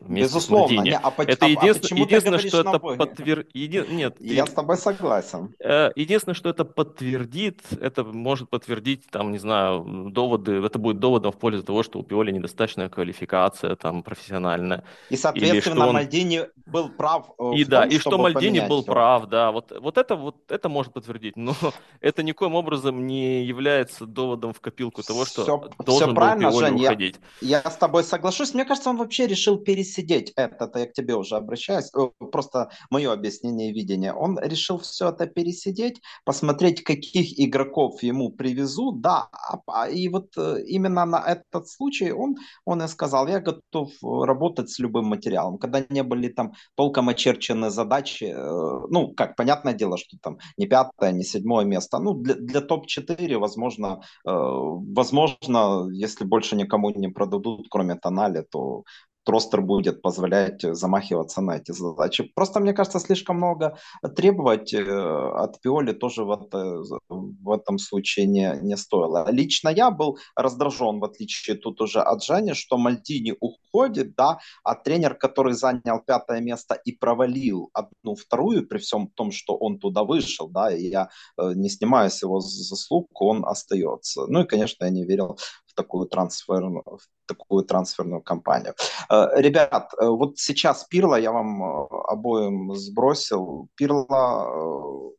Безусловно. 0.00 0.82
Не, 0.82 0.96
а, 0.96 1.12
это 1.18 1.46
а, 1.46 1.48
единственное, 1.48 2.02
а 2.02 2.06
единственное 2.06 2.38
ты 2.38 2.48
что 2.48 2.60
это 2.60 2.72
новые? 2.72 2.98
подтвер... 2.98 3.46
Еди... 3.52 3.84
Нет, 3.88 4.16
Я 4.20 4.46
с 4.46 4.50
тобой 4.50 4.76
согласен. 4.76 5.54
Э, 5.58 5.90
единственное, 5.96 6.34
что 6.34 6.48
это 6.48 6.64
подтвердит, 6.64 7.62
это 7.80 8.04
может 8.04 8.48
подтвердить, 8.48 9.06
там, 9.10 9.32
не 9.32 9.38
знаю, 9.38 10.10
доводы, 10.10 10.64
это 10.64 10.78
будет 10.78 11.00
доводом 11.00 11.32
в 11.32 11.36
пользу 11.36 11.64
того, 11.64 11.82
что 11.82 11.98
у 11.98 12.04
Пиоли 12.04 12.30
недостаточная 12.30 12.88
квалификация 12.88 13.74
там 13.74 14.04
профессиональная. 14.04 14.84
И, 15.10 15.16
соответственно, 15.16 15.88
он... 15.88 15.94
Мальдини 15.94 16.44
был 16.66 16.90
прав 16.90 17.32
э, 17.38 17.54
И 17.56 17.64
в 17.64 17.68
да, 17.68 17.82
том, 17.82 17.90
и 17.90 17.98
что 17.98 18.18
Мальдини 18.18 18.60
был 18.60 18.82
его. 18.82 18.92
прав, 18.92 19.26
да, 19.26 19.50
вот, 19.50 19.72
вот, 19.80 19.98
это, 19.98 20.14
вот 20.14 20.36
это 20.48 20.68
может 20.68 20.92
подтвердить, 20.92 21.36
но 21.36 21.56
это 22.00 22.22
никоим 22.22 22.54
образом 22.54 23.04
не 23.04 23.44
является 23.44 24.06
доводом 24.06 24.52
в 24.52 24.60
копилку 24.60 25.02
того, 25.02 25.24
что 25.24 25.42
все, 25.42 25.70
должен 25.84 26.08
все 26.10 26.14
правильно, 26.14 26.50
был 26.50 26.60
Пиоли 26.60 26.70
Жень, 26.70 26.84
уходить. 26.84 27.16
Я, 27.40 27.62
я 27.64 27.70
с 27.70 27.76
тобой 27.76 28.04
соглашусь. 28.04 28.54
Мне 28.54 28.64
кажется, 28.64 28.90
он 28.90 28.96
вообще 28.96 29.26
решил 29.26 29.58
пересидеть 29.58 29.87
это, 29.96 30.64
это 30.64 30.78
я 30.78 30.86
к 30.86 30.92
тебе 30.92 31.14
уже 31.14 31.36
обращаюсь, 31.36 31.90
просто 32.32 32.70
мое 32.90 33.12
объяснение 33.12 33.70
и 33.70 33.72
видение. 33.72 34.12
Он 34.12 34.38
решил 34.38 34.78
все 34.78 35.10
это 35.10 35.26
пересидеть, 35.26 36.00
посмотреть, 36.24 36.82
каких 36.82 37.38
игроков 37.38 38.02
ему 38.02 38.30
привезут, 38.30 39.00
да, 39.00 39.28
а, 39.32 39.58
а, 39.66 39.88
и 39.88 40.08
вот 40.08 40.36
э, 40.36 40.62
именно 40.66 41.04
на 41.04 41.18
этот 41.24 41.68
случай 41.68 42.12
он, 42.12 42.36
он 42.64 42.82
и 42.82 42.88
сказал, 42.88 43.28
я 43.28 43.40
готов 43.40 43.90
работать 44.02 44.70
с 44.70 44.78
любым 44.78 45.06
материалом. 45.06 45.58
Когда 45.58 45.84
не 45.88 46.02
были 46.02 46.28
там 46.28 46.52
толком 46.74 47.08
очерчены 47.08 47.70
задачи, 47.70 48.24
э, 48.24 48.86
ну, 48.90 49.14
как, 49.14 49.36
понятное 49.36 49.74
дело, 49.74 49.96
что 49.96 50.16
там 50.22 50.38
не 50.56 50.66
пятое, 50.66 51.12
не 51.12 51.24
седьмое 51.24 51.64
место, 51.64 51.98
ну, 51.98 52.14
для, 52.14 52.34
для 52.34 52.60
топ-4, 52.60 53.38
возможно, 53.38 54.00
э, 54.26 54.30
возможно, 54.30 55.88
если 55.92 56.24
больше 56.24 56.56
никому 56.56 56.90
не 56.90 57.08
продадут, 57.08 57.66
кроме 57.70 57.94
Тонали, 57.94 58.44
то 58.50 58.84
ростер 59.28 59.62
будет 59.62 60.02
позволять 60.02 60.62
замахиваться 60.62 61.40
на 61.40 61.56
эти 61.56 61.72
задачи. 61.72 62.24
Просто, 62.34 62.60
мне 62.60 62.72
кажется, 62.72 63.00
слишком 63.00 63.36
много 63.36 63.78
требовать 64.16 64.72
э, 64.74 64.82
от 64.82 65.60
Пиоли 65.60 65.92
тоже 65.92 66.24
в, 66.24 66.30
это, 66.30 66.82
в 67.08 67.50
этом 67.50 67.78
случае 67.78 68.26
не, 68.26 68.58
не 68.62 68.76
стоило. 68.76 69.30
Лично 69.30 69.68
я 69.68 69.90
был 69.90 70.18
раздражен, 70.36 71.00
в 71.00 71.04
отличие 71.04 71.56
тут 71.56 71.80
уже 71.80 72.00
от 72.00 72.24
Жени, 72.24 72.54
что 72.54 72.78
Мальдини 72.78 73.34
уходит, 73.40 74.14
да, 74.16 74.38
а 74.64 74.74
тренер, 74.74 75.14
который 75.14 75.54
занял 75.54 76.00
пятое 76.06 76.40
место 76.40 76.74
и 76.74 76.92
провалил 76.92 77.70
одну 77.72 78.14
вторую, 78.14 78.66
при 78.66 78.78
всем 78.78 79.08
том, 79.08 79.32
что 79.32 79.56
он 79.56 79.78
туда 79.78 80.04
вышел, 80.04 80.48
да, 80.48 80.74
и 80.74 80.86
я 80.86 81.08
э, 81.38 81.52
не 81.54 81.68
снимаю 81.68 82.10
с 82.10 82.22
его 82.22 82.40
заслуг, 82.40 83.08
он 83.20 83.44
остается. 83.44 84.26
Ну 84.26 84.42
и, 84.42 84.46
конечно, 84.46 84.84
я 84.84 84.90
не 84.90 85.04
верил 85.04 85.38
такую 85.78 86.06
трансферную, 86.06 86.82
в 86.84 87.08
такую 87.26 87.64
трансферную 87.64 88.20
кампанию. 88.20 88.74
Э, 89.10 89.40
ребят, 89.40 89.92
э, 89.94 90.06
вот 90.06 90.38
сейчас 90.38 90.84
Пирла 90.84 91.20
я 91.20 91.30
вам 91.30 91.62
э, 91.62 91.86
обоим 92.08 92.74
сбросил. 92.74 93.68
Пирла 93.76 95.14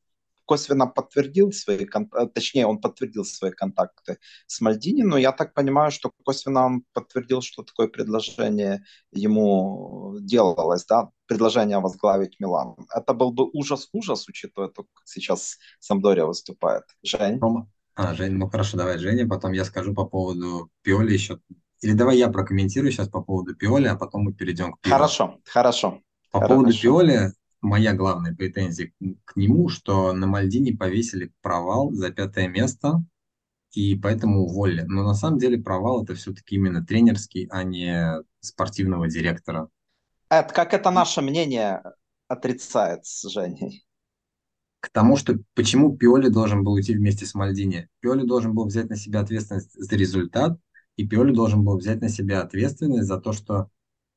косвенно 0.45 0.87
подтвердил 0.87 1.51
свои, 1.51 1.85
точнее, 2.33 2.65
он 2.65 2.81
подтвердил 2.81 3.23
свои 3.23 3.51
контакты 3.51 4.17
с 4.47 4.61
Мальдини, 4.61 5.03
но 5.03 5.17
я 5.17 5.31
так 5.31 5.53
понимаю, 5.53 5.91
что 5.91 6.11
косвенно 6.25 6.65
он 6.65 6.83
подтвердил, 6.93 7.41
что 7.41 7.63
такое 7.63 7.87
предложение 7.87 8.83
ему 9.11 10.17
делалось, 10.21 10.85
да, 10.85 11.09
предложение 11.27 11.79
возглавить 11.79 12.39
Милан. 12.39 12.75
Это 12.95 13.13
был 13.13 13.31
бы 13.31 13.49
ужас-ужас, 13.53 14.27
учитывая 14.27 14.69
то, 14.69 14.83
как 14.83 15.03
сейчас 15.05 15.57
Самдория 15.79 16.25
выступает. 16.25 16.83
Жень? 17.03 17.39
Рома, 17.39 17.67
а, 18.01 18.13
Жень, 18.13 18.37
ну 18.37 18.49
хорошо, 18.49 18.77
давай, 18.77 18.97
Женя, 18.97 19.27
потом 19.27 19.51
я 19.51 19.65
скажу 19.65 19.93
по 19.93 20.05
поводу 20.05 20.71
Пиоли 20.83 21.11
еще. 21.11 21.41
Или 21.81 21.91
давай 21.91 22.17
я 22.17 22.29
прокомментирую 22.29 22.93
сейчас 22.93 23.09
по 23.09 23.21
поводу 23.21 23.53
Пиоли, 23.55 23.87
а 23.87 23.95
потом 23.95 24.23
мы 24.23 24.33
перейдем 24.33 24.71
к 24.71 24.79
Пиоли. 24.79 24.93
Хорошо, 24.93 25.39
хорошо. 25.43 25.99
По 26.31 26.39
хорошо. 26.39 26.55
поводу 26.55 26.77
Пиоли, 26.79 27.33
моя 27.59 27.93
главная 27.93 28.33
претензия 28.33 28.93
к 29.25 29.35
нему, 29.35 29.67
что 29.67 30.13
на 30.13 30.27
Мальдине 30.27 30.77
повесили 30.77 31.33
провал 31.41 31.91
за 31.91 32.09
пятое 32.09 32.47
место, 32.47 33.03
и 33.73 33.95
поэтому 33.95 34.43
уволили. 34.43 34.83
Но 34.83 35.03
на 35.03 35.13
самом 35.13 35.37
деле 35.37 35.61
провал 35.61 36.01
это 36.05 36.15
все-таки 36.15 36.55
именно 36.55 36.85
тренерский, 36.85 37.47
а 37.51 37.63
не 37.63 38.23
спортивного 38.39 39.09
директора. 39.09 39.67
Эд, 40.29 40.53
как 40.53 40.73
это 40.73 40.89
наше 40.89 41.21
мнение 41.21 41.83
отрицает 42.29 43.05
с 43.05 43.29
Женей? 43.29 43.83
К 44.79 44.89
тому, 44.91 45.17
что 45.17 45.37
почему 45.55 45.95
Пиоли 45.95 46.29
должен 46.29 46.63
был 46.63 46.73
уйти 46.73 46.93
вместе 46.93 47.25
с 47.25 47.35
Мальдини. 47.35 47.89
Пиоли 47.99 48.25
должен 48.25 48.53
был 48.53 48.65
взять 48.65 48.89
на 48.89 48.95
себя 48.95 49.19
ответственность 49.19 49.73
за 49.73 49.95
результат, 49.95 50.57
и 50.95 51.07
Пиоли 51.07 51.33
должен 51.33 51.63
был 51.63 51.77
взять 51.77 52.01
на 52.01 52.09
себя 52.09 52.41
ответственность 52.41 53.07
за 53.07 53.19
то, 53.19 53.33
что 53.33 53.67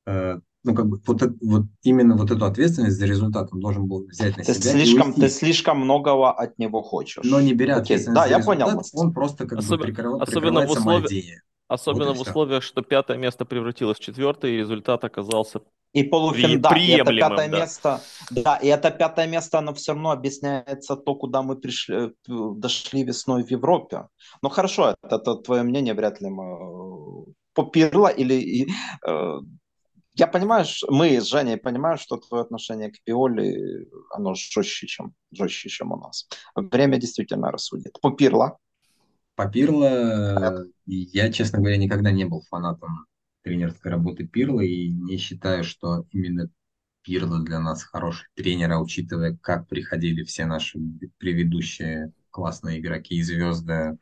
э, 0.05 0.39
ну, 0.63 0.73
как 0.73 0.87
бы, 0.87 1.01
вот, 1.05 1.21
вот 1.41 1.65
именно 1.81 2.15
вот 2.15 2.31
эту 2.31 2.45
ответственность 2.45 2.97
за 2.97 3.05
результат 3.05 3.49
он 3.51 3.59
должен 3.59 3.87
был 3.87 4.05
взять 4.07 4.37
на 4.37 4.43
ты 4.43 4.53
себя. 4.53 4.71
Слишком, 4.71 5.13
ты 5.13 5.29
слишком 5.29 5.79
многого 5.79 6.31
от 6.31 6.57
него 6.57 6.81
хочешь. 6.81 7.23
Но 7.25 7.41
не 7.41 7.53
беря 7.53 7.75
Окей. 7.75 7.97
ответственность 7.97 8.15
Да, 8.15 8.23
за 8.23 8.29
я 8.29 8.37
результат, 8.37 8.65
понял. 8.65 8.83
он 8.93 9.13
просто 9.13 9.45
как 9.45 9.59
Особ... 9.59 9.79
бы 9.79 9.85
прикрыв... 9.85 10.21
особенно 10.21 10.65
в 10.65 10.71
условиях, 10.71 11.03
Мальдини. 11.03 11.41
Особенно 11.67 12.13
вот 12.13 12.17
в 12.17 12.21
условиях, 12.21 12.63
что 12.63 12.81
пятое 12.81 13.17
место 13.17 13.45
превратилось 13.45 13.97
в 13.97 14.01
четвертое, 14.01 14.51
и 14.51 14.57
результат 14.57 15.03
оказался 15.03 15.61
и 15.93 16.03
полуфинал, 16.03 16.71
да, 16.71 16.77
и 16.77 16.89
это 16.89 17.13
пятое 17.13 17.49
да. 17.49 17.59
место, 17.59 18.01
да, 18.31 18.55
и 18.57 18.67
это 18.67 18.91
пятое 18.91 19.27
место, 19.27 19.59
оно 19.59 19.73
все 19.73 19.93
равно 19.93 20.11
объясняется 20.11 20.95
то, 20.95 21.15
куда 21.15 21.43
мы 21.43 21.55
пришли, 21.55 22.13
дошли 22.27 23.03
весной 23.03 23.43
в 23.43 23.51
Европе. 23.51 24.07
Ну 24.41 24.49
хорошо, 24.49 24.95
это, 25.03 25.15
это 25.15 25.35
твое 25.35 25.61
мнение, 25.63 25.93
вряд 25.93 26.19
ли 26.19 26.29
мы 26.29 27.25
попирло 27.53 28.07
или 28.07 28.67
э, 29.07 29.39
я 30.15 30.27
понимаю, 30.27 30.65
мы 30.89 31.21
с 31.21 31.25
Женей 31.25 31.57
понимаем, 31.57 31.97
что 31.97 32.17
твое 32.17 32.43
отношение 32.43 32.91
к 32.91 33.03
Пиоли, 33.03 33.87
оно 34.11 34.33
жестче, 34.35 34.87
чем, 34.87 35.13
жестче, 35.31 35.69
чем 35.69 35.91
у 35.91 35.97
нас. 35.97 36.27
Время 36.55 36.97
действительно 36.97 37.51
рассудит. 37.51 37.99
Попирло. 38.01 38.57
По 39.35 39.47
Пирло, 39.47 40.67
я, 40.85 41.31
честно 41.31 41.59
говоря, 41.59 41.77
никогда 41.77 42.11
не 42.11 42.25
был 42.25 42.43
фанатом 42.49 43.07
тренерской 43.43 43.91
работы 43.91 44.25
Пирла 44.27 44.61
и 44.61 44.89
не 44.89 45.17
считаю, 45.17 45.63
что 45.63 46.05
именно 46.11 46.49
Пирло 47.03 47.43
для 47.43 47.59
нас 47.59 47.83
хороший 47.83 48.27
тренер, 48.33 48.71
а 48.71 48.79
учитывая, 48.79 49.37
как 49.41 49.67
приходили 49.67 50.23
все 50.23 50.45
наши 50.45 50.79
предыдущие 51.17 52.13
классные 52.31 52.79
игроки 52.79 53.15
и 53.15 53.23
звезды, 53.23 53.97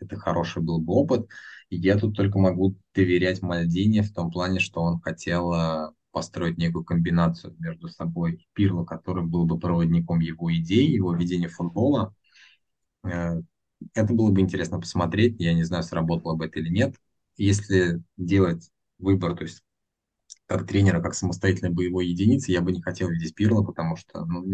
это 0.00 0.16
хороший 0.16 0.62
был 0.62 0.80
бы 0.80 0.94
опыт. 0.94 1.28
И 1.70 1.76
я 1.76 1.98
тут 1.98 2.16
только 2.16 2.38
могу 2.38 2.76
доверять 2.94 3.42
Мальдине 3.42 4.02
в 4.02 4.12
том 4.12 4.30
плане, 4.30 4.60
что 4.60 4.80
он 4.80 5.00
хотел 5.00 5.52
э, 5.52 5.90
построить 6.10 6.56
некую 6.56 6.84
комбинацию 6.84 7.54
между 7.58 7.88
собой 7.88 8.34
и 8.34 8.48
Пирло, 8.54 8.84
который 8.84 9.24
был 9.24 9.44
бы 9.44 9.58
проводником 9.58 10.20
его 10.20 10.54
идей, 10.54 10.88
его 10.90 11.14
видения 11.14 11.48
футбола. 11.48 12.14
Э, 13.04 13.42
это 13.94 14.14
было 14.14 14.30
бы 14.30 14.40
интересно 14.40 14.80
посмотреть. 14.80 15.36
Я 15.38 15.52
не 15.54 15.64
знаю, 15.64 15.82
сработало 15.82 16.34
бы 16.34 16.46
это 16.46 16.60
или 16.60 16.70
нет. 16.70 16.96
Если 17.36 18.02
делать 18.16 18.70
выбор, 18.98 19.36
то 19.36 19.44
есть 19.44 19.62
как 20.46 20.66
тренера, 20.66 21.00
как 21.00 21.14
самостоятельной 21.14 21.70
боевой 21.70 22.06
единицы, 22.06 22.52
я 22.52 22.60
бы 22.60 22.72
не 22.72 22.82
хотел 22.82 23.08
видеть 23.08 23.34
Пирло, 23.34 23.62
потому 23.62 23.96
что 23.96 24.24
ну, 24.24 24.44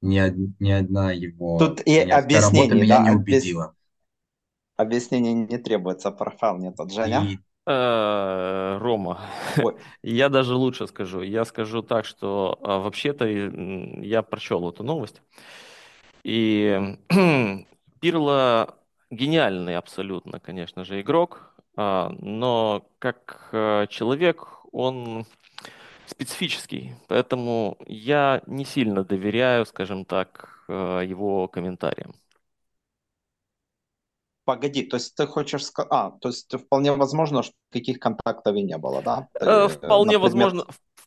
ни, 0.00 0.52
ни 0.62 0.70
одна 0.70 1.12
его 1.12 1.58
Тут 1.58 1.82
и 1.84 2.00
работа 2.04 2.74
меня 2.74 2.98
да, 2.98 3.08
не 3.10 3.16
убедила. 3.16 3.74
Объяснений 4.76 5.34
не 5.34 5.58
требуется, 5.58 6.10
профайл 6.10 6.58
нет 6.58 6.78
от 6.78 6.92
Женя. 6.92 7.24
И... 7.24 7.38
Э, 7.68 8.78
Рома, 8.78 9.20
Ой. 9.58 9.76
я 10.02 10.28
даже 10.28 10.54
лучше 10.54 10.86
скажу. 10.86 11.22
Я 11.22 11.44
скажу 11.44 11.82
так, 11.82 12.04
что 12.04 12.58
а, 12.62 12.78
вообще-то 12.78 13.26
я 13.26 14.22
прочел 14.22 14.68
эту 14.68 14.84
новость. 14.84 15.20
И 16.22 16.96
Пирло 18.00 18.76
гениальный 19.10 19.76
абсолютно, 19.76 20.38
конечно 20.38 20.84
же, 20.84 21.00
игрок, 21.00 21.45
но 21.76 22.86
как 22.98 23.50
э, 23.52 23.86
человек 23.90 24.46
он 24.72 25.26
специфический, 26.06 26.94
поэтому 27.08 27.76
я 27.86 28.42
не 28.46 28.64
сильно 28.64 29.04
доверяю, 29.04 29.66
скажем 29.66 30.04
так, 30.04 30.64
э, 30.68 31.02
его 31.06 31.48
комментариям. 31.48 32.14
Погоди, 34.44 34.84
то 34.84 34.96
есть 34.96 35.16
ты 35.16 35.26
хочешь 35.26 35.66
сказать... 35.66 35.90
А, 35.92 36.12
то 36.20 36.28
есть 36.28 36.56
вполне 36.56 36.92
возможно, 36.92 37.42
что 37.42 37.52
каких 37.72 37.98
контактов 37.98 38.54
и 38.54 38.62
не 38.62 38.78
было, 38.78 39.02
да? 39.02 39.28
Э, 39.34 39.66
вполне, 39.66 40.18
Например... 40.18 40.20
возможно, 40.20 40.66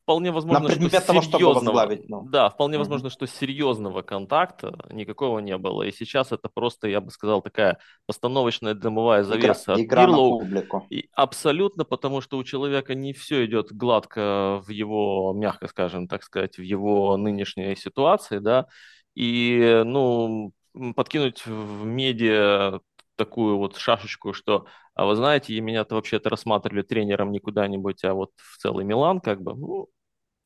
вполне 0.09 0.31
возможно, 0.31 0.63
На 0.63 0.69
предмет 0.69 0.91
что 0.91 1.05
того, 1.05 1.21
чтобы 1.21 1.45
возглавить, 1.53 2.09
ну. 2.09 2.27
да, 2.31 2.49
вполне 2.49 2.77
Мгм. 2.77 2.79
возможно, 2.79 3.09
что 3.11 3.27
серьезного 3.27 4.01
контакта 4.01 4.73
никакого 4.91 5.37
не 5.37 5.55
было. 5.55 5.83
И 5.83 5.91
сейчас 5.91 6.31
это 6.31 6.49
просто, 6.49 6.87
я 6.87 6.99
бы 6.99 7.11
сказал, 7.11 7.43
такая 7.43 7.77
постановочная 8.07 8.73
дымовая 8.73 9.21
Игра, 9.21 9.53
завеса 9.53 9.75
от 9.75 9.81
игра 9.81 10.07
на 10.07 10.17
публику. 10.17 10.87
И 10.89 11.09
абсолютно, 11.13 11.85
потому 11.85 12.21
что 12.21 12.37
у 12.39 12.43
человека 12.43 12.95
не 12.95 13.13
все 13.13 13.45
идет 13.45 13.71
гладко 13.71 14.63
в 14.65 14.69
его, 14.71 15.33
мягко 15.37 15.67
скажем, 15.67 16.07
так 16.07 16.23
сказать, 16.23 16.57
в 16.57 16.63
его 16.63 17.15
нынешней 17.15 17.75
ситуации, 17.75 18.39
да. 18.39 18.65
И, 19.13 19.83
ну, 19.85 20.53
подкинуть 20.95 21.45
в 21.45 21.85
медиа 21.85 22.79
такую 23.15 23.57
вот 23.57 23.77
шашечку, 23.77 24.33
что, 24.33 24.65
а 24.95 25.05
вы 25.05 25.15
знаете, 25.15 25.59
меня-то 25.59 25.95
вообще-то 25.95 26.29
рассматривали 26.29 26.81
тренером 26.83 27.31
не 27.31 27.39
куда-нибудь, 27.39 28.03
а 28.05 28.13
вот 28.13 28.31
в 28.37 28.57
целый 28.57 28.85
Милан, 28.85 29.19
как 29.19 29.41
бы, 29.41 29.55
ну, 29.55 29.87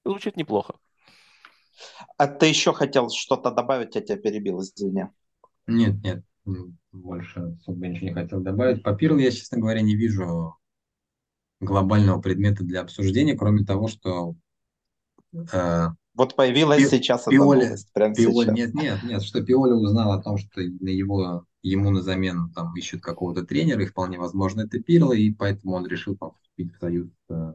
звучит 0.06 0.38
неплохо. 0.38 0.76
А 2.18 2.28
ты 2.28 2.48
еще 2.48 2.74
хотел 2.74 3.10
что-то 3.10 3.52
добавить, 3.52 3.96
я 3.96 4.02
тебя 4.02 4.18
перебил, 4.18 4.62
извини. 4.62 5.06
Нет, 5.68 5.96
нет, 6.04 6.24
больше 6.92 7.40
особо 7.40 7.88
ничего 7.88 8.08
не 8.08 8.14
хотел 8.14 8.42
добавить. 8.42 8.84
По 8.84 8.94
Пирлу 8.94 9.18
я, 9.18 9.32
честно 9.32 9.60
говоря, 9.60 9.82
не 9.82 9.96
вижу 9.96 10.56
глобального 11.60 12.22
предмета 12.22 12.64
для 12.64 12.82
обсуждения, 12.82 13.36
кроме 13.36 13.64
того, 13.64 13.88
что 13.88 14.36
э, 15.34 15.88
Вот 16.16 16.36
появилась 16.36 16.84
Пи- 16.84 16.98
сейчас 16.98 17.26
Пиоли, 17.26 17.66
новость, 17.66 17.92
прямо 17.94 18.14
Пиоли, 18.14 18.46
сейчас. 18.46 18.56
нет, 18.58 18.74
нет, 18.74 19.04
нет, 19.04 19.24
что 19.24 19.42
Пиоли 19.42 19.72
узнал 19.72 20.12
о 20.12 20.22
том, 20.22 20.38
что 20.38 20.62
на 20.62 20.90
его, 20.90 21.46
ему 21.62 21.90
на 21.90 22.02
замену 22.02 22.52
там 22.54 22.76
ищут 22.76 23.02
какого-то 23.02 23.44
тренера, 23.44 23.82
и 23.82 23.88
вполне 23.88 24.20
возможно 24.20 24.62
это 24.62 24.80
Пирло, 24.80 25.14
и 25.14 25.32
поэтому 25.32 25.76
он 25.76 25.88
решил 25.88 26.18
там, 26.18 26.34
вступить 26.42 26.74
в 26.76 26.80
союз 26.80 27.08
э, 27.30 27.54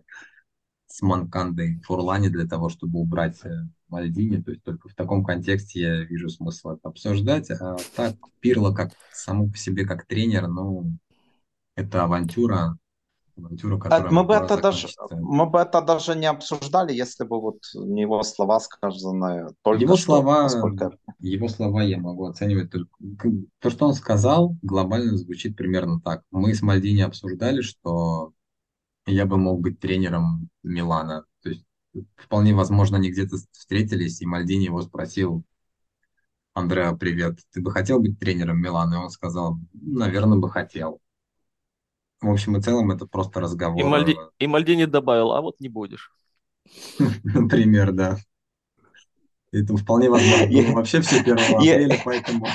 с 0.89 1.03
Манкандой 1.03 1.80
Фурлани 1.84 2.28
для 2.28 2.47
того, 2.47 2.68
чтобы 2.68 2.99
убрать 2.99 3.39
э, 3.45 3.51
Мальдини. 3.89 4.43
То 4.43 4.51
есть 4.51 4.64
только 4.64 4.89
в 4.89 4.95
таком 4.95 5.24
контексте 5.24 5.80
я 5.80 6.05
вижу 6.05 6.28
смысл 6.30 6.70
это 6.70 6.89
обсуждать. 6.89 7.51
А 7.51 7.76
так, 7.95 8.16
Пирло 8.41 8.72
как 8.72 8.93
само 9.12 9.49
по 9.49 9.57
себе 9.57 9.84
как 9.84 10.07
тренер, 10.07 10.49
ну, 10.49 10.99
это 11.76 12.05
авантюра, 12.05 12.78
авантюра, 13.36 13.78
которая 13.78 14.11
Мы 14.11 14.24
бы, 14.24 14.34
это 14.34 14.61
даже, 14.61 14.89
мы 15.11 15.49
бы 15.49 15.59
это 15.59 15.82
даже 15.82 16.16
не 16.16 16.26
обсуждали, 16.26 16.95
если 16.95 17.24
бы 17.24 17.41
вот 17.41 17.59
не 17.74 18.03
его 18.03 18.22
слова, 18.22 18.59
сказанные 18.59 19.51
только 19.62 19.82
Его 19.82 19.97
что, 19.97 20.05
слова, 20.05 20.43
насколько 20.45 20.97
его 21.18 21.49
слова 21.49 21.82
я 21.82 21.99
могу 21.99 22.26
оценивать 22.26 22.70
только... 22.70 22.91
То, 23.61 23.70
что 23.70 23.86
он 23.86 23.95
сказал, 23.95 24.57
глобально 24.62 25.16
звучит 25.18 25.55
примерно 25.55 26.01
так. 26.01 26.22
Мы 26.30 26.55
с 26.55 26.62
Мальдини 26.62 27.03
обсуждали, 27.03 27.61
что 27.61 28.32
я 29.12 29.26
бы 29.26 29.36
мог 29.36 29.61
быть 29.61 29.80
тренером 29.80 30.48
Милана. 30.62 31.24
То 31.42 31.50
есть 31.50 31.64
вполне 32.16 32.54
возможно, 32.54 32.98
они 32.98 33.11
где-то 33.11 33.36
встретились, 33.52 34.20
и 34.20 34.26
Мальдини 34.26 34.64
его 34.64 34.82
спросил, 34.82 35.44
Андреа, 36.54 36.92
привет, 36.94 37.38
ты 37.52 37.61
бы 37.61 37.70
хотел 37.70 38.00
быть 38.00 38.18
тренером 38.18 38.61
Милана? 38.61 38.94
И 38.94 38.98
он 38.98 39.11
сказал, 39.11 39.59
наверное, 39.72 40.38
бы 40.38 40.50
хотел. 40.50 41.00
В 42.20 42.30
общем 42.30 42.56
и 42.56 42.61
целом, 42.61 42.90
это 42.90 43.06
просто 43.06 43.38
И, 43.38 43.42
разговор, 43.42 43.84
Мальди... 43.84 44.12
э, 44.12 44.30
и 44.40 44.46
Мальдини 44.48 44.86
добавил, 44.86 45.32
а 45.32 45.40
вот 45.40 45.61
не 45.61 45.68
будешь. 45.68 46.12
например, 47.24 47.92
да. 47.92 48.18
Это 49.52 49.76
вполне 49.76 50.11
возможно 50.11 50.74
вообще 50.74 51.00
все 51.00 51.20
1 51.20 51.38
апреля, 51.38 52.02
поэтому 52.04 52.48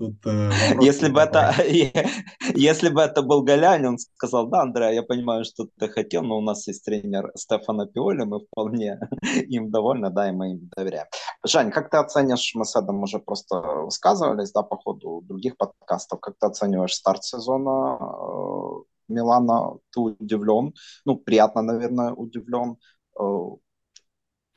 тут 0.00 0.26
э, 0.26 0.50
Если 0.80 1.10
бы 1.10 1.20
это, 1.20 1.54
если 2.54 2.88
бы 2.88 3.02
это 3.02 3.22
был 3.22 3.42
Галянь, 3.42 3.86
он 3.86 3.98
сказал, 3.98 4.48
да, 4.48 4.62
Андрей, 4.62 4.94
я 4.94 5.02
понимаю, 5.02 5.44
что 5.44 5.68
ты 5.78 5.88
хотел, 5.88 6.22
но 6.22 6.38
у 6.38 6.40
нас 6.40 6.66
есть 6.68 6.84
тренер 6.84 7.30
Стефана 7.36 7.86
Пиоли, 7.86 8.24
мы 8.24 8.40
вполне 8.40 8.98
им 9.50 9.70
довольны, 9.70 10.10
да, 10.10 10.28
и 10.28 10.32
мы 10.32 10.52
им 10.52 10.70
доверяем. 10.76 11.06
Жень, 11.44 11.70
как 11.70 11.90
ты 11.90 11.98
оценишь, 11.98 12.52
мы 12.54 12.64
с 12.64 12.74
Эдом 12.76 13.02
уже 13.02 13.18
просто 13.18 13.60
высказывались, 13.60 14.52
да, 14.52 14.62
по 14.62 14.76
ходу 14.76 15.20
других 15.22 15.56
подкастов, 15.56 16.20
как 16.20 16.34
ты 16.38 16.46
оцениваешь 16.46 16.94
старт 16.94 17.24
сезона 17.24 17.98
э, 18.00 19.12
Милана? 19.12 19.78
Ты 19.90 20.00
удивлен? 20.00 20.72
Ну, 21.04 21.16
приятно, 21.16 21.62
наверное, 21.62 22.12
удивлен. 22.12 22.76
Э, 23.20 23.24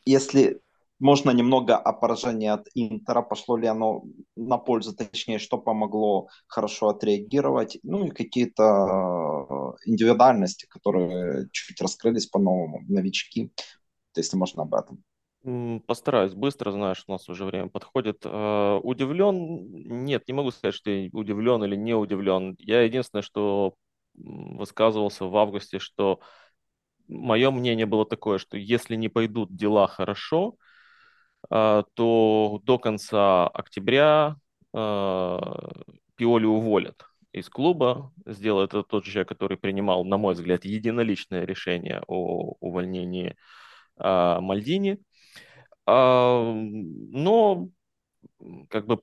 Если 0.06 0.62
можно 1.04 1.32
немного 1.32 1.78
о 1.78 1.91
поражении 1.91 2.47
от 2.47 2.68
Интера, 2.76 3.22
пошло 3.22 3.58
ли 3.58 3.68
оно 3.68 4.04
на 4.38 4.58
пользу, 4.58 4.95
точнее, 4.95 5.38
что 5.38 5.58
помогло 5.58 6.30
хорошо 6.47 6.89
отреагировать, 6.89 7.78
ну 7.84 8.06
и 8.06 8.10
какие-то 8.10 8.64
э, 8.64 9.89
индивидуальности, 9.91 10.66
которые 10.70 11.49
чуть 11.51 11.82
раскрылись 11.82 12.28
по-новому, 12.28 12.82
новички, 12.88 13.51
если 14.16 14.38
можно 14.38 14.64
об 14.64 14.74
этом. 14.76 15.04
Постараюсь 15.88 16.34
быстро, 16.34 16.72
знаешь, 16.72 17.04
у 17.06 17.12
нас 17.12 17.28
уже 17.28 17.43
время 17.43 17.68
подходит. 17.68 18.22
Э, 18.24 18.80
Удивлен? 18.82 20.06
Нет, 20.06 20.26
не 20.30 20.34
могу 20.34 20.51
сказать, 20.51 20.74
что 20.74 20.89
я 20.89 21.10
удивлен 21.12 21.62
или 21.66 21.76
не 21.76 21.93
удивлен. 21.93 22.56
Я 22.60 22.82
единственное, 22.82 23.24
что 23.24 23.76
высказывался 24.16 25.26
в 25.26 25.36
августе, 25.36 25.80
что 25.80 26.22
мое 27.10 27.51
мнение 27.51 27.86
было 27.86 28.06
такое, 28.06 28.38
что 28.38 28.58
если 28.58 28.95
не 28.95 29.10
пойдут 29.10 29.54
дела 29.54 29.88
хорошо, 29.88 30.56
то 31.50 32.62
до 32.64 32.80
конца 32.80 33.48
октября 33.48 34.38
а, 34.74 35.70
Пиоли 36.16 36.46
уволят 36.46 37.06
из 37.32 37.50
клуба. 37.50 38.12
Сделает 38.26 38.72
это 38.72 38.84
тот 38.84 39.06
же 39.06 39.12
человек, 39.12 39.30
который 39.30 39.58
принимал, 39.58 40.06
на 40.06 40.18
мой 40.18 40.34
взгляд, 40.34 40.66
единоличное 40.66 41.46
решение 41.46 42.02
о 42.08 42.56
увольнении 42.60 43.36
а, 43.98 44.39
Мальдини. 44.41 45.00
А, 45.86 46.54
Но 46.54 47.70
как 48.70 48.86
бы 48.86 49.00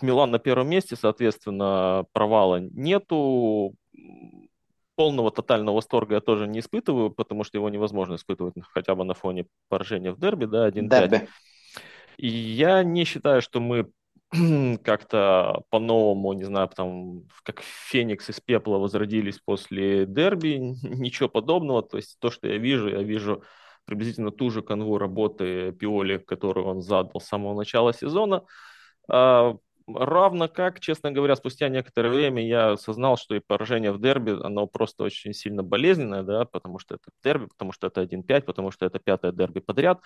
Милан 0.00 0.30
на 0.30 0.38
первом 0.38 0.68
месте, 0.68 0.96
соответственно, 0.96 2.04
провала 2.12 2.60
нету. 2.60 3.74
Полного 4.94 5.30
тотального 5.30 5.74
восторга 5.74 6.14
я 6.14 6.20
тоже 6.22 6.46
не 6.46 6.60
испытываю, 6.60 7.10
потому 7.10 7.44
что 7.44 7.58
его 7.58 7.68
невозможно 7.68 8.14
испытывать 8.14 8.54
хотя 8.70 8.94
бы 8.94 9.04
на 9.04 9.12
фоне 9.12 9.44
поражения 9.68 10.10
в 10.10 10.18
дерби, 10.18 10.46
да, 10.46 10.68
1-5. 10.68 10.88
Дерби. 10.88 11.28
И 12.16 12.28
я 12.28 12.82
не 12.82 13.04
считаю, 13.04 13.42
что 13.42 13.60
мы 13.60 13.90
как-то 14.82 15.62
по-новому, 15.70 16.32
не 16.32 16.44
знаю, 16.44 16.68
там, 16.68 17.22
как 17.42 17.60
Феникс 17.60 18.30
из 18.30 18.40
пепла 18.40 18.78
возродились 18.78 19.38
после 19.38 20.06
дерби, 20.06 20.56
ничего 20.82 21.28
подобного. 21.28 21.82
То 21.82 21.96
есть 21.96 22.18
то, 22.20 22.30
что 22.30 22.48
я 22.48 22.58
вижу, 22.58 22.88
я 22.88 23.02
вижу 23.02 23.42
приблизительно 23.84 24.32
ту 24.32 24.50
же 24.50 24.62
канву 24.62 24.98
работы 24.98 25.72
Пиоли, 25.72 26.18
которую 26.18 26.66
он 26.66 26.82
задал 26.82 27.20
с 27.20 27.26
самого 27.26 27.54
начала 27.56 27.92
сезона. 27.92 28.44
А, 29.08 29.56
Равно 29.88 30.48
как, 30.48 30.80
честно 30.80 31.12
говоря, 31.12 31.36
спустя 31.36 31.68
некоторое 31.68 32.08
время 32.08 32.44
я 32.44 32.72
осознал, 32.72 33.16
что 33.16 33.36
и 33.36 33.40
поражение 33.40 33.92
в 33.92 34.00
дерби, 34.00 34.32
оно 34.32 34.66
просто 34.66 35.04
очень 35.04 35.32
сильно 35.32 35.62
болезненное, 35.62 36.24
да, 36.24 36.44
потому 36.44 36.80
что 36.80 36.96
это 36.96 37.04
дерби, 37.22 37.46
потому 37.46 37.70
что 37.70 37.86
это 37.86 38.00
1-5, 38.00 38.46
потому 38.46 38.72
что 38.72 38.84
это 38.84 38.98
пятое 38.98 39.30
дерби 39.30 39.60
подряд. 39.60 40.00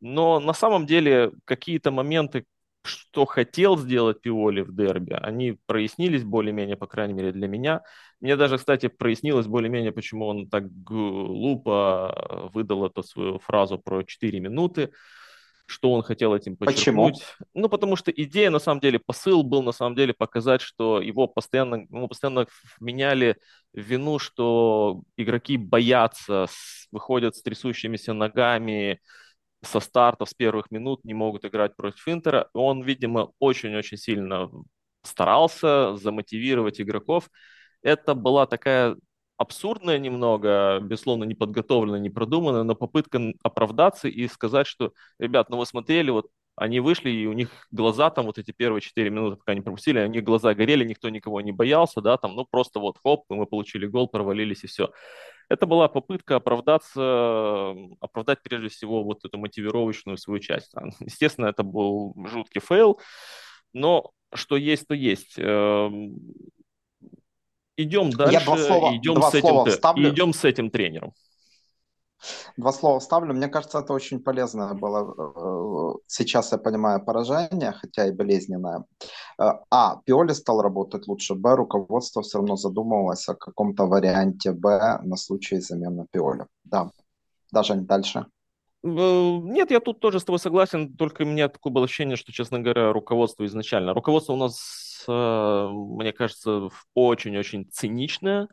Но 0.00 0.40
на 0.40 0.52
самом 0.52 0.86
деле 0.86 1.32
какие-то 1.44 1.90
моменты, 1.90 2.44
что 2.84 3.24
хотел 3.24 3.78
сделать 3.78 4.20
Пиоли 4.20 4.60
в 4.60 4.74
дерби, 4.74 5.12
они 5.14 5.56
прояснились 5.66 6.22
более-менее, 6.22 6.76
по 6.76 6.86
крайней 6.86 7.14
мере, 7.14 7.32
для 7.32 7.48
меня. 7.48 7.80
Мне 8.20 8.36
даже, 8.36 8.58
кстати, 8.58 8.88
прояснилось 8.88 9.46
более-менее, 9.46 9.92
почему 9.92 10.26
он 10.26 10.48
так 10.48 10.70
глупо 10.82 12.50
выдал 12.52 12.84
эту 12.84 13.02
свою 13.02 13.38
фразу 13.38 13.78
про 13.78 14.02
4 14.02 14.38
минуты, 14.40 14.90
что 15.66 15.92
он 15.92 16.02
хотел 16.02 16.34
этим 16.34 16.58
подчеркнуть. 16.58 17.14
Почему? 17.14 17.48
Ну, 17.54 17.68
потому 17.70 17.96
что 17.96 18.10
идея, 18.10 18.50
на 18.50 18.58
самом 18.58 18.80
деле, 18.80 18.98
посыл 18.98 19.42
был, 19.42 19.62
на 19.62 19.72
самом 19.72 19.96
деле, 19.96 20.12
показать, 20.12 20.60
что 20.60 21.00
его 21.00 21.26
постоянно, 21.26 21.86
ему 21.88 22.06
постоянно 22.06 22.46
меняли 22.80 23.38
вину, 23.72 24.18
что 24.18 25.00
игроки 25.16 25.56
боятся, 25.56 26.46
выходят 26.92 27.34
с 27.34 27.42
трясущимися 27.42 28.12
ногами, 28.12 29.00
со 29.64 29.80
стартов, 29.80 30.28
с 30.30 30.34
первых 30.34 30.70
минут 30.70 31.04
не 31.04 31.14
могут 31.14 31.44
играть 31.44 31.76
против 31.76 32.06
Интера. 32.08 32.48
Он, 32.54 32.82
видимо, 32.82 33.32
очень-очень 33.38 33.96
сильно 33.96 34.50
старался 35.02 35.96
замотивировать 35.96 36.80
игроков. 36.80 37.28
Это 37.82 38.14
была 38.14 38.46
такая 38.46 38.96
абсурдная 39.36 39.98
немного, 39.98 40.80
безусловно, 40.80 41.24
не 41.24 41.34
подготовленная, 41.34 42.00
не 42.00 42.10
продуманная, 42.10 42.62
но 42.62 42.74
попытка 42.74 43.20
оправдаться 43.42 44.08
и 44.08 44.28
сказать, 44.28 44.66
что, 44.66 44.92
ребят, 45.18 45.50
ну 45.50 45.58
вы 45.58 45.66
смотрели, 45.66 46.10
вот 46.10 46.28
они 46.56 46.78
вышли, 46.80 47.10
и 47.10 47.26
у 47.26 47.32
них 47.32 47.50
глаза 47.72 48.10
там 48.10 48.26
вот 48.26 48.38
эти 48.38 48.52
первые 48.52 48.80
4 48.80 49.10
минуты, 49.10 49.36
пока 49.36 49.54
не 49.54 49.60
пропустили, 49.60 50.04
у 50.04 50.06
них 50.06 50.22
глаза 50.22 50.54
горели, 50.54 50.84
никто 50.84 51.08
никого 51.08 51.40
не 51.40 51.50
боялся, 51.52 52.00
да, 52.00 52.16
там, 52.16 52.34
ну 52.36 52.46
просто 52.48 52.78
вот 52.78 52.96
хоп, 53.02 53.24
мы 53.28 53.46
получили 53.46 53.86
гол, 53.86 54.08
провалились 54.08 54.62
и 54.64 54.68
все. 54.68 54.90
Это 55.54 55.66
была 55.66 55.86
попытка 55.86 56.36
оправдаться, 56.36 57.76
оправдать 58.00 58.42
прежде 58.42 58.68
всего 58.68 59.04
вот 59.04 59.24
эту 59.24 59.38
мотивировочную 59.38 60.18
свою 60.18 60.40
часть. 60.40 60.72
Естественно, 61.00 61.46
это 61.46 61.62
был 61.62 62.12
жуткий 62.26 62.60
фейл, 62.60 63.00
но 63.72 64.10
что 64.32 64.56
есть, 64.56 64.88
то 64.88 64.94
есть. 64.94 65.38
Идем 67.76 68.10
дальше, 68.10 68.34
Я 68.34 68.40
два 68.44 68.56
слова, 68.56 68.96
идем, 68.96 69.14
два 69.14 69.30
с 69.30 69.34
этим, 69.34 70.08
идем 70.08 70.32
с 70.32 70.44
этим 70.44 70.70
тренером. 70.70 71.12
Два 72.56 72.72
слова 72.72 73.00
ставлю. 73.00 73.34
Мне 73.34 73.48
кажется, 73.48 73.78
это 73.78 73.92
очень 73.92 74.20
полезное 74.20 74.74
было. 74.74 75.14
Э, 75.18 75.98
сейчас 76.06 76.52
я 76.52 76.58
понимаю 76.58 77.04
поражение, 77.04 77.72
хотя 77.72 78.06
и 78.06 78.12
болезненное. 78.12 78.84
Э, 79.38 79.52
а, 79.70 80.00
Пиоли 80.04 80.32
стал 80.32 80.62
работать 80.62 81.06
лучше. 81.08 81.34
Б, 81.34 81.56
руководство 81.56 82.22
все 82.22 82.38
равно 82.38 82.56
задумывалось 82.56 83.28
о 83.28 83.34
каком-то 83.34 83.86
варианте 83.86 84.52
Б 84.52 85.00
на 85.02 85.16
случай 85.16 85.60
замены 85.60 86.06
Пиоли. 86.10 86.46
Да. 86.64 86.90
Даже 87.52 87.74
не 87.74 87.84
дальше. 87.84 88.26
Э, 88.82 88.88
нет, 88.88 89.70
я 89.70 89.80
тут 89.80 90.00
тоже 90.00 90.20
с 90.20 90.24
тобой 90.24 90.38
согласен, 90.38 90.94
только 90.96 91.22
у 91.22 91.26
меня 91.26 91.48
такое 91.48 91.72
было 91.72 91.84
ощущение, 91.84 92.16
что, 92.16 92.32
честно 92.32 92.60
говоря, 92.60 92.92
руководство 92.92 93.44
изначально. 93.46 93.94
Руководство 93.94 94.34
у 94.34 94.36
нас, 94.36 95.04
мне 95.06 96.12
кажется, 96.12 96.68
очень-очень 96.94 97.68
циничное, 97.70 98.48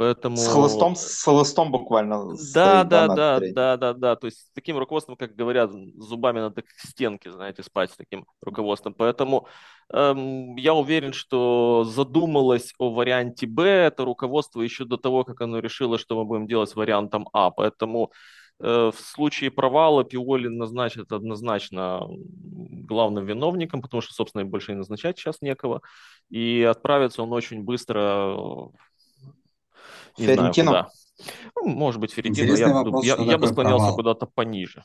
Поэтому... 0.00 0.38
С 0.38 0.48
хлыстом, 0.48 0.96
с 0.96 1.22
хлыстом 1.22 1.70
буквально. 1.70 2.30
Да, 2.54 2.84
да, 2.84 3.06
да, 3.06 3.38
да, 3.38 3.52
да, 3.52 3.76
да, 3.76 3.92
да. 3.92 4.16
То 4.16 4.28
есть 4.28 4.38
с 4.38 4.50
таким 4.54 4.78
руководством, 4.78 5.14
как 5.14 5.36
говорят, 5.36 5.72
зубами 5.98 6.40
надо 6.40 6.62
к 6.62 6.68
стенке, 6.78 7.30
знаете, 7.30 7.62
спать 7.62 7.90
с 7.90 7.96
таким 7.96 8.24
руководством. 8.40 8.94
Поэтому 8.94 9.46
эм, 9.92 10.56
я 10.56 10.72
уверен, 10.72 11.12
что 11.12 11.84
задумалось 11.84 12.72
о 12.78 12.94
варианте 12.94 13.46
Б 13.46 13.62
это 13.62 14.06
руководство 14.06 14.62
еще 14.62 14.86
до 14.86 14.96
того, 14.96 15.22
как 15.24 15.42
оно 15.42 15.58
решило, 15.58 15.98
что 15.98 16.16
мы 16.16 16.24
будем 16.24 16.46
делать 16.46 16.70
с 16.70 16.76
вариантом 16.76 17.28
А. 17.34 17.50
Поэтому 17.50 18.10
э, 18.58 18.90
в 18.96 18.98
случае 18.98 19.50
провала 19.50 20.02
Пиоли 20.02 20.48
назначат 20.48 21.12
однозначно 21.12 22.06
главным 22.08 23.26
виновником, 23.26 23.82
потому 23.82 24.00
что, 24.00 24.14
собственно, 24.14 24.46
больше 24.46 24.72
и 24.72 24.76
назначать 24.76 25.18
сейчас 25.18 25.42
некого. 25.42 25.82
И 26.30 26.62
отправится 26.62 27.22
он 27.22 27.34
очень 27.34 27.64
быстро 27.64 28.70
не 30.20 30.26
Ферентино? 30.26 30.70
знаю 30.70 30.84
куда. 30.84 31.00
Ну, 31.56 31.68
может 31.68 32.00
быть, 32.00 32.12
Ферентино. 32.12 32.54
Я, 32.54 32.68
вопрос, 32.68 33.04
я, 33.04 33.16
я 33.16 33.38
бы 33.38 33.46
склонялся 33.48 33.86
провал? 33.86 33.96
куда-то 33.96 34.26
пониже. 34.26 34.84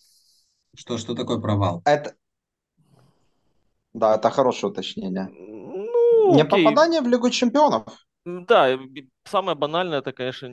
Что, 0.75 0.97
что 0.97 1.15
такое 1.15 1.39
провал? 1.39 1.81
Это... 1.85 2.15
Да, 3.93 4.15
это 4.15 4.29
хорошее 4.29 4.71
уточнение. 4.71 5.29
Ну, 5.31 6.35
Не 6.35 6.41
окей. 6.41 6.63
попадание 6.63 7.01
в 7.01 7.07
Лигу 7.07 7.29
Чемпионов. 7.29 7.83
Да, 8.25 8.77
самое 9.25 9.55
банальное, 9.55 9.99
это, 9.99 10.11
конечно, 10.11 10.49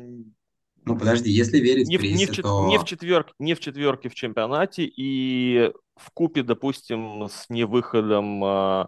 ну 0.85 0.99
подожди, 0.99 1.31
если 1.31 1.59
верить 1.59 1.89
не, 1.89 1.97
прессе, 1.97 2.17
не, 2.17 2.27
в, 2.27 2.37
то... 2.37 2.67
не, 2.67 2.77
в 2.77 2.85
четверке, 2.85 3.33
не 3.39 3.55
в 3.55 3.61
четверке 3.61 4.09
в 4.09 4.15
чемпионате 4.15 4.85
и 4.85 5.73
в 5.97 6.11
купе, 6.13 6.43
допустим, 6.43 7.29
с 7.31 7.49
невыходом 7.49 8.45
э, 8.45 8.87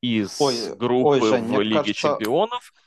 из 0.00 0.40
ой, 0.40 0.54
группы 0.76 1.20
ой, 1.20 1.20
Жень, 1.20 1.44
в 1.44 1.60
Лиге 1.60 1.76
кажется, 1.76 1.94
Чемпионов– 1.94 2.72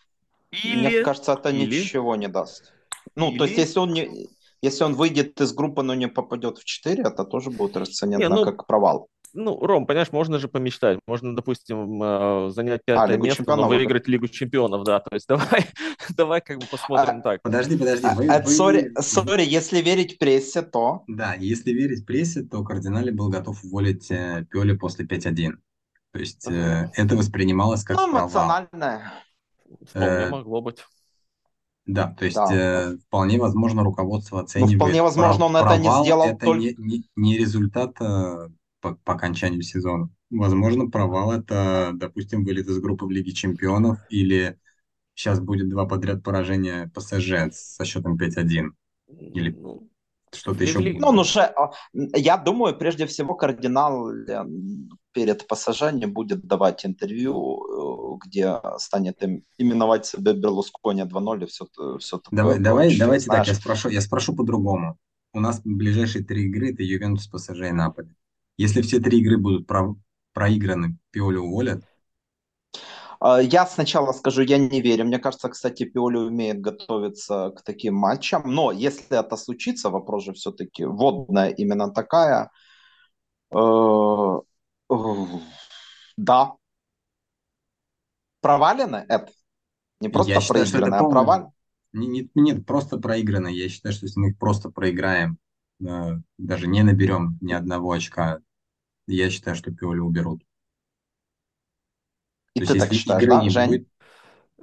или... 0.52 0.88
Мне 0.88 1.02
кажется, 1.04 1.34
это 1.34 1.50
Или... 1.50 1.80
ничего 1.80 2.16
не 2.16 2.28
даст. 2.28 2.74
Ну, 3.16 3.30
Или... 3.30 3.38
то 3.38 3.46
есть, 3.46 3.58
если 3.58 3.80
он 3.80 3.94
не... 3.94 4.30
Если 4.62 4.84
он 4.84 4.94
выйдет 4.94 5.42
из 5.42 5.54
группы, 5.54 5.82
но 5.82 5.96
не 5.96 6.08
попадет 6.08 6.60
в 6.60 6.66
4, 6.66 7.02
это 7.02 7.24
тоже 7.24 7.50
будет 7.50 7.76
расценено 7.78 8.20
не, 8.20 8.30
ну, 8.30 8.46
как 8.46 8.68
провал. 8.68 9.10
Ну, 9.34 9.58
Ром, 9.60 9.88
понимаешь, 9.88 10.12
можно 10.12 10.40
же 10.40 10.48
помечтать. 10.48 11.00
Можно, 11.08 11.36
допустим, 11.36 12.04
э, 12.04 12.50
занять 12.52 12.82
а, 12.82 12.84
пятое 12.86 13.16
а, 13.16 13.18
место, 13.18 13.56
но 13.56 13.68
выиграть 13.68 14.08
Лигу 14.08 14.28
чемпионов, 14.28 14.84
да. 14.84 15.00
То 15.00 15.16
есть 15.16 15.28
давай, 15.30 15.66
давай 16.16 16.42
как 16.42 16.60
бы 16.60 16.66
посмотрим 16.70 17.20
а, 17.20 17.22
так. 17.22 17.42
Подожди, 17.42 17.78
подожди. 17.78 18.08
Вы, 18.16 18.28
а, 18.28 18.42
вы... 18.42 18.52
Сори, 18.52 18.92
сори, 19.00 19.44
если 19.44 19.82
верить 19.82 20.20
прессе, 20.20 20.62
то... 20.62 21.04
Да, 21.08 21.34
если 21.34 21.72
верить 21.72 22.06
прессе, 22.06 22.44
то 22.44 22.64
Кардинали 22.64 23.12
был 23.12 23.30
готов 23.30 23.64
уволить 23.64 24.12
э, 24.12 24.46
Пиоли 24.52 24.74
после 24.74 25.06
5-1. 25.06 25.54
То 26.12 26.20
есть 26.20 26.48
э, 26.48 26.92
это 26.96 27.16
воспринималось 27.16 27.84
как 27.84 27.98
ну, 27.98 28.12
провал. 28.12 28.68
Вполне 29.82 30.08
э, 30.08 30.30
могло 30.30 30.62
быть. 30.62 30.86
Да, 31.86 32.16
то 32.18 32.26
есть 32.26 32.36
да. 32.36 32.48
Э, 32.52 32.98
вполне 32.98 33.40
возможно 33.40 33.84
руководство 33.84 34.38
ну, 34.38 34.44
оценивает. 34.44 34.74
Но 34.74 34.86
вполне 34.86 35.02
возможно 35.02 35.46
он 35.46 35.56
это 35.56 35.78
не 35.78 36.04
сделал 36.04 36.26
это 36.26 36.46
только... 36.46 36.60
не, 36.60 36.76
не, 36.78 37.10
не 37.16 37.38
результат 37.38 37.96
э, 38.00 38.50
по, 38.82 38.96
по 38.96 39.14
окончанию 39.14 39.62
сезона. 39.62 40.10
Возможно, 40.30 40.90
провал 40.90 41.32
это, 41.32 41.92
допустим, 41.94 42.46
вылет 42.46 42.68
из 42.68 42.80
группы 42.80 43.06
в 43.06 43.12
Лиге 43.12 43.32
Чемпионов 43.32 44.00
или 44.10 44.58
сейчас 45.16 45.40
будет 45.40 45.70
два 45.70 45.86
подряд 45.86 46.24
поражения 46.24 46.92
ПСЖ 46.96 47.52
со 47.52 47.86
счетом 47.86 48.18
5-1. 48.18 48.70
Или 49.08 49.52
ну, 49.52 49.90
что-то 50.34 50.64
еще. 50.64 50.80
Ну, 50.80 51.08
он 51.08 51.20
уже, 51.20 51.42
а, 51.42 51.72
я 51.94 52.38
думаю, 52.38 52.78
прежде 52.78 53.06
всего 53.06 53.36
кардинал 53.36 54.10
э, 54.12 54.46
перед 55.14 55.46
не 55.94 56.06
будет 56.06 56.46
давать 56.46 56.86
интервью, 56.86 58.18
э, 58.18 58.26
где 58.26 58.60
станет 58.78 59.22
им, 59.24 59.44
именовать 59.58 60.06
себя 60.06 60.34
Берлускони 60.34 61.04
2.0 61.04 61.44
и 61.44 61.46
все, 61.48 61.68
все 62.00 62.18
такое. 62.18 62.38
Давай, 62.38 62.60
давай, 62.60 62.98
давайте 62.98 63.26
знаешь. 63.26 63.48
так, 63.48 63.56
я 63.56 63.60
спрошу, 63.60 63.90
я 63.90 64.02
спрошу 64.02 64.36
по-другому. 64.36 64.98
У 65.34 65.40
нас 65.40 65.62
ближайшие 65.64 66.24
три 66.24 66.46
игры 66.46 66.74
это 66.74 66.84
Ювентус, 66.84 67.28
ПСЖ 67.28 67.62
и 67.70 67.72
Наполи. 67.72 68.16
Если 68.58 68.82
все 68.82 69.00
три 69.00 69.20
игры 69.20 69.38
будут 69.38 69.66
про, 69.66 69.96
проиграны, 70.34 70.98
Пиоли 71.12 71.38
уволят? 71.38 71.84
А, 73.20 73.40
я 73.42 73.66
сначала 73.66 74.12
скажу, 74.14 74.42
я 74.42 74.58
не 74.58 74.82
верю. 74.82 75.06
Мне 75.06 75.20
кажется, 75.20 75.50
кстати, 75.50 75.86
Пиоли 75.86 76.18
умеет 76.18 76.60
готовиться 76.60 77.52
к 77.56 77.62
таким 77.64 77.96
матчам. 77.96 78.44
Но 78.46 78.72
если 78.72 79.20
это 79.20 79.38
случится, 79.38 79.90
вопрос 79.90 80.26
же 80.26 80.34
все-таки 80.34 80.86
водная 80.86 81.50
именно 81.50 81.92
такая. 81.92 82.52
Да. 86.18 86.54
Провалено 88.42 89.06
это? 89.08 89.32
Не 90.00 90.10
просто 90.10 90.34
я 90.34 90.42
считаю, 90.42 90.66
проиграно, 90.68 91.00
а 91.00 91.10
провал? 91.10 91.54
Нет, 91.94 92.30
нет, 92.34 92.66
просто 92.66 92.98
проиграно. 92.98 93.48
Я 93.48 93.70
считаю, 93.70 93.94
что 93.94 94.06
если 94.06 94.20
мы 94.20 94.30
их 94.30 94.38
просто 94.38 94.70
проиграем, 94.70 95.38
э, 95.86 96.18
даже 96.38 96.68
не 96.68 96.84
наберем 96.84 97.38
ни 97.42 97.54
одного 97.54 97.92
очка, 97.92 98.40
я 99.08 99.30
считаю, 99.30 99.56
что 99.56 99.72
Пиоли 99.72 100.00
уберут. 100.00 100.44
И 102.56 102.62
То 102.62 102.74
ты 102.74 102.80
так 102.80 102.94
считаешь, 102.94 103.26
да, 103.26 103.50
Жень? 103.50 103.68
Будет, 103.68 103.88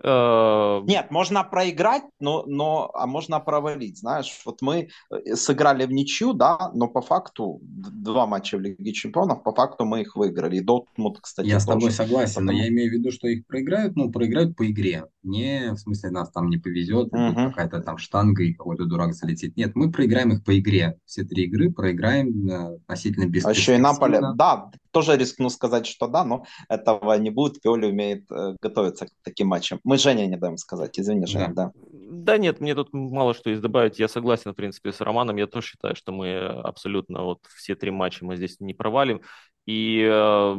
Нет, 0.03 1.11
можно 1.11 1.45
проиграть, 1.45 2.05
но, 2.21 2.45
но, 2.47 2.91
а 2.95 3.07
можно 3.07 3.41
провалить. 3.41 3.99
Знаешь, 3.99 4.41
вот 4.45 4.63
мы 4.63 4.89
э, 5.11 5.35
сыграли 5.35 5.87
в 5.87 5.93
ничью, 5.93 6.33
да, 6.33 6.71
но 6.75 6.89
по 6.89 7.01
факту 7.01 7.61
два 7.63 8.27
матча 8.27 8.57
в 8.57 8.61
Лиге 8.61 8.93
Чемпионов, 8.93 9.43
по 9.43 9.53
факту 9.53 9.85
мы 9.85 10.03
их 10.03 10.17
выиграли. 10.17 10.57
И 10.57 10.61
Дортмунд, 10.61 11.19
кстати, 11.21 11.47
Я 11.47 11.61
с 11.61 11.67
тобой 11.67 11.91
согласен, 11.91 12.43
Потому... 12.43 12.53
но 12.53 12.65
я 12.65 12.69
имею 12.69 12.91
в 12.91 12.95
виду, 12.95 13.11
что 13.11 13.29
их 13.29 13.47
проиграют, 13.47 13.97
ну, 13.97 14.11
проиграют 14.11 14.57
по 14.57 14.71
игре. 14.71 15.05
Не 15.23 15.73
в 15.73 15.79
смысле 15.79 16.11
нас 16.11 16.31
там 16.31 16.49
не 16.49 16.59
повезет, 16.59 17.13
угу. 17.13 17.35
какая-то 17.35 17.81
там 17.81 17.99
штанга 17.99 18.43
и 18.45 18.55
какой-то 18.55 18.85
дурак 18.85 19.15
залетит. 19.15 19.57
Нет, 19.57 19.73
мы 19.75 19.91
проиграем 19.91 20.33
их 20.33 20.45
по 20.45 20.59
игре. 20.59 20.99
Все 21.05 21.25
три 21.25 21.45
игры 21.45 21.71
проиграем 21.73 22.49
э, 22.49 22.77
относительно 22.77 23.27
без 23.27 23.45
А 23.45 23.51
еще 23.51 23.75
и 23.75 23.79
Наполе, 23.79 24.21
да, 24.35 24.71
тоже 24.91 25.17
рискну 25.17 25.51
сказать, 25.51 25.87
что 25.87 26.07
да, 26.07 26.25
но 26.25 26.45
этого 26.69 27.15
не 27.15 27.31
будет. 27.31 27.61
Пиоли 27.61 27.87
умеет 27.87 28.31
э, 28.31 28.57
готовиться 28.61 29.07
к 29.07 29.11
таким 29.23 29.49
матчам. 29.49 29.81
Мы 29.85 29.99
Жене 29.99 30.27
не 30.27 30.37
даем 30.37 30.57
сказать, 30.57 30.99
извини, 30.99 31.27
Женя, 31.27 31.53
да. 31.55 31.73
да. 31.75 31.81
Да 31.93 32.39
нет, 32.39 32.61
мне 32.61 32.75
тут 32.75 32.93
мало 32.93 33.35
что 33.35 33.51
есть 33.51 33.63
добавить. 33.63 33.99
Я 33.99 34.09
согласен, 34.09 34.53
в 34.53 34.55
принципе, 34.55 34.93
с 34.93 35.01
Романом. 35.01 35.37
Я 35.37 35.47
тоже 35.47 35.69
считаю, 35.69 35.97
что 35.97 36.13
мы 36.13 36.37
абсолютно 36.39 37.23
вот 37.23 37.41
все 37.57 37.75
три 37.75 37.91
матча 37.91 38.25
мы 38.25 38.37
здесь 38.37 38.61
не 38.61 38.75
провалим. 38.75 39.21
И, 39.67 40.03
э, 40.11 40.57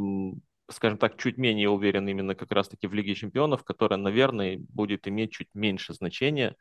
скажем 0.69 0.97
так, 0.97 1.17
чуть 1.17 1.37
менее 1.37 1.69
уверен 1.69 2.07
именно 2.07 2.35
как 2.35 2.51
раз-таки 2.51 2.87
в 2.87 2.93
Лиге 2.93 3.15
Чемпионов, 3.15 3.63
которая, 3.63 3.99
наверное, 3.99 4.59
будет 4.59 5.07
иметь 5.07 5.31
чуть 5.31 5.49
меньше 5.53 5.93
значения. 5.93 6.55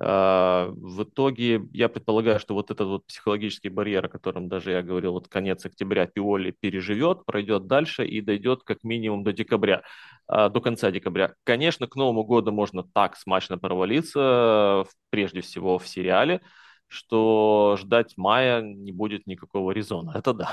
А, 0.00 0.70
в 0.74 1.04
итоге 1.04 1.62
я 1.72 1.88
предполагаю, 1.88 2.40
что 2.40 2.54
вот 2.54 2.70
этот 2.70 2.88
вот 2.88 3.06
психологический 3.06 3.68
барьер, 3.68 4.06
о 4.06 4.08
котором 4.08 4.48
даже 4.48 4.72
я 4.72 4.82
говорил, 4.82 5.12
вот 5.12 5.28
конец 5.28 5.64
октября 5.64 6.06
Пиоли 6.06 6.50
переживет, 6.58 7.24
пройдет 7.24 7.66
дальше 7.66 8.04
и 8.04 8.20
дойдет 8.20 8.64
как 8.64 8.82
минимум 8.82 9.22
до 9.22 9.32
декабря, 9.32 9.82
а, 10.26 10.48
до 10.48 10.60
конца 10.60 10.90
декабря. 10.90 11.34
Конечно, 11.44 11.86
к 11.86 11.94
Новому 11.94 12.24
году 12.24 12.50
можно 12.50 12.82
так 12.82 13.16
смачно 13.16 13.56
провалиться, 13.56 14.84
прежде 15.10 15.42
всего 15.42 15.78
в 15.78 15.86
сериале, 15.86 16.40
что 16.88 17.76
ждать 17.78 18.14
мая 18.16 18.62
не 18.62 18.90
будет 18.90 19.26
никакого 19.26 19.70
резона. 19.70 20.12
Это 20.16 20.32
да. 20.32 20.50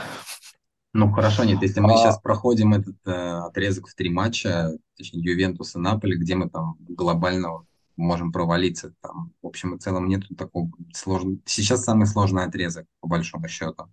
Ну 0.94 1.10
хорошо, 1.12 1.46
нет, 1.46 1.62
если 1.62 1.80
мы 1.80 1.94
а... 1.94 1.98
сейчас 1.98 2.20
проходим 2.20 2.74
этот 2.74 2.98
э, 3.06 3.12
отрезок 3.12 3.88
в 3.88 3.96
три 3.96 4.10
матча, 4.10 4.72
точнее 4.98 5.24
Ювентус 5.24 5.76
и 5.76 5.80
Наполи, 5.80 6.18
где 6.18 6.36
мы 6.36 6.50
там 6.50 6.76
глобально 6.80 7.66
можем 8.02 8.32
провалиться. 8.32 8.94
Там, 9.02 9.32
в 9.42 9.48
общем 9.48 9.76
и 9.76 9.80
целом, 9.80 10.08
нет 10.08 10.24
такого 10.38 10.70
сложного. 10.94 11.38
Сейчас 11.46 11.84
самый 11.84 12.08
сложный 12.08 12.44
отрезок, 12.44 12.86
по 13.00 13.08
большому 13.08 13.48
счету. 13.48 13.86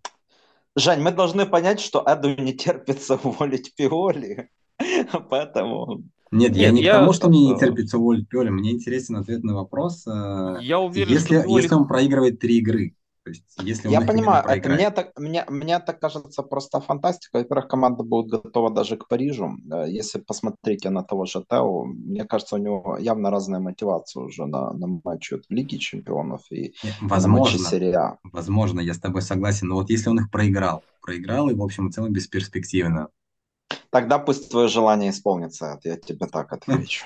Жень, 0.76 1.00
мы 1.00 1.10
должны 1.10 1.46
понять, 1.46 1.80
что 1.80 2.04
Эду 2.06 2.40
не 2.40 2.52
терпится 2.54 3.16
уволить 3.22 3.74
Пиоли, 3.74 4.50
поэтому... 5.30 6.04
Нет, 6.30 6.50
Нет, 6.50 6.56
я 6.56 6.70
не 6.70 6.82
я... 6.82 6.92
к 6.92 6.98
тому, 6.98 7.12
что 7.14 7.28
мне 7.28 7.48
не 7.48 7.58
терпится 7.58 7.98
уволить 7.98 8.28
Пиоли, 8.28 8.50
мне 8.50 8.72
интересен 8.72 9.16
ответ 9.16 9.42
на 9.44 9.54
вопрос. 9.54 10.06
Э, 10.06 10.58
я 10.60 10.78
уверен, 10.78 11.10
если, 11.10 11.38
что 11.38 11.46
Пиоли... 11.46 11.62
если 11.62 11.74
он 11.74 11.88
проигрывает 11.88 12.38
три 12.38 12.58
игры, 12.58 12.94
То 13.28 13.32
есть, 13.32 13.44
если 13.58 13.90
Я 13.90 14.00
понимаю, 14.00 14.42
это 14.48 14.68
мне 14.70 14.90
так, 14.90 15.18
мне, 15.18 15.44
мне 15.48 15.78
так 15.80 16.00
кажется 16.00 16.42
просто 16.42 16.80
фантастика. 16.80 17.38
Во-первых, 17.38 17.68
команда 17.68 18.02
будет 18.02 18.28
готова 18.30 18.70
даже 18.70 18.96
к 18.96 19.06
Парижу. 19.06 19.50
Э, 19.70 19.84
Если 19.86 20.18
посмотрите 20.18 20.88
на 20.90 21.02
того 21.02 21.26
же 21.26 21.44
Тео, 21.48 21.84
мне 21.84 22.24
кажется, 22.24 22.54
у 22.54 22.58
него 22.58 22.96
явно 22.98 23.30
разная 23.30 23.60
мотивация 23.60 24.22
уже 24.22 24.46
на, 24.46 24.72
на 24.72 25.00
матче 25.04 25.36
в 25.36 25.50
Лиге 25.50 25.78
Чемпионов 25.78 26.40
и, 26.50 26.54
Не, 26.54 26.62
и 26.62 26.72
на 27.00 27.08
матче 27.08 27.08
Возможно, 27.08 27.58
серии 27.58 27.92
А. 27.92 28.16
возможно, 28.22 28.80
я 28.80 28.94
с 28.94 28.98
тобой 28.98 29.20
согласен, 29.20 29.68
но 29.68 29.74
вот 29.74 29.90
если 29.90 30.08
он 30.08 30.20
их 30.20 30.30
проиграл, 30.30 30.84
проиграл 31.02 31.50
и, 31.50 31.54
в 31.54 31.62
общем 31.62 31.88
и 31.88 31.92
целом, 31.92 32.12
бесперспективно, 32.12 33.08
Тогда 33.90 34.18
пусть 34.18 34.50
твое 34.50 34.68
желание 34.68 35.10
исполнится, 35.10 35.78
я 35.84 35.96
тебе 35.96 36.26
так 36.26 36.50
отвечу. 36.54 37.04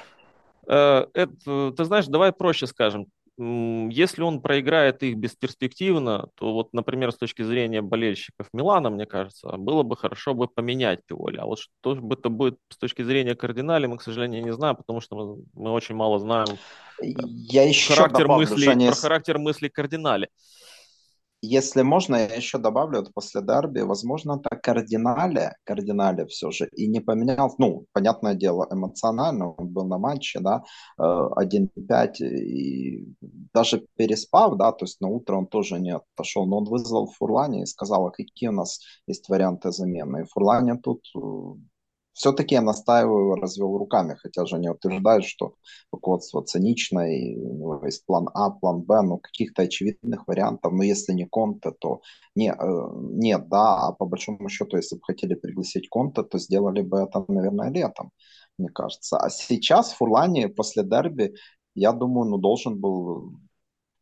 Э, 0.68 1.06
Эд, 1.14 1.30
э, 1.46 1.72
ты 1.76 1.84
знаешь, 1.84 2.06
давай 2.06 2.32
проще 2.32 2.68
скажем. 2.68 3.06
Если 3.38 4.20
он 4.20 4.42
проиграет 4.42 5.02
их 5.02 5.16
бесперспективно, 5.16 6.28
то 6.34 6.52
вот, 6.52 6.74
например, 6.74 7.12
с 7.12 7.16
точки 7.16 7.42
зрения 7.42 7.80
болельщиков 7.80 8.48
Милана, 8.52 8.90
мне 8.90 9.06
кажется, 9.06 9.56
было 9.56 9.82
бы 9.82 9.96
хорошо 9.96 10.34
бы 10.34 10.48
поменять 10.48 11.00
Пиоли. 11.06 11.38
А 11.38 11.46
вот 11.46 11.58
что 11.58 11.94
бы 11.94 12.14
это 12.14 12.28
будет 12.28 12.58
с 12.68 12.76
точки 12.76 13.02
зрения 13.02 13.34
кардинали, 13.34 13.86
мы, 13.86 13.96
к 13.96 14.02
сожалению, 14.02 14.44
не 14.44 14.52
знаем, 14.52 14.76
потому 14.76 15.00
что 15.00 15.16
мы, 15.16 15.44
мы 15.54 15.70
очень 15.72 15.94
мало 15.94 16.18
знаем 16.18 16.58
Я 17.00 17.66
еще 17.66 17.94
характер 17.94 18.24
добавлю, 18.24 18.48
мыслей, 18.48 18.64
Женя, 18.64 18.90
про 18.90 18.96
характер 18.96 19.38
мыслей 19.38 19.68
кардинали. 19.70 20.28
Если 21.44 21.82
можно, 21.82 22.14
я 22.14 22.36
еще 22.36 22.58
добавлю, 22.58 23.00
вот 23.00 23.12
после 23.14 23.42
дерби, 23.42 23.80
возможно, 23.80 24.40
это 24.40 24.56
кардинале, 24.56 25.56
кардинале 25.64 26.26
все 26.26 26.52
же, 26.52 26.68
и 26.72 26.86
не 26.86 27.00
поменял, 27.00 27.52
ну, 27.58 27.86
понятное 27.92 28.34
дело, 28.34 28.68
эмоционально, 28.70 29.50
он 29.50 29.68
был 29.68 29.86
на 29.86 29.98
матче, 29.98 30.38
да, 30.38 30.62
э, 31.00 31.02
1-5, 31.02 32.20
и 32.20 33.08
даже 33.52 33.84
переспав, 33.96 34.56
да, 34.56 34.70
то 34.70 34.84
есть 34.84 35.00
на 35.00 35.08
утро 35.08 35.34
он 35.36 35.48
тоже 35.48 35.80
не 35.80 35.96
отошел, 35.96 36.46
но 36.46 36.58
он 36.58 36.64
вызвал 36.64 37.10
Фурлани 37.18 37.62
и 37.62 37.66
сказал, 37.66 38.06
а 38.06 38.12
какие 38.12 38.50
у 38.50 38.52
нас 38.52 38.78
есть 39.08 39.28
варианты 39.28 39.72
замены. 39.72 40.22
И 40.22 40.26
Фурлани 40.32 40.78
тут 40.80 41.00
э, 41.16 41.20
все-таки 42.12 42.54
я 42.54 42.62
настаиваю, 42.62 43.36
развел 43.36 43.76
руками, 43.76 44.16
хотя 44.20 44.44
же 44.46 44.58
не 44.58 44.70
утверждает, 44.70 45.24
что 45.24 45.54
руководство 45.90 46.42
цинично, 46.42 47.00
и 47.10 47.36
есть 47.84 48.04
план 48.06 48.28
А, 48.34 48.50
план 48.50 48.82
Б, 48.82 49.02
но 49.02 49.18
каких-то 49.18 49.62
очевидных 49.62 50.26
вариантов, 50.26 50.72
но 50.72 50.82
если 50.82 51.12
не 51.12 51.26
Конте, 51.26 51.72
то 51.78 52.00
не, 52.34 52.50
э, 52.50 52.88
нет, 53.00 53.48
да, 53.48 53.88
а 53.88 53.92
по 53.92 54.06
большому 54.06 54.48
счету, 54.48 54.76
если 54.76 54.96
бы 54.96 55.02
хотели 55.04 55.34
пригласить 55.34 55.88
Конте, 55.88 56.22
то 56.22 56.38
сделали 56.38 56.82
бы 56.82 56.98
это, 56.98 57.24
наверное, 57.28 57.70
летом, 57.70 58.10
мне 58.58 58.68
кажется. 58.68 59.18
А 59.18 59.30
сейчас 59.30 59.92
Фурлани 59.92 60.46
после 60.46 60.82
дерби, 60.84 61.34
я 61.74 61.92
думаю, 61.92 62.28
ну, 62.30 62.38
должен 62.38 62.80
был 62.80 63.32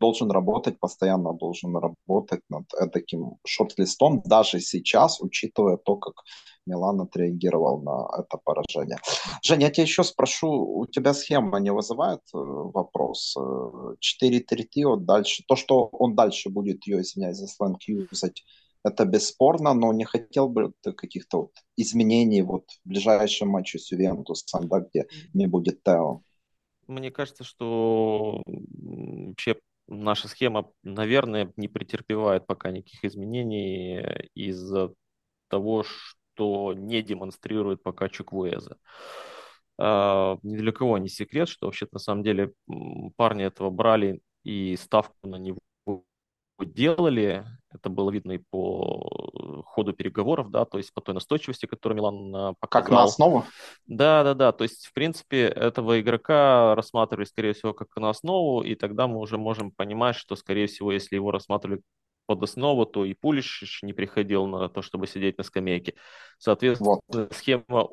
должен 0.01 0.31
работать, 0.31 0.81
постоянно 0.81 1.33
должен 1.33 1.77
работать 1.77 2.41
над 2.49 2.65
таким 2.93 3.37
шорт-листом, 3.47 4.23
даже 4.25 4.61
сейчас, 4.61 5.21
учитывая 5.21 5.77
то, 5.77 5.97
как 5.97 6.15
Милан 6.67 7.01
отреагировал 7.01 7.83
на 7.83 8.09
это 8.19 8.39
поражение. 8.45 8.99
Женя, 9.43 9.67
я 9.67 9.71
тебя 9.71 9.85
еще 9.85 10.05
спрошу, 10.05 10.49
у 10.49 10.87
тебя 10.87 11.15
схема 11.15 11.59
не 11.61 11.73
вызывает 11.73 12.21
э, 12.35 12.39
вопрос? 12.39 13.35
Э, 13.37 13.95
4-3-3, 14.23 14.85
вот 14.85 15.05
дальше, 15.05 15.43
то, 15.49 15.57
что 15.57 15.89
он 15.93 16.15
дальше 16.15 16.51
будет 16.51 16.87
ее, 16.87 17.01
извиняюсь 17.01 17.39
за 17.39 17.47
сленг, 17.47 17.83
юзать, 17.83 18.45
это 18.85 19.05
бесспорно, 19.05 19.75
но 19.75 19.93
не 19.93 20.05
хотел 20.05 20.49
бы 20.49 20.73
ты 20.81 20.93
каких-то 20.93 21.39
вот 21.39 21.53
изменений 21.77 22.43
вот 22.43 22.65
в 22.85 22.89
ближайшем 22.89 23.49
матче 23.49 23.79
с 23.79 23.93
Ювентусом, 23.93 24.69
да, 24.69 24.81
где 24.81 25.07
не 25.35 25.47
будет 25.47 25.83
Тео? 25.83 26.23
Мне 26.87 27.11
кажется, 27.11 27.45
что 27.45 28.43
вообще 28.47 29.57
наша 29.91 30.29
схема, 30.29 30.71
наверное, 30.83 31.53
не 31.57 31.69
претерпевает 31.69 32.47
пока 32.47 32.71
никаких 32.71 33.05
изменений 33.05 34.29
из-за 34.35 34.95
того, 35.49 35.85
что 35.85 36.73
не 36.73 37.03
демонстрирует 37.03 37.83
пока 37.83 38.09
Чуквуэза. 38.09 38.79
Ни 39.79 40.57
для 40.57 40.73
кого 40.73 40.97
не 40.99 41.09
секрет, 41.09 41.49
что 41.49 41.67
вообще 41.67 41.87
на 41.93 41.99
самом 41.99 42.23
деле 42.23 42.55
парни 43.17 43.45
этого 43.45 43.71
брали 43.71 44.23
и 44.45 44.77
ставку 44.77 45.29
на 45.29 45.37
него 45.37 45.61
делали. 46.59 47.45
Это 47.73 47.89
было 47.89 48.11
видно 48.11 48.33
и 48.33 48.39
по 48.39 49.63
ходу 49.65 49.93
переговоров, 49.93 50.51
да, 50.51 50.65
то 50.65 50.79
есть 50.79 50.93
по 50.93 51.01
той 51.01 51.15
настойчивости, 51.15 51.67
которую 51.67 51.99
Милан 51.99 52.55
показал. 52.59 52.83
Как 52.83 52.91
на 52.91 53.03
основу? 53.05 53.45
Да, 53.87 54.25
да, 54.25 54.35
да. 54.35 54.53
То 54.53 54.65
есть, 54.65 54.87
в 54.87 54.93
принципе, 54.93 55.43
этого 55.43 56.01
игрока 56.01 56.75
рассматривали, 56.75 57.25
скорее 57.25 57.53
всего, 57.53 57.73
как 57.73 57.89
на 57.97 58.11
основу, 58.11 58.63
и 58.63 58.75
тогда 58.75 59.07
мы 59.07 59.19
уже 59.19 59.39
можем 59.39 59.71
понимать, 59.71 60.17
что, 60.17 60.35
скорее 60.37 60.67
всего, 60.67 60.93
если 60.93 61.15
его 61.15 61.31
рассматривали 61.31 61.81
под 62.27 62.43
основу, 62.43 62.87
то 62.87 63.05
и 63.05 63.15
Пулиш 63.15 63.81
не 63.83 63.93
приходил 63.93 64.47
на 64.47 64.69
то, 64.69 64.83
чтобы 64.83 65.07
сидеть 65.07 65.39
на 65.39 65.45
скамейке. 65.45 65.95
Соответственно, 66.39 67.01
Вот. 67.09 67.33
схема 67.35 67.89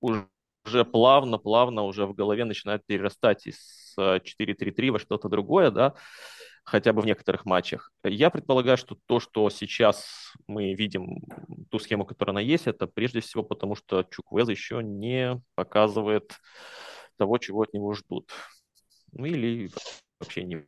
уже 0.00 0.84
плавно-плавно 0.84 1.82
уже 1.82 2.06
в 2.06 2.14
голове 2.14 2.44
начинает 2.44 2.84
перерастать 2.86 3.46
из 3.46 3.94
э, 3.98 4.20
4-3-3 4.20 4.90
во 4.90 4.98
что-то 4.98 5.28
другое, 5.28 5.70
да, 5.70 5.94
хотя 6.64 6.92
бы 6.92 7.02
в 7.02 7.06
некоторых 7.06 7.44
матчах. 7.44 7.92
Я 8.04 8.30
предполагаю, 8.30 8.76
что 8.76 8.96
то, 9.06 9.20
что 9.20 9.50
сейчас 9.50 10.32
мы 10.46 10.74
видим, 10.74 11.22
ту 11.70 11.78
схему, 11.78 12.04
которая 12.04 12.32
она 12.32 12.40
есть, 12.40 12.66
это 12.66 12.86
прежде 12.86 13.20
всего 13.20 13.42
потому, 13.42 13.74
что 13.74 14.04
Чуквез 14.04 14.48
еще 14.48 14.82
не 14.82 15.42
показывает 15.54 16.32
того, 17.16 17.38
чего 17.38 17.62
от 17.62 17.72
него 17.72 17.92
ждут. 17.94 18.32
Ну 19.12 19.26
или 19.26 19.70
вообще 20.20 20.44
не 20.44 20.66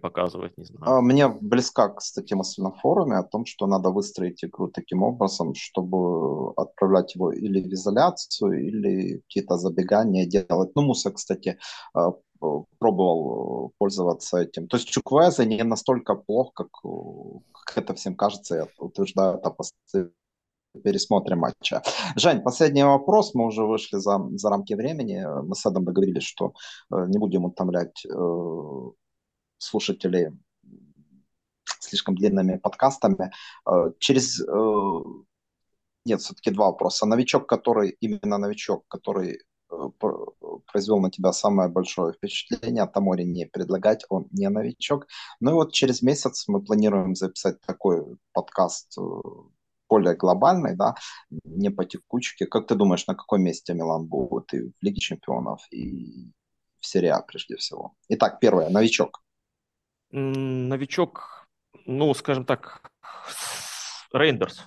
показывает, 0.00 0.56
не 0.58 0.64
знаю. 0.64 0.82
А, 0.86 1.00
Мне 1.00 1.28
близка, 1.28 1.88
кстати, 1.88 2.34
мысль 2.34 2.62
на 2.62 2.70
форуме 2.70 3.16
о 3.16 3.22
том, 3.22 3.44
что 3.46 3.66
надо 3.66 3.90
выстроить 3.90 4.44
игру 4.44 4.68
таким 4.68 5.02
образом, 5.02 5.54
чтобы 5.54 6.52
отправлять 6.56 7.14
его 7.14 7.32
или 7.32 7.60
в 7.60 7.72
изоляцию, 7.72 8.66
или 8.66 9.18
какие-то 9.18 9.56
забегания 9.56 10.26
делать. 10.26 10.70
Ну, 10.74 10.82
Муса, 10.82 11.10
кстати, 11.10 11.58
а, 11.94 12.12
пробовал 12.78 13.72
пользоваться 13.78 14.38
этим. 14.38 14.68
То 14.68 14.76
есть 14.76 14.88
Чуквеза 14.88 15.44
не 15.44 15.62
настолько 15.64 16.14
плох, 16.14 16.52
как, 16.54 16.70
как 16.72 17.78
это 17.78 17.94
всем 17.94 18.14
кажется, 18.14 18.54
я 18.56 18.66
утверждаю 18.78 19.38
это 19.38 19.50
после 19.50 20.10
пересмотре 20.82 21.34
матча. 21.36 21.82
Жень, 22.16 22.40
последний 22.40 22.84
вопрос. 22.84 23.34
Мы 23.34 23.46
уже 23.46 23.64
вышли 23.64 23.98
за, 23.98 24.20
за 24.32 24.50
рамки 24.50 24.74
времени. 24.74 25.24
Мы 25.42 25.54
с 25.54 25.66
Эдом 25.66 25.84
договорились, 25.84 26.22
что 26.22 26.52
э, 26.92 27.06
не 27.08 27.18
будем 27.18 27.44
утомлять 27.44 28.04
э, 28.06 28.10
слушателей 29.58 30.30
слишком 31.80 32.14
длинными 32.14 32.56
подкастами. 32.58 33.30
Э, 33.66 33.92
Через... 33.98 34.40
э, 34.40 35.00
Нет, 36.04 36.20
все-таки 36.20 36.50
два 36.50 36.66
вопроса. 36.66 37.06
Новичок, 37.06 37.46
который... 37.46 37.96
Именно 38.00 38.38
новичок, 38.38 38.84
который 38.88 39.40
э, 39.70 39.90
пр- 39.98 40.32
произвел 40.66 41.00
на 41.00 41.10
тебя 41.10 41.32
самое 41.32 41.68
большое 41.68 42.12
впечатление, 42.12 42.86
Тамори 42.86 43.24
не 43.24 43.46
предлагать, 43.46 44.04
он 44.08 44.28
не 44.32 44.48
новичок. 44.48 45.06
Ну 45.40 45.50
и 45.50 45.54
вот 45.54 45.72
через 45.72 46.02
месяц 46.02 46.48
мы 46.48 46.62
планируем 46.62 47.14
записать 47.14 47.60
такой 47.60 48.04
подкаст 48.32 48.96
более 49.88 50.14
глобальный, 50.14 50.76
да, 50.76 50.94
не 51.44 51.70
по 51.70 51.84
текучке. 51.84 52.46
Как 52.46 52.66
ты 52.66 52.74
думаешь, 52.74 53.06
на 53.06 53.14
каком 53.14 53.42
месте 53.42 53.74
Милан 53.74 54.06
будет 54.06 54.52
и 54.52 54.60
в 54.60 54.82
Лиге 54.82 55.00
Чемпионов, 55.00 55.66
и 55.70 56.30
в 56.80 56.86
серии 56.86 57.08
А 57.08 57.22
прежде 57.22 57.56
всего? 57.56 57.94
Итак, 58.08 58.38
первое, 58.38 58.68
новичок. 58.68 59.22
Новичок, 60.10 61.46
ну, 61.86 62.14
скажем 62.14 62.44
так, 62.44 62.90
Рейндерс. 64.12 64.64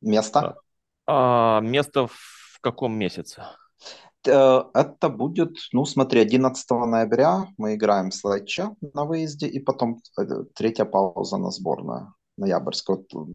Место? 0.00 0.56
А 1.06 1.60
место 1.60 2.08
в 2.08 2.58
каком 2.60 2.96
месяце? 2.98 3.44
Э, 4.26 4.64
Это 4.74 5.08
будет, 5.08 5.56
ну 5.72 5.84
смотри, 5.84 6.20
11 6.20 6.70
ноября 6.70 7.46
мы 7.56 7.74
играем 7.74 8.10
с 8.10 8.22
Леччо 8.24 8.76
на 8.92 9.04
выезде, 9.04 9.46
и 9.46 9.60
потом 9.60 10.00
э, 10.18 10.24
третья 10.54 10.84
пауза 10.84 11.36
на 11.36 11.50
сборную, 11.50 12.14
ноябрьская. 12.36 12.98
Вот 13.12 13.32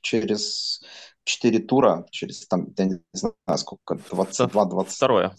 через 0.00 0.82
4 1.24 1.58
тура, 1.60 2.06
через 2.10 2.46
там, 2.46 2.68
я 2.76 2.84
не 2.84 3.00
знаю, 3.12 3.34
сколько, 3.56 3.94
22-20. 3.94 4.86
Второе. 4.88 5.36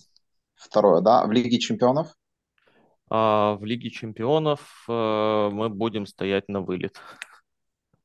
Второе, 0.56 1.02
да, 1.02 1.26
в 1.26 1.32
Лиге 1.32 1.60
Чемпионов? 1.60 2.14
А 3.10 3.56
в 3.56 3.66
Лиге 3.66 3.90
Чемпионов 3.90 4.86
э, 4.88 5.50
мы 5.52 5.70
будем 5.70 6.06
стоять 6.06 6.48
на 6.50 6.62
вылет. 6.62 7.00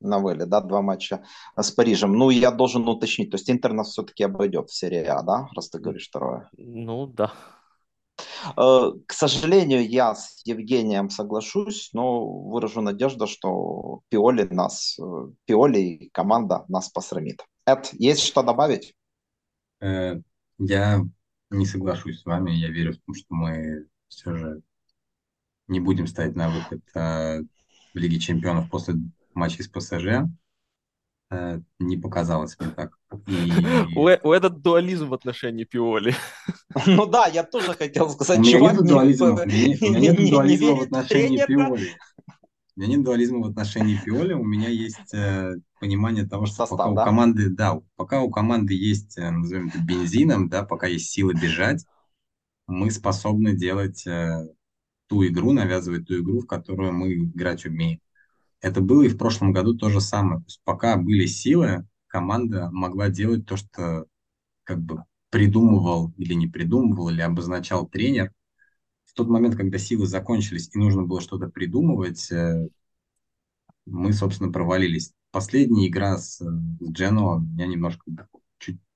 На 0.01 0.19
вылет, 0.19 0.49
да, 0.49 0.61
два 0.61 0.81
матча 0.81 1.23
с 1.57 1.71
Парижем. 1.71 2.13
Ну, 2.13 2.29
я 2.29 2.51
должен 2.51 2.87
уточнить, 2.87 3.31
то 3.31 3.35
есть 3.35 3.49
Интер 3.49 3.73
нас 3.73 3.89
все-таки 3.89 4.23
обойдет 4.23 4.69
в 4.69 4.75
серии 4.75 5.03
А, 5.03 5.21
да, 5.23 5.49
раз 5.55 5.69
ты 5.69 5.79
говоришь 5.79 6.07
второе? 6.07 6.49
Ну, 6.57 7.07
да. 7.07 7.33
Э, 8.55 8.91
К 9.05 9.13
сожалению, 9.13 9.87
я 9.89 10.15
с 10.15 10.41
Евгением 10.45 11.09
соглашусь, 11.09 11.89
но 11.93 12.25
выражу 12.25 12.81
надежду, 12.81 13.27
что 13.27 14.01
Пиоли 14.09 14.43
нас, 14.43 14.97
э, 14.99 15.03
Пиоли 15.45 15.79
и 15.79 16.09
команда 16.11 16.65
нас 16.67 16.89
посрамит. 16.89 17.43
Эд, 17.65 17.89
есть 17.93 18.21
что 18.21 18.43
добавить? 18.43 18.93
Э, 19.81 20.15
Я 20.59 21.01
не 21.49 21.65
соглашусь 21.65 22.21
с 22.21 22.25
вами. 22.25 22.51
Я 22.51 22.69
верю 22.69 22.93
в 22.93 22.97
том, 23.05 23.15
что 23.15 23.27
мы 23.29 23.87
все 24.07 24.35
же 24.35 24.61
не 25.69 25.79
будем 25.79 26.07
ставить 26.07 26.35
на 26.35 26.49
выход. 26.49 26.81
А 26.95 27.39
в 27.93 27.97
Лиге 27.97 28.19
Чемпионов 28.19 28.69
после 28.69 28.95
матчей 29.33 29.63
с 29.63 29.67
ПСЖ. 29.67 30.27
Э, 31.31 31.59
не 31.77 31.95
показалось 31.95 32.57
мне 32.59 32.71
так. 32.71 32.97
И... 33.27 33.51
У, 33.95 34.01
у 34.01 34.33
этот 34.33 34.61
дуализм 34.61 35.09
в 35.09 35.13
отношении 35.13 35.63
Пиоли. 35.63 36.15
Ну 36.85 37.07
да, 37.07 37.25
я 37.25 37.43
тоже 37.43 37.73
хотел 37.73 38.09
сказать, 38.11 38.39
у 38.39 38.41
меня 38.41 38.59
нет 38.59 38.85
дуализма, 38.85 39.31
у 39.31 39.45
меня 39.45 40.11
нет 40.13 40.29
дуализма 40.29 40.75
в 40.75 40.81
отношении 40.81 41.43
Пиоли. 41.45 41.97
У 42.75 42.79
меня 42.79 42.95
нет 42.95 43.03
дуализма 43.03 43.39
в 43.39 43.49
отношении 43.49 43.99
Пиоли, 44.03 44.33
у 44.33 44.43
меня 44.43 44.69
есть 44.69 45.13
э, 45.13 45.55
понимание 45.79 46.27
того, 46.27 46.45
что 46.45 46.67
Состав, 46.67 46.77
пока 46.77 46.91
да? 46.93 47.01
у 47.01 47.05
команды, 47.05 47.49
да, 47.49 47.79
пока 47.95 48.21
у 48.21 48.29
команды 48.29 48.75
есть, 48.75 49.17
э, 49.17 49.29
назовем 49.31 49.67
это 49.67 49.79
бензином, 49.79 50.47
да, 50.47 50.63
пока 50.63 50.87
есть 50.87 51.09
силы 51.09 51.33
бежать, 51.33 51.85
мы 52.67 52.91
способны 52.91 53.53
делать 53.53 54.05
э, 54.05 54.47
ту 55.09 55.25
игру, 55.25 55.51
навязывать 55.51 56.07
ту 56.07 56.21
игру, 56.21 56.41
в 56.41 56.47
которую 56.47 56.93
мы 56.93 57.13
играть 57.15 57.65
умеем. 57.65 57.99
Это 58.61 58.79
было 58.79 59.01
и 59.03 59.09
в 59.09 59.17
прошлом 59.17 59.51
году 59.51 59.75
то 59.75 59.89
же 59.89 59.99
самое. 59.99 60.39
То 60.41 60.45
есть 60.47 60.61
пока 60.63 60.97
были 60.97 61.25
силы, 61.25 61.87
команда 62.07 62.69
могла 62.71 63.09
делать 63.09 63.45
то, 63.45 63.57
что 63.57 64.05
как 64.63 64.79
бы 64.79 65.03
придумывал 65.31 66.13
или 66.17 66.33
не 66.33 66.47
придумывал, 66.47 67.09
или 67.09 67.21
обозначал 67.21 67.87
тренер. 67.87 68.31
В 69.05 69.13
тот 69.13 69.27
момент, 69.29 69.55
когда 69.55 69.79
силы 69.79 70.05
закончились 70.05 70.69
и 70.73 70.77
нужно 70.77 71.03
было 71.03 71.21
что-то 71.21 71.47
придумывать, 71.47 72.31
э, 72.31 72.67
мы, 73.85 74.13
собственно, 74.13 74.51
провалились. 74.51 75.13
Последняя 75.31 75.87
игра 75.87 76.17
с, 76.17 76.37
с 76.37 76.91
Джено 76.91 77.39
меня 77.39 77.65
немножко 77.65 78.03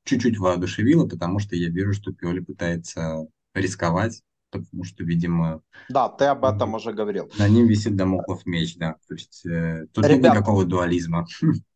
чуть-чуть 0.04 0.38
воодушевила, 0.38 1.08
потому 1.08 1.40
что 1.40 1.56
я 1.56 1.70
вижу, 1.70 1.94
что 1.94 2.14
Пиоли 2.14 2.42
пытается 2.42 3.26
рисковать, 3.54 4.22
потому 4.60 4.84
что, 4.84 5.04
видимо... 5.04 5.62
Да, 5.90 6.10
ты 6.10 6.26
об 6.26 6.46
этом 6.46 6.74
уже 6.74 6.94
говорил. 6.94 7.30
На 7.38 7.48
ним 7.48 7.68
висит 7.68 7.96
домоклов 7.96 8.46
меч, 8.46 8.78
да. 8.78 8.96
То 9.08 9.14
есть 9.14 9.46
э, 9.46 9.88
тут 9.94 10.06
Ребят, 10.06 10.24
нет 10.24 10.34
никакого 10.34 10.66
дуализма. 10.66 11.26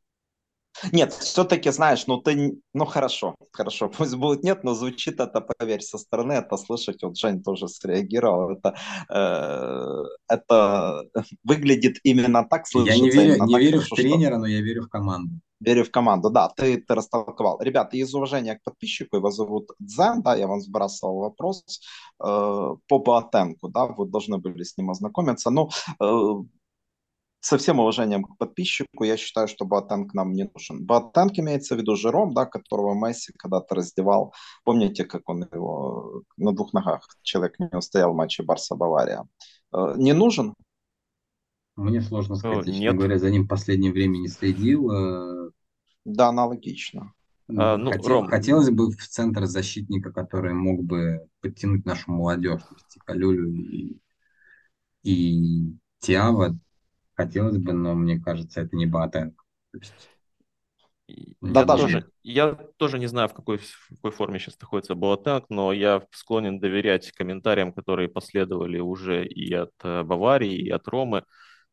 Нет, 0.91 1.13
все-таки, 1.13 1.71
знаешь, 1.71 2.07
ну 2.07 2.17
ты, 2.17 2.59
ну 2.73 2.85
хорошо, 2.85 3.35
хорошо, 3.51 3.89
пусть 3.89 4.15
будет 4.15 4.43
нет, 4.43 4.63
но 4.63 4.73
звучит 4.73 5.19
это, 5.19 5.41
поверь, 5.41 5.81
со 5.81 5.97
стороны, 5.97 6.33
это 6.33 6.57
слышать, 6.57 7.03
вот 7.03 7.17
Жень 7.17 7.43
тоже 7.43 7.67
среагировал, 7.67 8.51
это, 8.51 8.75
э, 9.09 10.33
это 10.33 11.03
выглядит 11.43 11.97
именно 12.03 12.45
так, 12.47 12.67
слышится 12.67 12.95
Я 12.95 13.01
не 13.01 13.09
верю, 13.09 13.45
не 13.45 13.53
так, 13.53 13.61
верю 13.61 13.81
в 13.81 13.89
тренера, 13.89 14.33
что... 14.33 14.39
но 14.39 14.47
я 14.47 14.61
верю 14.61 14.83
в 14.83 14.89
команду. 14.89 15.39
Верю 15.59 15.83
в 15.83 15.89
команду, 15.89 16.29
да, 16.29 16.49
ты, 16.49 16.77
ты 16.77 16.93
растолковал. 16.93 17.59
Ребята, 17.59 17.97
из 17.97 18.13
уважения 18.13 18.55
к 18.55 18.63
подписчику, 18.63 19.17
его 19.17 19.31
зовут 19.31 19.71
Дзен, 19.79 20.21
да, 20.21 20.35
я 20.35 20.45
вам 20.47 20.61
сбрасывал 20.61 21.19
вопрос 21.19 21.63
э, 22.23 22.75
по 22.87 22.99
Боатенку, 22.99 23.67
да, 23.67 23.87
вы 23.87 24.05
должны 24.05 24.37
были 24.37 24.61
с 24.61 24.77
ним 24.77 24.91
ознакомиться. 24.91 25.49
Ну, 25.49 25.69
э, 25.99 26.33
со 27.39 27.57
всем 27.57 27.79
уважением 27.79 28.23
к 28.23 28.37
подписчику, 28.37 29.03
я 29.03 29.17
считаю, 29.17 29.47
что 29.47 29.65
Боатенг 29.65 30.13
нам 30.13 30.33
не 30.33 30.49
нужен. 30.53 30.85
Боатенг 30.85 31.37
имеется 31.39 31.75
в 31.75 31.77
виду 31.77 31.95
Жером, 31.95 32.33
да, 32.33 32.45
которого 32.45 32.93
Месси 32.93 33.31
когда-то 33.37 33.75
раздевал. 33.75 34.33
Помните, 34.63 35.05
как 35.05 35.29
он 35.29 35.43
его 35.51 36.23
на 36.37 36.53
двух 36.53 36.73
ногах, 36.73 37.07
человек 37.21 37.59
не 37.59 37.69
устоял 37.77 38.13
в 38.13 38.15
матче 38.15 38.43
Барса-Бавария. 38.43 39.27
Э, 39.73 39.93
не 39.97 40.13
нужен? 40.13 40.55
Мне 41.75 42.01
сложно 42.01 42.35
сказать, 42.35 42.67
О, 42.67 42.71
честно 42.71 42.93
говоря, 42.93 43.19
за 43.19 43.29
ним 43.29 43.43
в 43.43 43.47
последнее 43.47 43.91
время 43.91 44.17
не 44.17 44.27
следил. 44.27 44.91
Э. 44.91 45.51
Да, 46.05 46.29
аналогично. 46.29 47.13
А, 47.55 47.77
ну, 47.77 47.91
Хотел, 47.91 48.09
Ром... 48.09 48.27
Хотелось 48.27 48.69
бы 48.69 48.91
в 48.91 49.07
центр 49.07 49.45
защитника, 49.45 50.11
который 50.11 50.53
мог 50.53 50.83
бы 50.83 51.27
подтянуть 51.39 51.85
нашу 51.85 52.11
молодежь, 52.11 52.61
и 52.95 52.99
Калюлю, 52.99 53.53
и, 53.53 54.01
и 55.03 55.77
Тиава. 55.99 56.57
Хотелось 57.17 57.57
бы, 57.57 57.73
но 57.73 57.95
мне 57.95 58.19
кажется, 58.19 58.61
это 58.61 58.75
не 58.75 58.85
Батенко. 58.85 59.43
Да, 61.41 61.61
я, 61.61 61.65
даже... 61.65 61.83
тоже, 61.83 62.11
я 62.23 62.53
тоже 62.77 62.99
не 62.99 63.07
знаю, 63.07 63.29
в 63.29 63.33
какой, 63.33 63.57
в 63.57 63.89
какой 63.95 64.11
форме 64.11 64.39
сейчас 64.39 64.59
находится 64.59 64.93
Боатенг, 64.93 65.45
но 65.49 65.73
я 65.73 66.03
склонен 66.11 66.59
доверять 66.59 67.11
комментариям, 67.13 67.73
которые 67.73 68.09
последовали 68.09 68.79
уже 68.79 69.25
и 69.25 69.53
от 69.53 69.71
э, 69.83 70.03
Баварии, 70.03 70.57
и 70.57 70.69
от 70.69 70.87
Ромы 70.87 71.23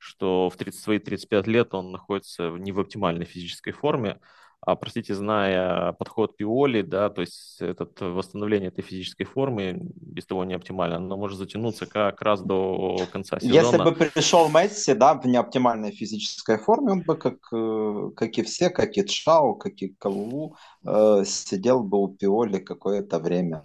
что 0.05 0.51
в 0.51 0.57
30, 0.57 0.80
свои 0.80 0.99
35 0.99 1.47
лет 1.47 1.74
он 1.74 1.90
находится 1.90 2.51
не 2.51 2.72
в 2.72 2.80
оптимальной 2.80 3.24
физической 3.24 3.72
форме, 3.72 4.20
а, 4.66 4.76
простите, 4.76 5.14
зная 5.14 5.92
подход 5.92 6.36
Пиоли, 6.36 6.82
да, 6.82 7.10
то 7.10 7.20
есть 7.20 7.56
этот, 7.60 8.00
восстановление 8.00 8.68
этой 8.68 8.82
физической 8.82 9.24
формы 9.24 9.78
без 9.94 10.24
того 10.24 10.44
не 10.44 10.54
оптимально, 10.54 10.96
оно 10.96 11.16
может 11.16 11.38
затянуться 11.38 11.86
как 11.86 12.22
раз 12.22 12.40
до 12.40 12.96
конца 13.12 13.38
сезона. 13.40 13.54
Если 13.54 13.76
бы 13.76 13.92
пришел 13.92 14.48
Месси, 14.48 14.94
да, 14.94 15.14
в 15.14 15.26
неоптимальной 15.26 15.90
физической 15.90 16.56
форме, 16.56 16.92
он 16.92 17.02
бы, 17.02 17.16
как, 17.16 17.36
э, 17.52 18.10
как 18.16 18.38
и 18.38 18.42
все, 18.42 18.70
как 18.70 18.96
и 18.96 19.06
Чао, 19.06 19.54
как 19.54 19.74
и 19.82 19.88
Каву, 19.88 20.56
э, 20.84 21.24
сидел 21.26 21.82
бы 21.82 22.02
у 22.02 22.08
Пиоли 22.08 22.58
какое-то 22.58 23.18
время. 23.18 23.62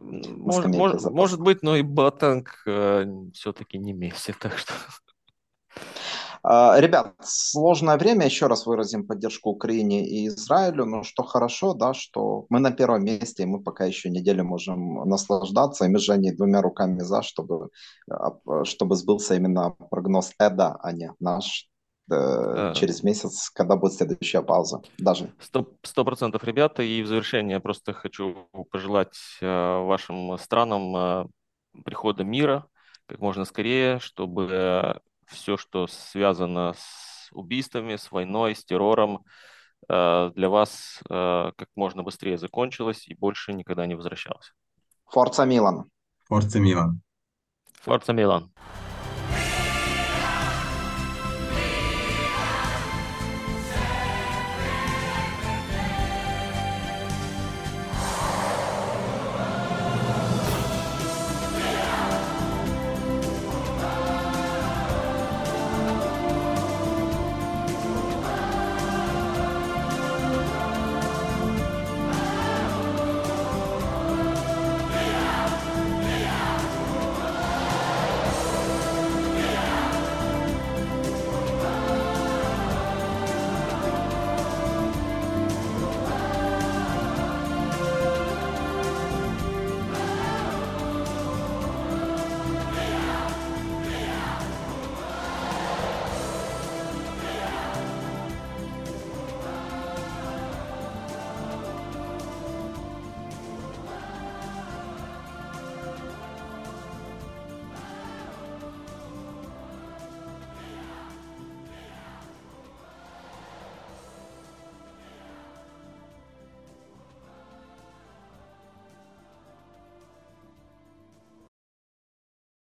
Может, 0.00 0.66
может, 0.74 1.10
может 1.10 1.40
быть, 1.40 1.62
но 1.62 1.76
и 1.76 1.82
Батанг 1.82 2.62
э, 2.66 3.06
все-таки 3.32 3.78
не 3.78 3.92
Месси, 3.92 4.34
так 4.38 4.58
что... 4.58 4.72
А, 6.46 6.78
ребят, 6.78 7.14
сложное 7.22 7.96
время, 7.96 8.26
еще 8.26 8.48
раз 8.48 8.66
выразим 8.66 9.06
поддержку 9.06 9.48
Украине 9.48 10.06
и 10.06 10.26
Израилю, 10.26 10.84
но 10.84 11.02
что 11.02 11.22
хорошо, 11.22 11.72
да, 11.72 11.94
что 11.94 12.44
мы 12.50 12.60
на 12.60 12.70
первом 12.70 13.02
месте, 13.02 13.44
и 13.44 13.46
мы 13.46 13.62
пока 13.62 13.86
еще 13.86 14.10
неделю 14.10 14.44
можем 14.44 15.08
наслаждаться, 15.08 15.86
и 15.86 15.88
мы 15.88 15.98
с 15.98 16.02
Женей 16.02 16.36
двумя 16.36 16.60
руками 16.60 17.00
за, 17.00 17.22
чтобы, 17.22 17.70
а, 18.10 18.64
чтобы 18.64 18.94
сбылся 18.94 19.36
именно 19.36 19.70
прогноз 19.70 20.32
Эда, 20.38 20.76
а 20.82 20.92
не 20.92 21.14
наш, 21.18 21.70
а. 22.10 22.74
через 22.74 23.02
месяц, 23.02 23.48
когда 23.48 23.76
будет 23.76 23.94
следующая 23.94 24.42
пауза. 24.42 24.82
Даже. 24.98 25.32
Сто 25.40 26.04
процентов, 26.04 26.44
ребята. 26.44 26.82
И 26.82 27.00
в 27.00 27.06
завершение 27.06 27.58
просто 27.58 27.94
хочу 27.94 28.48
пожелать 28.70 29.16
вашим 29.40 30.36
странам 30.36 31.30
прихода 31.86 32.22
мира 32.22 32.66
как 33.06 33.20
можно 33.20 33.44
скорее, 33.46 33.98
чтобы 33.98 35.00
все, 35.34 35.56
что 35.56 35.86
связано 35.86 36.74
с 36.76 37.28
убийствами, 37.32 37.96
с 37.96 38.10
войной, 38.10 38.54
с 38.54 38.64
террором, 38.64 39.24
э, 39.88 40.30
для 40.34 40.48
вас 40.48 41.00
э, 41.10 41.52
как 41.56 41.68
можно 41.76 42.02
быстрее 42.02 42.38
закончилось 42.38 43.06
и 43.06 43.14
больше 43.14 43.52
никогда 43.52 43.86
не 43.86 43.94
возвращалось. 43.94 44.52
Форца 45.06 45.44
Милан. 45.44 45.90
Форца 46.24 46.58
Милан. 46.60 47.02
Форца 47.82 48.12
Милан. 48.12 48.50